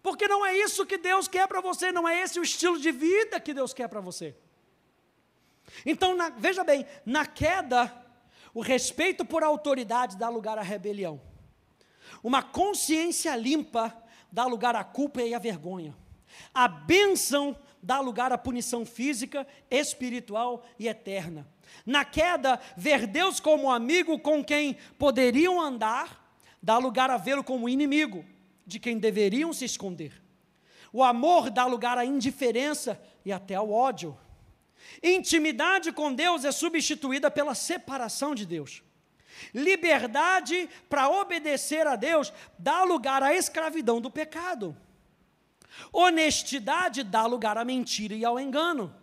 Porque 0.00 0.28
não 0.28 0.46
é 0.46 0.56
isso 0.56 0.86
que 0.86 0.96
Deus 0.96 1.26
quer 1.26 1.48
para 1.48 1.60
você, 1.60 1.90
não 1.90 2.08
é 2.08 2.22
esse 2.22 2.38
o 2.38 2.44
estilo 2.44 2.78
de 2.78 2.92
vida 2.92 3.40
que 3.40 3.52
Deus 3.52 3.74
quer 3.74 3.88
para 3.88 4.00
você. 4.00 4.36
Então, 5.84 6.14
na, 6.14 6.30
veja 6.30 6.62
bem, 6.62 6.86
na 7.04 7.26
queda, 7.26 7.92
o 8.54 8.60
respeito 8.60 9.24
por 9.24 9.42
autoridade 9.42 10.16
dá 10.16 10.28
lugar 10.28 10.56
à 10.56 10.62
rebelião. 10.62 11.20
Uma 12.22 12.42
consciência 12.42 13.34
limpa 13.34 13.94
dá 14.30 14.46
lugar 14.46 14.76
à 14.76 14.84
culpa 14.84 15.22
e 15.22 15.34
à 15.34 15.38
vergonha. 15.38 15.94
A 16.52 16.68
bênção 16.68 17.56
dá 17.82 18.00
lugar 18.00 18.32
à 18.32 18.38
punição 18.38 18.84
física, 18.84 19.46
espiritual 19.70 20.64
e 20.78 20.88
eterna. 20.88 21.46
Na 21.84 22.04
queda, 22.04 22.60
ver 22.76 23.06
Deus 23.06 23.40
como 23.40 23.70
amigo 23.70 24.18
com 24.18 24.44
quem 24.44 24.76
poderiam 24.98 25.60
andar, 25.60 26.32
dá 26.62 26.78
lugar 26.78 27.10
a 27.10 27.16
vê-lo 27.16 27.44
como 27.44 27.68
inimigo, 27.68 28.24
de 28.66 28.78
quem 28.78 28.98
deveriam 28.98 29.52
se 29.52 29.64
esconder. 29.64 30.22
O 30.92 31.02
amor 31.02 31.50
dá 31.50 31.66
lugar 31.66 31.98
à 31.98 32.04
indiferença 32.04 33.00
e 33.24 33.32
até 33.32 33.54
ao 33.54 33.70
ódio. 33.70 34.18
Intimidade 35.02 35.92
com 35.92 36.12
Deus 36.12 36.44
é 36.44 36.52
substituída 36.52 37.30
pela 37.30 37.54
separação 37.54 38.34
de 38.34 38.46
Deus. 38.46 38.82
Liberdade 39.54 40.68
para 40.88 41.08
obedecer 41.08 41.86
a 41.86 41.96
Deus 41.96 42.32
dá 42.58 42.84
lugar 42.84 43.22
à 43.22 43.34
escravidão 43.34 44.00
do 44.00 44.10
pecado. 44.10 44.76
Honestidade 45.92 47.02
dá 47.02 47.26
lugar 47.26 47.56
à 47.56 47.64
mentira 47.64 48.14
e 48.14 48.24
ao 48.24 48.38
engano. 48.38 48.94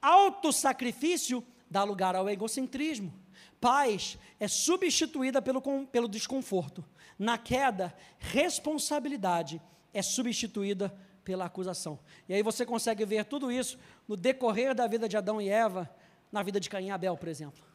Autossacrifício 0.00 1.44
dá 1.70 1.84
lugar 1.84 2.14
ao 2.14 2.28
egocentrismo. 2.28 3.12
Paz 3.60 4.18
é 4.40 4.48
substituída 4.48 5.40
pelo, 5.40 5.62
pelo 5.86 6.08
desconforto. 6.08 6.84
Na 7.18 7.38
queda, 7.38 7.94
responsabilidade 8.18 9.62
é 9.94 10.02
substituída 10.02 10.92
pela 11.24 11.44
acusação. 11.44 11.98
E 12.28 12.34
aí 12.34 12.42
você 12.42 12.66
consegue 12.66 13.04
ver 13.04 13.24
tudo 13.24 13.50
isso 13.50 13.78
no 14.08 14.16
decorrer 14.16 14.74
da 14.74 14.86
vida 14.86 15.08
de 15.08 15.16
Adão 15.16 15.40
e 15.40 15.48
Eva, 15.48 15.88
na 16.30 16.42
vida 16.42 16.58
de 16.58 16.68
Caim 16.68 16.86
e 16.86 16.90
Abel, 16.90 17.16
por 17.16 17.28
exemplo. 17.28 17.71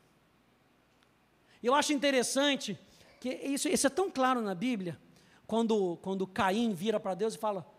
Eu 1.68 1.76
acho 1.76 1.91
interessante 1.91 2.80
que 3.20 3.30
isso, 3.30 3.68
isso 3.68 3.88
é 3.88 3.89
tão 3.89 4.09
claro 4.09 4.41
na 4.41 4.55
Bíblia, 4.55 4.97
quando, 5.45 5.97
quando 6.01 6.26
Caim 6.26 6.74
vira 6.74 6.97
para 6.97 7.13
Deus 7.13 7.36
e 7.36 7.38
fala: 7.38 7.70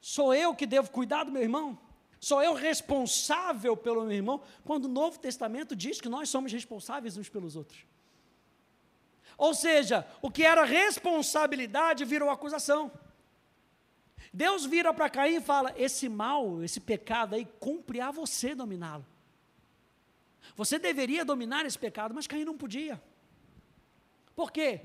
Sou 0.00 0.34
eu 0.34 0.56
que 0.56 0.66
devo 0.66 0.90
cuidar 0.90 1.22
do 1.22 1.30
meu 1.30 1.42
irmão? 1.42 1.78
Sou 2.18 2.42
eu 2.42 2.52
responsável 2.52 3.76
pelo 3.76 4.02
meu 4.02 4.16
irmão? 4.16 4.42
Quando 4.64 4.86
o 4.86 4.88
Novo 4.88 5.20
Testamento 5.20 5.76
diz 5.76 6.00
que 6.00 6.08
nós 6.08 6.28
somos 6.28 6.52
responsáveis 6.52 7.16
uns 7.16 7.28
pelos 7.28 7.54
outros. 7.54 7.86
Ou 9.36 9.54
seja, 9.54 10.04
o 10.20 10.32
que 10.32 10.42
era 10.42 10.64
responsabilidade 10.64 12.04
virou 12.04 12.30
acusação. 12.30 12.90
Deus 14.34 14.66
vira 14.66 14.92
para 14.92 15.08
Caim 15.08 15.36
e 15.36 15.40
fala: 15.40 15.72
esse 15.76 16.08
mal, 16.08 16.60
esse 16.64 16.80
pecado 16.80 17.36
aí, 17.36 17.46
cumpre 17.60 18.00
a 18.00 18.10
você 18.10 18.52
dominá-lo. 18.52 19.06
Você 20.56 20.76
deveria 20.76 21.24
dominar 21.24 21.64
esse 21.66 21.78
pecado, 21.78 22.12
mas 22.12 22.26
Caim 22.26 22.44
não 22.44 22.58
podia. 22.58 23.00
Por 24.38 24.52
quê? 24.52 24.82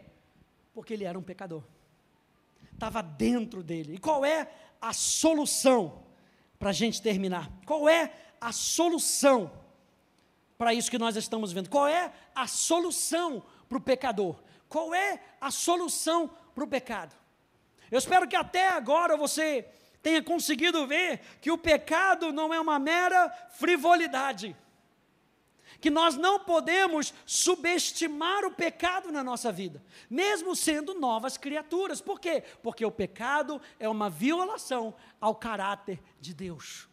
Porque 0.73 0.95
ele 0.95 1.03
era 1.03 1.19
um 1.19 1.21
pecador. 1.21 1.63
Estava 2.73 3.03
dentro 3.03 3.61
dele. 3.61 3.93
E 3.93 3.97
qual 3.99 4.25
é 4.25 4.51
a 4.81 4.91
solução? 4.93 6.05
Para 6.57 6.71
a 6.71 6.73
gente 6.73 6.99
terminar. 6.99 7.51
Qual 7.63 7.87
é 7.87 8.11
a 8.41 8.51
solução 8.51 9.51
para 10.57 10.73
isso 10.73 10.89
que 10.89 10.97
nós 10.97 11.15
estamos 11.15 11.53
vendo? 11.53 11.69
Qual 11.69 11.87
é 11.87 12.11
a 12.33 12.47
solução 12.47 13.43
para 13.69 13.77
o 13.77 13.81
pecador? 13.81 14.41
Qual 14.67 14.91
é 14.91 15.21
a 15.39 15.51
solução 15.51 16.31
para 16.55 16.63
o 16.63 16.67
pecado? 16.67 17.15
Eu 17.91 17.99
espero 17.99 18.27
que 18.27 18.35
até 18.35 18.69
agora 18.69 19.15
você 19.15 19.69
tenha 20.01 20.23
conseguido 20.23 20.87
ver 20.87 21.19
que 21.39 21.51
o 21.51 21.59
pecado 21.59 22.33
não 22.33 22.51
é 22.51 22.59
uma 22.59 22.79
mera 22.79 23.29
frivolidade. 23.51 24.57
Que 25.83 25.89
nós 25.89 26.15
não 26.15 26.39
podemos 26.39 27.13
subestimar 27.25 28.45
o 28.45 28.51
pecado 28.51 29.11
na 29.11 29.21
nossa 29.21 29.51
vida, 29.51 29.83
mesmo 30.09 30.55
sendo 30.55 30.93
novas 30.93 31.35
criaturas. 31.35 31.99
Por 31.99 32.21
quê? 32.21 32.41
Porque 32.63 32.85
o 32.85 32.89
pecado 32.89 33.61
é 33.77 33.89
uma 33.89 34.09
violação 34.09 34.95
ao 35.19 35.35
caráter 35.35 36.01
de 36.21 36.33
Deus. 36.33 36.87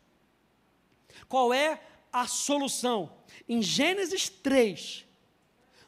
Qual 1.28 1.54
é 1.54 1.80
a 2.12 2.26
solução? 2.26 3.12
Em 3.48 3.62
Gênesis 3.62 4.28
3, 4.28 5.06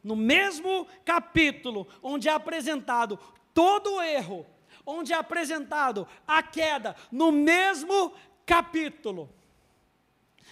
no 0.04 0.14
mesmo 0.14 0.86
capítulo, 1.04 1.88
onde 2.00 2.28
é 2.28 2.32
apresentado 2.32 3.18
todo 3.52 3.94
o 3.94 4.00
erro, 4.00 4.46
onde 4.86 5.12
é 5.12 5.16
apresentado 5.16 6.06
a 6.24 6.40
queda 6.40 6.94
no 7.10 7.32
mesmo 7.32 8.12
capítulo. 8.46 9.28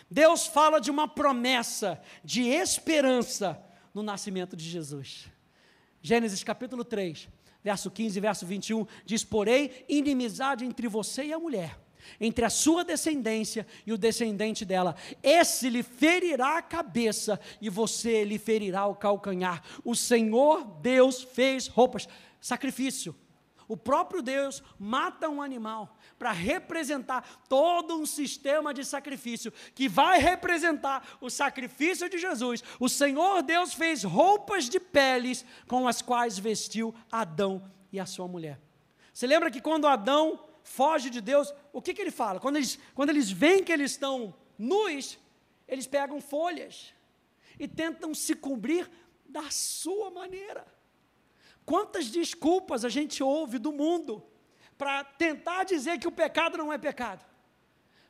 Deus 0.08 0.46
fala 0.46 0.80
de 0.80 0.90
uma 0.90 1.08
promessa 1.08 2.00
de 2.22 2.42
esperança 2.42 3.60
no 3.92 4.02
nascimento 4.02 4.56
de 4.56 4.68
Jesus. 4.68 5.26
Gênesis 6.00 6.42
capítulo 6.42 6.84
3, 6.84 7.28
verso 7.62 7.90
15 7.90 8.18
e 8.18 8.20
verso 8.20 8.46
21 8.46 8.86
diz: 9.04 9.24
Porém, 9.24 9.70
inimizade 9.88 10.64
entre 10.64 10.88
você 10.88 11.24
e 11.24 11.32
a 11.32 11.38
mulher, 11.38 11.78
entre 12.20 12.44
a 12.44 12.50
sua 12.50 12.84
descendência 12.84 13.66
e 13.86 13.92
o 13.92 13.98
descendente 13.98 14.64
dela. 14.64 14.94
Esse 15.22 15.68
lhe 15.68 15.82
ferirá 15.82 16.58
a 16.58 16.62
cabeça 16.62 17.38
e 17.60 17.68
você 17.68 18.24
lhe 18.24 18.38
ferirá 18.38 18.86
o 18.86 18.94
calcanhar. 18.94 19.62
O 19.84 19.94
Senhor 19.94 20.64
Deus 20.80 21.22
fez 21.22 21.66
roupas, 21.66 22.08
sacrifício. 22.40 23.14
O 23.70 23.76
próprio 23.76 24.20
Deus 24.20 24.64
mata 24.76 25.28
um 25.28 25.40
animal 25.40 25.96
para 26.18 26.32
representar 26.32 27.44
todo 27.48 27.96
um 27.96 28.04
sistema 28.04 28.74
de 28.74 28.84
sacrifício 28.84 29.52
que 29.76 29.88
vai 29.88 30.18
representar 30.18 31.16
o 31.20 31.30
sacrifício 31.30 32.10
de 32.10 32.18
Jesus. 32.18 32.64
O 32.80 32.88
Senhor 32.88 33.44
Deus 33.44 33.72
fez 33.72 34.02
roupas 34.02 34.68
de 34.68 34.80
peles 34.80 35.44
com 35.68 35.86
as 35.86 36.02
quais 36.02 36.36
vestiu 36.36 36.92
Adão 37.12 37.70
e 37.92 38.00
a 38.00 38.06
sua 38.06 38.26
mulher. 38.26 38.60
Você 39.14 39.24
lembra 39.28 39.52
que 39.52 39.60
quando 39.60 39.86
Adão 39.86 40.44
foge 40.64 41.08
de 41.08 41.20
Deus, 41.20 41.54
o 41.72 41.80
que, 41.80 41.94
que 41.94 42.02
ele 42.02 42.10
fala? 42.10 42.40
Quando 42.40 42.56
eles, 42.56 42.76
quando 42.92 43.10
eles 43.10 43.30
veem 43.30 43.62
que 43.62 43.70
eles 43.70 43.92
estão 43.92 44.34
nus, 44.58 45.16
eles 45.68 45.86
pegam 45.86 46.20
folhas 46.20 46.92
e 47.56 47.68
tentam 47.68 48.16
se 48.16 48.34
cobrir 48.34 48.90
da 49.24 49.48
sua 49.48 50.10
maneira. 50.10 50.66
Quantas 51.70 52.10
desculpas 52.10 52.84
a 52.84 52.88
gente 52.88 53.22
ouve 53.22 53.56
do 53.56 53.70
mundo 53.70 54.20
para 54.76 55.04
tentar 55.04 55.62
dizer 55.62 56.00
que 56.00 56.08
o 56.08 56.10
pecado 56.10 56.58
não 56.58 56.72
é 56.72 56.76
pecado, 56.76 57.24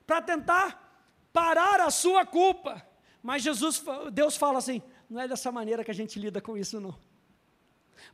para 0.07 0.23
tentar 0.23 1.07
parar 1.31 1.79
a 1.79 1.91
sua 1.91 2.25
culpa. 2.25 2.83
Mas 3.23 3.43
Jesus, 3.43 3.85
Deus 4.15 4.35
fala 4.35 4.57
assim: 4.57 4.81
não 5.11 5.21
é 5.21 5.29
dessa 5.29 5.53
maneira 5.53 5.85
que 5.85 5.91
a 5.91 5.95
gente 5.95 6.19
lida 6.19 6.41
com 6.41 6.57
isso, 6.57 6.81
não. 6.81 6.99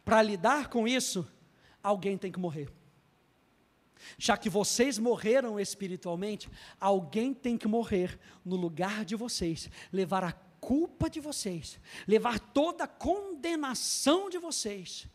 Para 0.04 0.20
lidar 0.20 0.68
com 0.68 0.88
isso, 0.88 1.24
alguém 1.80 2.18
tem 2.18 2.32
que 2.32 2.40
morrer. 2.40 2.68
Já 4.18 4.36
que 4.36 4.50
vocês 4.50 4.98
morreram 4.98 5.60
espiritualmente, 5.60 6.50
alguém 6.80 7.32
tem 7.32 7.56
que 7.56 7.68
morrer 7.68 8.18
no 8.44 8.56
lugar 8.56 9.04
de 9.04 9.14
vocês, 9.14 9.70
levar 9.92 10.24
a 10.24 10.32
culpa 10.32 11.08
de 11.08 11.20
vocês, 11.20 11.78
levar 12.04 12.40
toda 12.40 12.82
a 12.82 12.88
condenação 12.88 14.28
de 14.28 14.38
vocês 14.38 15.08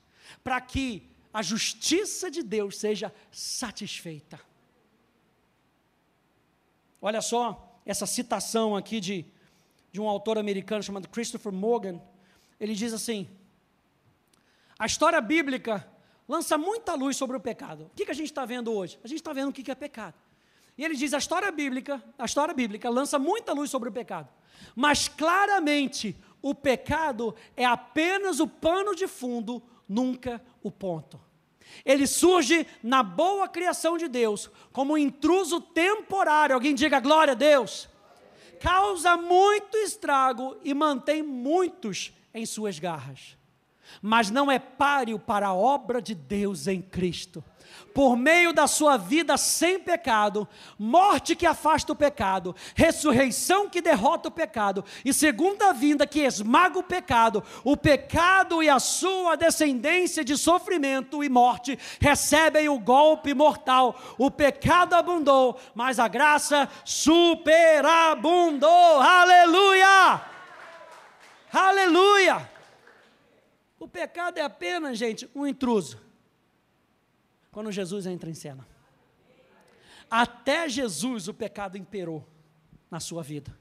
para 0.43 0.59
que 0.61 1.09
a 1.33 1.41
justiça 1.41 2.29
de 2.29 2.43
Deus 2.43 2.77
seja 2.77 3.13
satisfeita. 3.31 4.39
Olha 7.01 7.21
só 7.21 7.79
essa 7.85 8.05
citação 8.05 8.75
aqui 8.75 8.99
de, 8.99 9.25
de 9.91 9.99
um 9.99 10.07
autor 10.07 10.37
americano 10.37 10.83
chamado 10.83 11.09
Christopher 11.09 11.51
Morgan. 11.51 11.99
Ele 12.59 12.75
diz 12.75 12.93
assim: 12.93 13.27
a 14.77 14.85
história 14.85 15.19
bíblica 15.21 15.87
lança 16.27 16.57
muita 16.57 16.93
luz 16.93 17.17
sobre 17.17 17.37
o 17.37 17.39
pecado. 17.39 17.85
O 17.85 17.89
que, 17.95 18.05
que 18.05 18.11
a 18.11 18.15
gente 18.15 18.27
está 18.27 18.45
vendo 18.45 18.71
hoje? 18.71 18.99
A 19.03 19.07
gente 19.07 19.19
está 19.19 19.33
vendo 19.33 19.49
o 19.49 19.53
que, 19.53 19.63
que 19.63 19.71
é 19.71 19.75
pecado. 19.75 20.15
E 20.77 20.83
ele 20.83 20.95
diz: 20.95 21.13
a 21.13 21.17
história 21.17 21.51
bíblica, 21.51 22.03
a 22.17 22.25
história 22.25 22.53
bíblica 22.53 22.89
lança 22.89 23.17
muita 23.17 23.53
luz 23.53 23.71
sobre 23.71 23.89
o 23.89 23.91
pecado, 23.91 24.29
mas 24.75 25.07
claramente 25.07 26.15
o 26.41 26.53
pecado 26.53 27.35
é 27.55 27.65
apenas 27.65 28.39
o 28.39 28.47
pano 28.47 28.95
de 28.95 29.07
fundo 29.07 29.61
nunca 29.91 30.41
o 30.63 30.71
ponto. 30.71 31.19
Ele 31.85 32.07
surge 32.07 32.65
na 32.81 33.03
boa 33.03 33.47
criação 33.47 33.97
de 33.97 34.07
Deus, 34.07 34.49
como 34.71 34.93
um 34.93 34.97
intruso 34.97 35.59
temporário. 35.59 36.55
Alguém 36.55 36.73
diga 36.73 36.99
glória 36.99 37.33
a 37.33 37.35
Deus. 37.35 37.89
Causa 38.59 39.17
muito 39.17 39.77
estrago 39.77 40.57
e 40.63 40.73
mantém 40.73 41.21
muitos 41.21 42.13
em 42.33 42.45
suas 42.45 42.79
garras. 42.79 43.37
Mas 44.01 44.29
não 44.29 44.49
é 44.49 44.59
páreo 44.59 45.19
para 45.19 45.47
a 45.47 45.53
obra 45.53 46.01
de 46.01 46.15
Deus 46.15 46.67
em 46.67 46.81
Cristo 46.81 47.43
por 47.93 48.15
meio 48.15 48.53
da 48.53 48.67
sua 48.67 48.97
vida 48.97 49.37
sem 49.37 49.79
pecado, 49.79 50.47
morte 50.77 51.35
que 51.35 51.45
afasta 51.45 51.91
o 51.91 51.95
pecado, 51.95 52.55
ressurreição 52.75 53.69
que 53.69 53.81
derrota 53.81 54.29
o 54.29 54.31
pecado 54.31 54.83
e 55.03 55.13
segunda 55.13 55.73
vinda 55.73 56.07
que 56.07 56.21
esmaga 56.21 56.79
o 56.79 56.83
pecado, 56.83 57.43
o 57.63 57.75
pecado 57.77 58.61
e 58.63 58.69
a 58.69 58.79
sua 58.79 59.35
descendência 59.35 60.23
de 60.23 60.37
sofrimento 60.37 61.23
e 61.23 61.29
morte 61.29 61.77
recebem 61.99 62.69
o 62.69 62.79
golpe 62.79 63.33
mortal. 63.33 63.99
O 64.17 64.29
pecado 64.31 64.93
abundou, 64.93 65.59
mas 65.75 65.99
a 65.99 66.07
graça 66.07 66.69
superabundou. 66.85 68.69
Aleluia! 69.01 70.21
Aleluia! 71.51 72.49
O 73.79 73.87
pecado 73.87 74.37
é 74.37 74.41
apenas, 74.41 74.97
gente, 74.97 75.29
um 75.35 75.45
intruso 75.45 76.10
quando 77.51 77.71
Jesus 77.71 78.05
entra 78.05 78.29
em 78.29 78.33
cena. 78.33 78.67
Até 80.09 80.67
Jesus 80.67 81.27
o 81.27 81.33
pecado 81.33 81.77
imperou 81.77 82.27
na 82.89 82.99
sua 82.99 83.21
vida. 83.23 83.57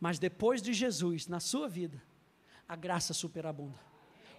Mas 0.00 0.18
depois 0.18 0.62
de 0.62 0.72
Jesus, 0.72 1.26
na 1.26 1.40
sua 1.40 1.68
vida, 1.68 2.02
a 2.68 2.76
graça 2.76 3.12
superabunda. 3.12 3.78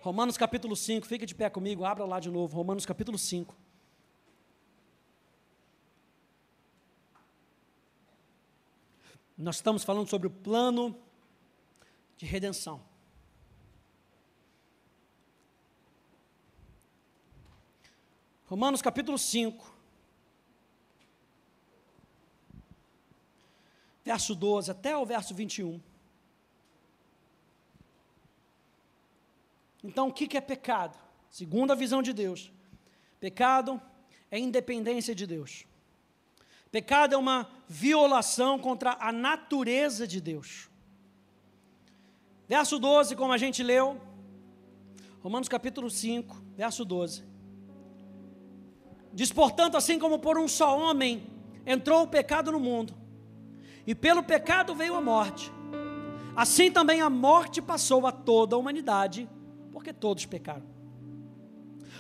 Romanos 0.02 0.38
capítulo 0.38 0.76
5, 0.76 1.06
fica 1.06 1.26
de 1.26 1.36
pé 1.36 1.50
comigo, 1.50 1.84
abra 1.84 2.06
lá 2.06 2.20
de 2.20 2.30
novo, 2.30 2.56
Romanos 2.56 2.86
capítulo 2.86 3.18
5. 3.18 3.56
Nós 9.38 9.56
estamos 9.56 9.84
falando 9.84 10.10
sobre 10.10 10.28
o 10.28 10.32
plano 10.32 10.98
de 12.18 12.26
redenção. 12.26 12.82
Romanos 18.50 18.82
capítulo 18.82 19.16
5, 19.16 19.72
verso 24.04 24.34
12 24.34 24.72
até 24.72 24.98
o 24.98 25.06
verso 25.06 25.36
21. 25.36 25.80
Então, 29.84 30.08
o 30.08 30.12
que 30.12 30.36
é 30.36 30.42
pecado? 30.42 30.98
Segundo 31.30 31.70
a 31.70 31.76
visão 31.76 32.02
de 32.02 32.12
Deus, 32.12 32.52
pecado 33.20 33.80
é 34.32 34.40
independência 34.40 35.14
de 35.14 35.28
Deus. 35.28 35.68
Pecado 36.72 37.14
é 37.14 37.18
uma 37.20 37.48
violação 37.68 38.58
contra 38.58 38.98
a 39.00 39.12
natureza 39.12 40.08
de 40.08 40.20
Deus. 40.20 40.72
Verso 42.48 42.80
12, 42.80 43.16
como 43.16 43.32
a 43.32 43.38
gente 43.38 43.62
leu, 43.62 44.02
Romanos 45.22 45.48
capítulo 45.48 45.88
5, 45.88 46.36
verso 46.58 46.84
12. 46.84 47.30
Diz, 49.20 49.34
portanto, 49.34 49.76
assim 49.76 50.00
como 50.00 50.18
por 50.18 50.38
um 50.38 50.48
só 50.48 50.80
homem 50.80 51.24
entrou 51.66 52.04
o 52.04 52.08
pecado 52.08 52.54
no 52.54 52.60
mundo, 52.60 52.94
e 53.86 53.94
pelo 53.94 54.24
pecado 54.24 54.74
veio 54.74 54.96
a 54.96 55.02
morte, 55.02 55.52
assim 56.38 56.72
também 56.72 57.02
a 57.02 57.10
morte 57.10 57.62
passou 57.62 58.08
a 58.08 58.14
toda 58.14 58.56
a 58.56 58.58
humanidade, 58.58 59.30
porque 59.74 59.92
todos 59.92 60.26
pecaram. 60.26 60.64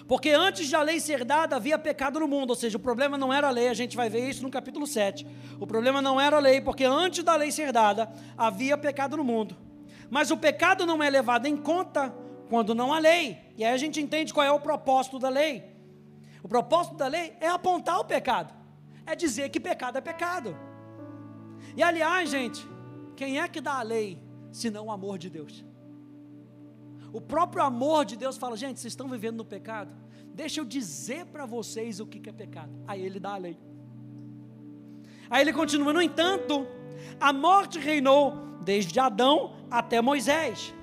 Porque 0.08 0.30
antes 0.30 0.70
da 0.70 0.82
lei 0.82 0.98
ser 1.02 1.26
dada 1.26 1.58
havia 1.58 1.78
pecado 1.78 2.22
no 2.22 2.28
mundo, 2.28 2.52
ou 2.52 2.56
seja, 2.56 2.78
o 2.78 2.80
problema 2.80 3.18
não 3.18 3.34
era 3.34 3.50
a 3.50 3.52
lei, 3.52 3.68
a 3.68 3.74
gente 3.74 3.98
vai 3.98 4.10
ver 4.10 4.26
isso 4.30 4.42
no 4.42 4.50
capítulo 4.50 4.88
7. 4.88 5.28
O 5.60 5.68
problema 5.68 6.02
não 6.02 6.22
era 6.22 6.38
a 6.38 6.40
lei, 6.40 6.62
porque 6.62 6.86
antes 6.86 7.22
da 7.22 7.36
lei 7.36 7.52
ser 7.52 7.74
dada 7.74 8.10
havia 8.38 8.78
pecado 8.78 9.18
no 9.18 9.26
mundo. 9.26 9.58
Mas 10.10 10.32
o 10.32 10.38
pecado 10.38 10.86
não 10.86 11.04
é 11.04 11.10
levado 11.10 11.48
em 11.48 11.58
conta 11.58 12.16
quando 12.48 12.74
não 12.74 12.94
há 12.94 13.00
lei. 13.00 13.38
E 13.58 13.66
aí 13.66 13.74
a 13.74 13.78
gente 13.78 14.00
entende 14.00 14.34
qual 14.34 14.46
é 14.46 14.52
o 14.54 14.62
propósito 14.62 15.20
da 15.20 15.28
lei. 15.28 15.79
O 16.44 16.48
propósito 16.48 16.96
da 16.96 17.08
lei 17.08 17.36
é 17.40 17.48
apontar 17.48 18.00
o 18.00 18.06
pecado, 18.06 18.54
é 19.06 19.16
dizer 19.16 19.50
que 19.50 19.60
pecado 19.60 19.98
é 19.98 20.02
pecado. 20.02 20.56
E 21.76 21.84
aliás, 21.84 22.30
gente, 22.30 22.66
quem 23.16 23.40
é 23.40 23.48
que 23.48 23.60
dá 23.60 23.80
a 23.80 23.82
lei 23.82 24.22
senão 24.52 24.86
o 24.86 24.92
amor 24.92 25.18
de 25.18 25.30
Deus? 25.30 25.66
O 27.12 27.20
próprio 27.20 27.64
amor 27.64 28.06
de 28.06 28.16
Deus 28.16 28.38
fala: 28.38 28.56
gente, 28.56 28.80
vocês 28.80 28.94
estão 28.94 29.08
vivendo 29.08 29.38
no 29.38 29.46
pecado, 29.46 29.92
deixa 30.34 30.62
eu 30.62 30.66
dizer 30.66 31.26
para 31.26 31.46
vocês 31.46 32.00
o 32.00 32.06
que 32.06 32.30
é 32.30 32.32
pecado. 32.32 32.72
Aí 32.88 33.06
ele 33.06 33.20
dá 33.20 33.34
a 33.34 33.38
lei. 33.38 33.58
Aí 35.30 35.42
ele 35.42 35.54
continua: 35.54 35.92
no 35.92 36.02
entanto, 36.02 36.66
a 37.20 37.34
morte 37.34 37.80
reinou 37.80 38.34
desde 38.64 39.00
Adão 39.00 39.54
até 39.70 40.02
Moisés, 40.02 40.74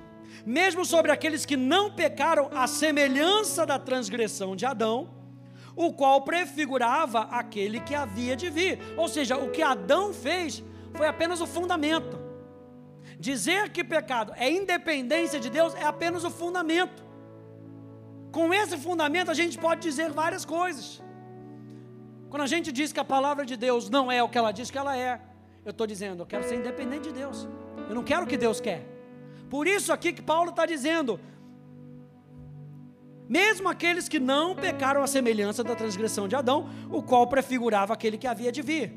mesmo 0.45 0.85
sobre 0.85 1.11
aqueles 1.11 1.45
que 1.45 1.57
não 1.57 1.91
pecaram, 1.91 2.49
a 2.53 2.67
semelhança 2.67 3.65
da 3.65 3.79
transgressão 3.79 4.55
de 4.55 4.65
Adão 4.65 5.16
o 5.77 5.93
qual 5.93 6.21
prefigurava 6.23 7.21
aquele 7.31 7.79
que 7.79 7.93
havia 7.93 8.35
de 8.35 8.49
vir. 8.49 8.79
Ou 8.97 9.07
seja, 9.07 9.37
o 9.37 9.51
que 9.51 9.61
Adão 9.61 10.11
fez 10.11 10.63
foi 10.93 11.07
apenas 11.07 11.39
o 11.39 11.45
fundamento. 11.45 12.19
Dizer 13.19 13.69
que 13.69 13.83
pecado 13.83 14.33
é 14.35 14.51
independência 14.51 15.39
de 15.39 15.49
Deus 15.49 15.75
é 15.75 15.83
apenas 15.83 16.23
o 16.23 16.31
fundamento. 16.31 17.05
Com 18.31 18.51
esse 18.53 18.75
fundamento 18.77 19.29
a 19.29 19.35
gente 19.35 19.57
pode 19.57 19.81
dizer 19.81 20.11
várias 20.11 20.43
coisas. 20.43 21.01
Quando 22.29 22.41
a 22.41 22.47
gente 22.47 22.71
diz 22.71 22.91
que 22.91 22.99
a 22.99 23.05
palavra 23.05 23.45
de 23.45 23.55
Deus 23.55 23.89
não 23.89 24.11
é 24.11 24.21
o 24.21 24.27
que 24.27 24.37
ela 24.37 24.51
diz 24.51 24.69
que 24.69 24.77
ela 24.77 24.97
é, 24.97 25.21
eu 25.63 25.71
estou 25.71 25.85
dizendo, 25.85 26.23
eu 26.23 26.25
quero 26.25 26.43
ser 26.43 26.55
independente 26.55 27.09
de 27.09 27.13
Deus. 27.13 27.47
Eu 27.87 27.95
não 27.95 28.03
quero 28.03 28.23
o 28.23 28.27
que 28.27 28.37
Deus 28.37 28.59
quer. 28.59 28.83
Por 29.49 29.67
isso 29.67 29.93
aqui 29.93 30.11
que 30.11 30.21
Paulo 30.21 30.49
está 30.49 30.65
dizendo, 30.65 31.19
mesmo 33.29 33.67
aqueles 33.69 34.07
que 34.07 34.19
não 34.19 34.55
pecaram 34.55 35.03
a 35.03 35.07
semelhança 35.07 35.63
da 35.63 35.75
transgressão 35.75 36.27
de 36.27 36.35
Adão, 36.35 36.69
o 36.89 37.01
qual 37.01 37.27
prefigurava 37.27 37.93
aquele 37.93 38.17
que 38.17 38.27
havia 38.27 38.51
de 38.51 38.61
vir. 38.61 38.93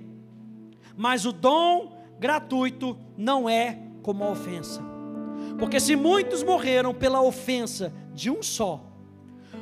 mas 0.96 1.24
o 1.24 1.32
dom 1.32 1.96
gratuito 2.18 2.96
não 3.16 3.48
é 3.48 3.78
como 4.02 4.22
a 4.22 4.30
ofensa. 4.30 4.82
Porque 5.58 5.80
se 5.80 5.96
muitos 5.96 6.42
morreram 6.42 6.92
pela 6.92 7.22
ofensa 7.22 7.92
de 8.12 8.30
um 8.30 8.42
só, 8.42 8.84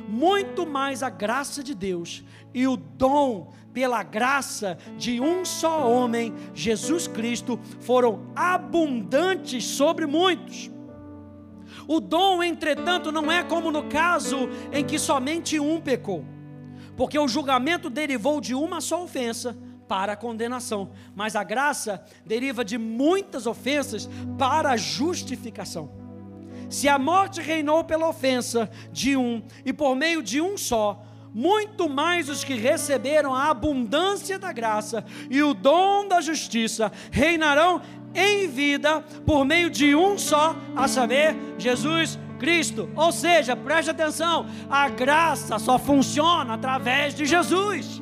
muito 0.07 0.65
mais 0.65 1.01
a 1.01 1.09
graça 1.09 1.63
de 1.63 1.73
Deus 1.73 2.23
e 2.53 2.67
o 2.67 2.75
dom 2.75 3.51
pela 3.73 4.03
graça 4.03 4.77
de 4.97 5.21
um 5.21 5.45
só 5.45 5.89
homem, 5.89 6.33
Jesus 6.53 7.07
Cristo, 7.07 7.59
foram 7.79 8.31
abundantes 8.35 9.63
sobre 9.63 10.05
muitos. 10.05 10.69
O 11.91 11.99
dom, 11.99 12.43
entretanto, 12.43 13.11
não 13.11 13.31
é 13.31 13.41
como 13.41 13.71
no 13.71 13.89
caso 13.89 14.47
em 14.71 14.85
que 14.85 14.99
somente 14.99 15.59
um 15.59 15.81
pecou, 15.81 16.23
porque 16.95 17.17
o 17.17 17.27
julgamento 17.27 17.89
derivou 17.89 18.39
de 18.39 18.53
uma 18.53 18.79
só 18.79 19.03
ofensa 19.03 19.57
para 19.87 20.13
a 20.13 20.15
condenação, 20.15 20.91
mas 21.15 21.35
a 21.35 21.43
graça 21.43 22.05
deriva 22.23 22.63
de 22.63 22.77
muitas 22.77 23.47
ofensas 23.47 24.07
para 24.37 24.69
a 24.69 24.77
justificação. 24.77 25.89
Se 26.69 26.87
a 26.87 26.99
morte 26.99 27.41
reinou 27.41 27.83
pela 27.83 28.07
ofensa 28.07 28.69
de 28.91 29.17
um 29.17 29.41
e 29.65 29.73
por 29.73 29.95
meio 29.95 30.21
de 30.21 30.39
um 30.39 30.59
só, 30.59 31.03
muito 31.33 31.89
mais 31.89 32.29
os 32.29 32.43
que 32.43 32.53
receberam 32.53 33.33
a 33.33 33.49
abundância 33.49 34.37
da 34.37 34.51
graça 34.51 35.03
e 35.29 35.41
o 35.41 35.53
dom 35.53 36.07
da 36.07 36.21
justiça 36.21 36.91
reinarão 37.11 37.81
em 38.13 38.47
vida 38.47 39.01
por 39.25 39.45
meio 39.45 39.69
de 39.69 39.95
um 39.95 40.17
só, 40.17 40.55
a 40.75 40.87
saber, 40.87 41.35
Jesus 41.57 42.17
Cristo. 42.39 42.89
Ou 42.95 43.11
seja, 43.11 43.55
preste 43.55 43.91
atenção, 43.91 44.45
a 44.69 44.89
graça 44.89 45.59
só 45.59 45.77
funciona 45.77 46.53
através 46.53 47.13
de 47.13 47.25
Jesus. 47.25 48.01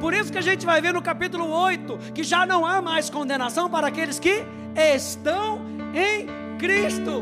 Por 0.00 0.14
isso 0.14 0.32
que 0.32 0.38
a 0.38 0.42
gente 0.42 0.64
vai 0.64 0.80
ver 0.80 0.94
no 0.94 1.02
capítulo 1.02 1.48
8 1.48 1.98
que 2.14 2.22
já 2.22 2.46
não 2.46 2.64
há 2.64 2.80
mais 2.80 3.10
condenação 3.10 3.68
para 3.68 3.88
aqueles 3.88 4.18
que 4.18 4.44
estão 4.74 5.60
em 5.94 6.26
Cristo. 6.58 7.20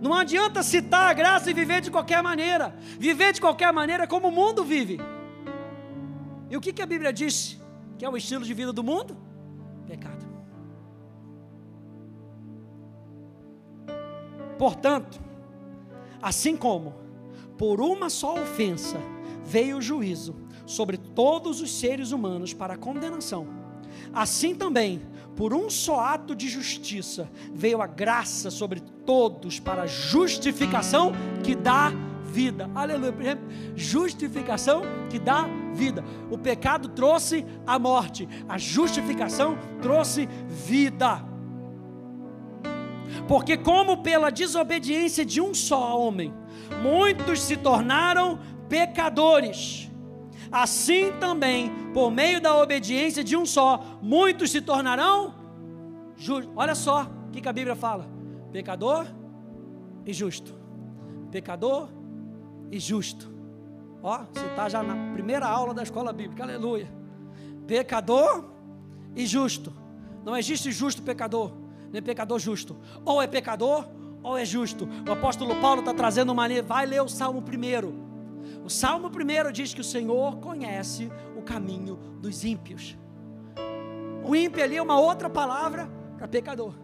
Não 0.00 0.12
adianta 0.12 0.62
citar 0.62 1.10
a 1.10 1.14
graça 1.14 1.50
e 1.50 1.54
viver 1.54 1.80
de 1.80 1.90
qualquer 1.90 2.22
maneira. 2.22 2.74
Viver 2.98 3.32
de 3.32 3.40
qualquer 3.40 3.72
maneira 3.72 4.04
é 4.04 4.06
como 4.06 4.28
o 4.28 4.30
mundo 4.30 4.62
vive. 4.62 5.00
E 6.50 6.56
o 6.56 6.60
que, 6.60 6.74
que 6.74 6.82
a 6.82 6.86
Bíblia 6.86 7.12
diz 7.12 7.58
que 7.98 8.04
é 8.04 8.08
o 8.08 8.16
estilo 8.16 8.44
de 8.44 8.54
vida 8.54 8.72
do 8.72 8.82
mundo? 8.82 9.16
Pecado. 9.86 10.24
Portanto, 14.58 15.20
assim 16.22 16.56
como 16.56 16.94
por 17.58 17.80
uma 17.80 18.08
só 18.08 18.34
ofensa 18.34 18.98
veio 19.44 19.78
o 19.78 19.82
juízo 19.82 20.34
sobre 20.66 20.96
todos 20.96 21.60
os 21.60 21.70
seres 21.70 22.12
humanos 22.12 22.54
para 22.54 22.76
condenação, 22.76 23.46
assim 24.12 24.54
também 24.54 25.02
por 25.36 25.52
um 25.52 25.68
só 25.68 26.00
ato 26.00 26.34
de 26.34 26.48
justiça, 26.48 27.28
veio 27.52 27.82
a 27.82 27.86
graça 27.86 28.50
sobre 28.50 28.80
todos 28.80 29.58
para 29.58 29.86
justificação 29.86 31.12
que 31.42 31.54
dá 31.54 31.92
vida. 32.24 32.70
Aleluia. 32.74 33.38
Justificação 33.74 34.82
que 35.10 35.18
dá 35.18 35.42
vida. 35.42 35.63
O 36.30 36.38
pecado 36.38 36.88
trouxe 36.88 37.44
a 37.66 37.78
morte, 37.78 38.28
a 38.48 38.58
justificação 38.58 39.58
trouxe 39.82 40.28
vida. 40.48 41.24
Porque, 43.28 43.56
como 43.56 44.02
pela 44.02 44.30
desobediência 44.30 45.24
de 45.24 45.40
um 45.40 45.54
só 45.54 45.98
homem, 46.00 46.32
muitos 46.82 47.42
se 47.42 47.56
tornaram 47.56 48.38
pecadores 48.68 49.90
assim 50.54 51.10
também, 51.18 51.72
por 51.92 52.12
meio 52.12 52.40
da 52.40 52.56
obediência 52.56 53.24
de 53.24 53.36
um 53.36 53.44
só, 53.44 53.98
muitos 54.00 54.52
se 54.52 54.60
tornarão 54.60 55.34
justos. 56.16 56.52
Olha 56.54 56.76
só 56.76 57.10
o 57.26 57.30
que, 57.32 57.40
que 57.40 57.48
a 57.48 57.52
Bíblia 57.52 57.74
fala: 57.74 58.08
pecador 58.52 59.04
e 60.06 60.12
justo. 60.12 60.54
Pecador 61.32 61.88
e 62.70 62.78
justo. 62.78 63.33
Ó, 64.06 64.18
você 64.18 64.44
está 64.44 64.68
já 64.68 64.82
na 64.82 65.14
primeira 65.14 65.46
aula 65.46 65.72
da 65.72 65.82
escola 65.82 66.12
bíblica, 66.12 66.42
aleluia. 66.42 66.92
Pecador 67.66 68.50
e 69.16 69.24
justo. 69.24 69.72
Não 70.22 70.36
existe 70.36 70.70
justo 70.70 71.02
pecador, 71.02 71.54
nem 71.90 72.02
pecador 72.02 72.38
justo. 72.38 72.76
Ou 73.02 73.22
é 73.22 73.26
pecador 73.26 73.88
ou 74.22 74.36
é 74.36 74.44
justo. 74.44 74.86
O 75.08 75.12
apóstolo 75.12 75.58
Paulo 75.58 75.80
está 75.80 75.94
trazendo 75.94 76.32
uma. 76.32 76.46
Vai 76.62 76.84
ler 76.84 77.00
o 77.00 77.08
Salmo 77.08 77.40
primeiro. 77.40 77.94
O 78.62 78.68
Salmo 78.68 79.08
primeiro 79.08 79.50
diz 79.50 79.72
que 79.72 79.80
o 79.80 79.84
Senhor 79.84 80.36
conhece 80.36 81.10
o 81.34 81.40
caminho 81.40 81.96
dos 82.20 82.44
ímpios. 82.44 82.98
O 84.22 84.36
ímpio 84.36 84.62
ali 84.62 84.76
é 84.76 84.82
uma 84.82 85.00
outra 85.00 85.30
palavra 85.30 85.88
para 86.18 86.28
pecador. 86.28 86.74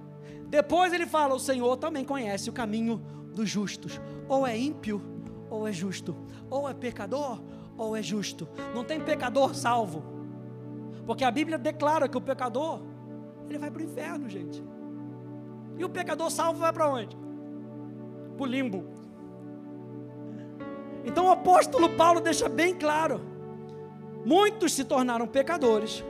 Depois 0.48 0.90
ele 0.90 1.04
fala: 1.04 1.34
o 1.34 1.38
Senhor 1.38 1.76
também 1.76 2.02
conhece 2.02 2.48
o 2.48 2.52
caminho 2.54 2.96
dos 3.34 3.50
justos. 3.50 4.00
Ou 4.26 4.46
é 4.46 4.56
ímpio, 4.56 5.19
ou 5.50 5.66
é 5.66 5.72
justo. 5.72 6.16
Ou 6.48 6.68
é 6.68 6.72
pecador, 6.72 7.40
ou 7.76 7.96
é 7.96 8.02
justo. 8.02 8.48
Não 8.74 8.84
tem 8.84 9.00
pecador 9.00 9.54
salvo. 9.54 10.02
Porque 11.04 11.24
a 11.24 11.30
Bíblia 11.30 11.58
declara 11.58 12.08
que 12.08 12.16
o 12.16 12.20
pecador, 12.20 12.80
ele 13.48 13.58
vai 13.58 13.70
para 13.70 13.80
o 13.82 13.84
inferno, 13.84 14.28
gente. 14.28 14.62
E 15.76 15.84
o 15.84 15.88
pecador 15.88 16.30
salvo 16.30 16.60
vai 16.60 16.72
para 16.72 16.88
onde? 16.88 17.16
Para 18.36 18.44
o 18.44 18.46
limbo. 18.46 18.84
Então 21.04 21.26
o 21.26 21.30
apóstolo 21.30 21.88
Paulo 21.90 22.20
deixa 22.20 22.48
bem 22.48 22.74
claro: 22.74 23.20
muitos 24.24 24.72
se 24.72 24.84
tornaram 24.84 25.26
pecadores, 25.26 26.04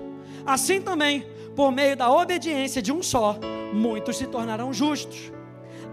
assim 0.45 0.81
também, 0.81 1.27
por 1.55 1.71
meio 1.71 1.97
da 1.97 2.11
obediência 2.11 2.83
de 2.83 2.93
um 2.93 3.03
só, 3.03 3.39
muitos 3.73 4.17
se 4.17 4.27
tornarão 4.27 4.73
justos. 4.73 5.33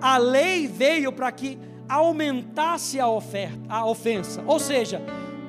A 0.02 0.18
lei 0.18 0.68
veio 0.68 1.12
para 1.12 1.32
que 1.32 1.58
aumentasse 1.88 3.00
a 3.00 3.08
oferta, 3.08 3.60
a 3.70 3.86
ofensa, 3.86 4.44
ou 4.46 4.60
seja, 4.60 5.02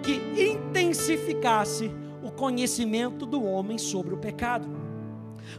que 0.03 0.21
intensificasse 0.41 1.91
o 2.23 2.31
conhecimento 2.31 3.27
do 3.27 3.45
homem 3.45 3.79
sobre 3.79 4.15
o 4.15 4.19
pecado. 4.19 4.69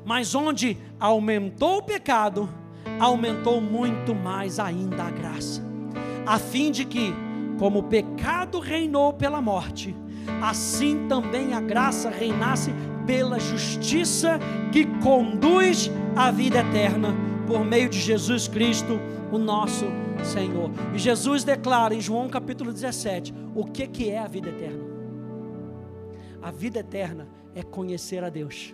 Mas 0.05 0.36
onde 0.36 0.77
aumentou 0.99 1.77
o 1.77 1.84
pecado, 1.84 2.49
aumentou 2.99 3.59
muito 3.59 4.15
mais 4.15 4.59
ainda 4.59 5.03
a 5.03 5.11
graça, 5.11 5.63
a 6.25 6.38
fim 6.38 6.71
de 6.71 6.86
que 6.86 7.13
como 7.57 7.80
o 7.80 7.84
pecado 7.84 8.59
reinou 8.59 9.11
pela 9.13 9.41
morte, 9.41 9.95
assim 10.41 11.07
também 11.07 11.53
a 11.53 11.59
graça 11.59 12.09
reinasse 12.09 12.71
pela 13.05 13.39
justiça 13.39 14.39
que 14.71 14.86
conduz 15.01 15.91
à 16.15 16.32
vida 16.32 16.59
eterna 16.59 17.13
por 17.47 17.65
meio 17.65 17.89
de 17.89 17.99
Jesus 17.99 18.47
Cristo, 18.47 18.99
o 19.32 19.38
nosso 19.38 19.86
Senhor. 20.26 20.70
E 20.93 20.97
Jesus 20.97 21.43
declara 21.43 21.93
em 21.93 22.01
João 22.01 22.30
capítulo 22.30 22.72
17 22.72 23.34
o 23.55 23.65
que 23.65 23.88
que 23.88 24.09
é 24.09 24.20
a 24.20 24.28
vida 24.28 24.49
eterna? 24.49 24.84
A 26.41 26.51
vida 26.51 26.80
eterna 26.80 27.28
é 27.53 27.63
conhecer 27.63 28.24
a 28.24 28.30
Deus 28.30 28.74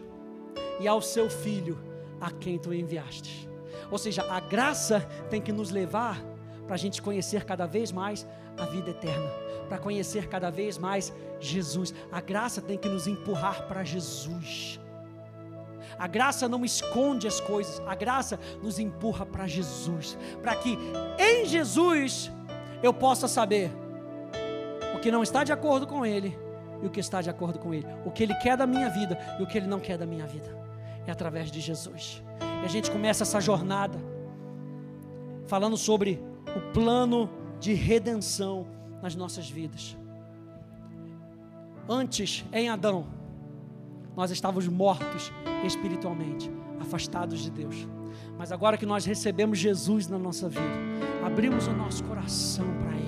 e 0.80 0.88
ao 0.88 1.02
seu 1.02 1.30
filho 1.30 1.80
a 2.20 2.32
quem 2.32 2.58
tu 2.58 2.74
enviaste. 2.74 3.50
Ou 3.92 3.98
seja, 3.98 4.24
a 4.24 4.40
graça 4.40 5.02
tem 5.30 5.42
que 5.42 5.52
nos 5.52 5.72
levar 5.72 6.24
para 6.66 6.76
a 6.76 6.78
gente 6.78 7.02
conhecer 7.02 7.46
cada 7.46 7.66
vez 7.66 7.92
mais 7.92 8.28
a 8.58 8.66
vida 8.66 8.90
eterna, 8.90 9.30
para 9.68 9.78
conhecer 9.78 10.28
cada 10.28 10.50
vez 10.50 10.78
mais 10.78 11.14
Jesus. 11.40 11.94
A 12.12 12.22
graça 12.22 12.62
tem 12.62 12.78
que 12.78 12.90
nos 12.90 13.08
empurrar 13.08 13.68
para 13.68 13.84
Jesus. 13.84 14.80
A 15.98 16.08
graça 16.08 16.48
não 16.50 16.66
esconde 16.66 17.28
as 17.28 17.40
coisas, 17.40 17.82
a 17.88 17.96
graça 17.96 18.40
nos 18.62 18.80
empurra 18.80 19.26
para 19.26 19.48
Jesus, 19.48 20.18
para 20.42 20.56
que 20.56 20.78
em 21.18 21.46
Jesus 21.46 22.32
eu 22.84 22.94
possa 22.94 23.28
saber 23.28 23.72
o 24.96 25.00
que 25.00 25.12
não 25.12 25.24
está 25.24 25.44
de 25.44 25.54
acordo 25.54 25.88
com 25.88 26.06
Ele 26.06 26.38
e 26.82 26.88
o 26.88 26.90
que 26.90 27.00
está 27.00 27.22
de 27.22 27.30
acordo 27.30 27.60
com 27.60 27.74
Ele, 27.74 27.88
o 28.06 28.12
que 28.12 28.24
Ele 28.24 28.36
quer 28.36 28.58
da 28.58 28.68
minha 28.68 28.90
vida 28.90 29.18
e 29.40 29.44
o 29.44 29.48
que 29.48 29.58
Ele 29.58 29.68
não 29.68 29.80
quer 29.80 29.98
da 29.98 30.06
minha 30.06 30.26
vida. 30.26 30.56
É 31.08 31.12
através 31.12 31.52
de 31.52 31.62
Jesus. 31.62 32.24
E 32.62 32.66
a 32.66 32.68
gente 32.68 32.92
começa 32.92 33.24
essa 33.24 33.40
jornada 33.40 33.98
falando 35.48 35.78
sobre 35.78 36.22
o 36.56 36.74
plano 36.74 37.30
de 37.60 37.74
redenção 37.74 38.68
nas 39.02 39.16
nossas 39.16 39.50
vidas. 39.50 39.96
Antes, 41.88 42.44
em 42.52 42.70
Adão, 42.70 43.06
nós 44.16 44.32
estávamos 44.32 44.68
mortos 44.68 45.32
espiritualmente, 45.64 46.52
afastados 46.80 47.40
de 47.40 47.52
Deus. 47.52 47.88
Mas 48.38 48.52
agora 48.52 48.78
que 48.78 48.86
nós 48.86 49.06
recebemos 49.06 49.58
Jesus 49.58 50.08
na 50.08 50.18
nossa 50.18 50.48
vida, 50.50 50.62
abrimos 51.24 51.68
o 51.68 51.74
nosso 51.74 52.04
coração 52.04 52.66
para 52.80 52.96
Ele. 52.96 53.06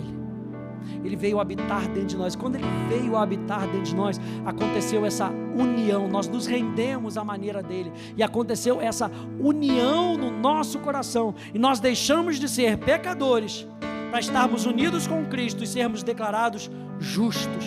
Ele 1.03 1.15
veio 1.15 1.39
habitar 1.39 1.87
dentro 1.87 2.07
de 2.07 2.17
nós. 2.17 2.35
Quando 2.35 2.55
Ele 2.55 2.65
veio 2.89 3.15
habitar 3.15 3.67
dentro 3.67 3.83
de 3.83 3.95
nós, 3.95 4.19
aconteceu 4.45 5.05
essa 5.05 5.29
união. 5.29 6.07
Nós 6.07 6.27
nos 6.27 6.45
rendemos 6.45 7.17
à 7.17 7.23
maneira 7.23 7.61
dele. 7.61 7.91
E 8.15 8.23
aconteceu 8.23 8.81
essa 8.81 9.11
união 9.39 10.17
no 10.17 10.31
nosso 10.31 10.79
coração. 10.79 11.35
E 11.53 11.59
nós 11.59 11.79
deixamos 11.79 12.39
de 12.39 12.49
ser 12.49 12.77
pecadores 12.77 13.67
para 14.09 14.19
estarmos 14.19 14.65
unidos 14.65 15.07
com 15.07 15.25
Cristo 15.25 15.63
e 15.63 15.67
sermos 15.67 16.03
declarados 16.03 16.69
justos 16.99 17.65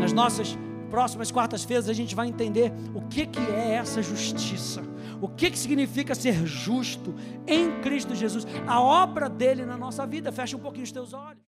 nas 0.00 0.12
nossas 0.12 0.56
próximas 0.88 1.30
quartas-feiras 1.30 1.88
a 1.88 1.92
gente 1.92 2.14
vai 2.14 2.28
entender 2.28 2.72
o 2.94 3.02
que, 3.02 3.26
que 3.26 3.40
é 3.40 3.74
essa 3.74 4.02
justiça, 4.02 4.82
o 5.20 5.28
que, 5.28 5.50
que 5.50 5.58
significa 5.58 6.14
ser 6.14 6.46
justo 6.46 7.14
em 7.46 7.80
Cristo 7.80 8.14
Jesus, 8.14 8.46
a 8.66 8.80
obra 8.80 9.28
dele 9.28 9.64
na 9.64 9.76
nossa 9.76 10.06
vida. 10.06 10.32
Fecha 10.32 10.56
um 10.56 10.60
pouquinho 10.60 10.84
os 10.84 10.92
teus 10.92 11.12
olhos. 11.12 11.42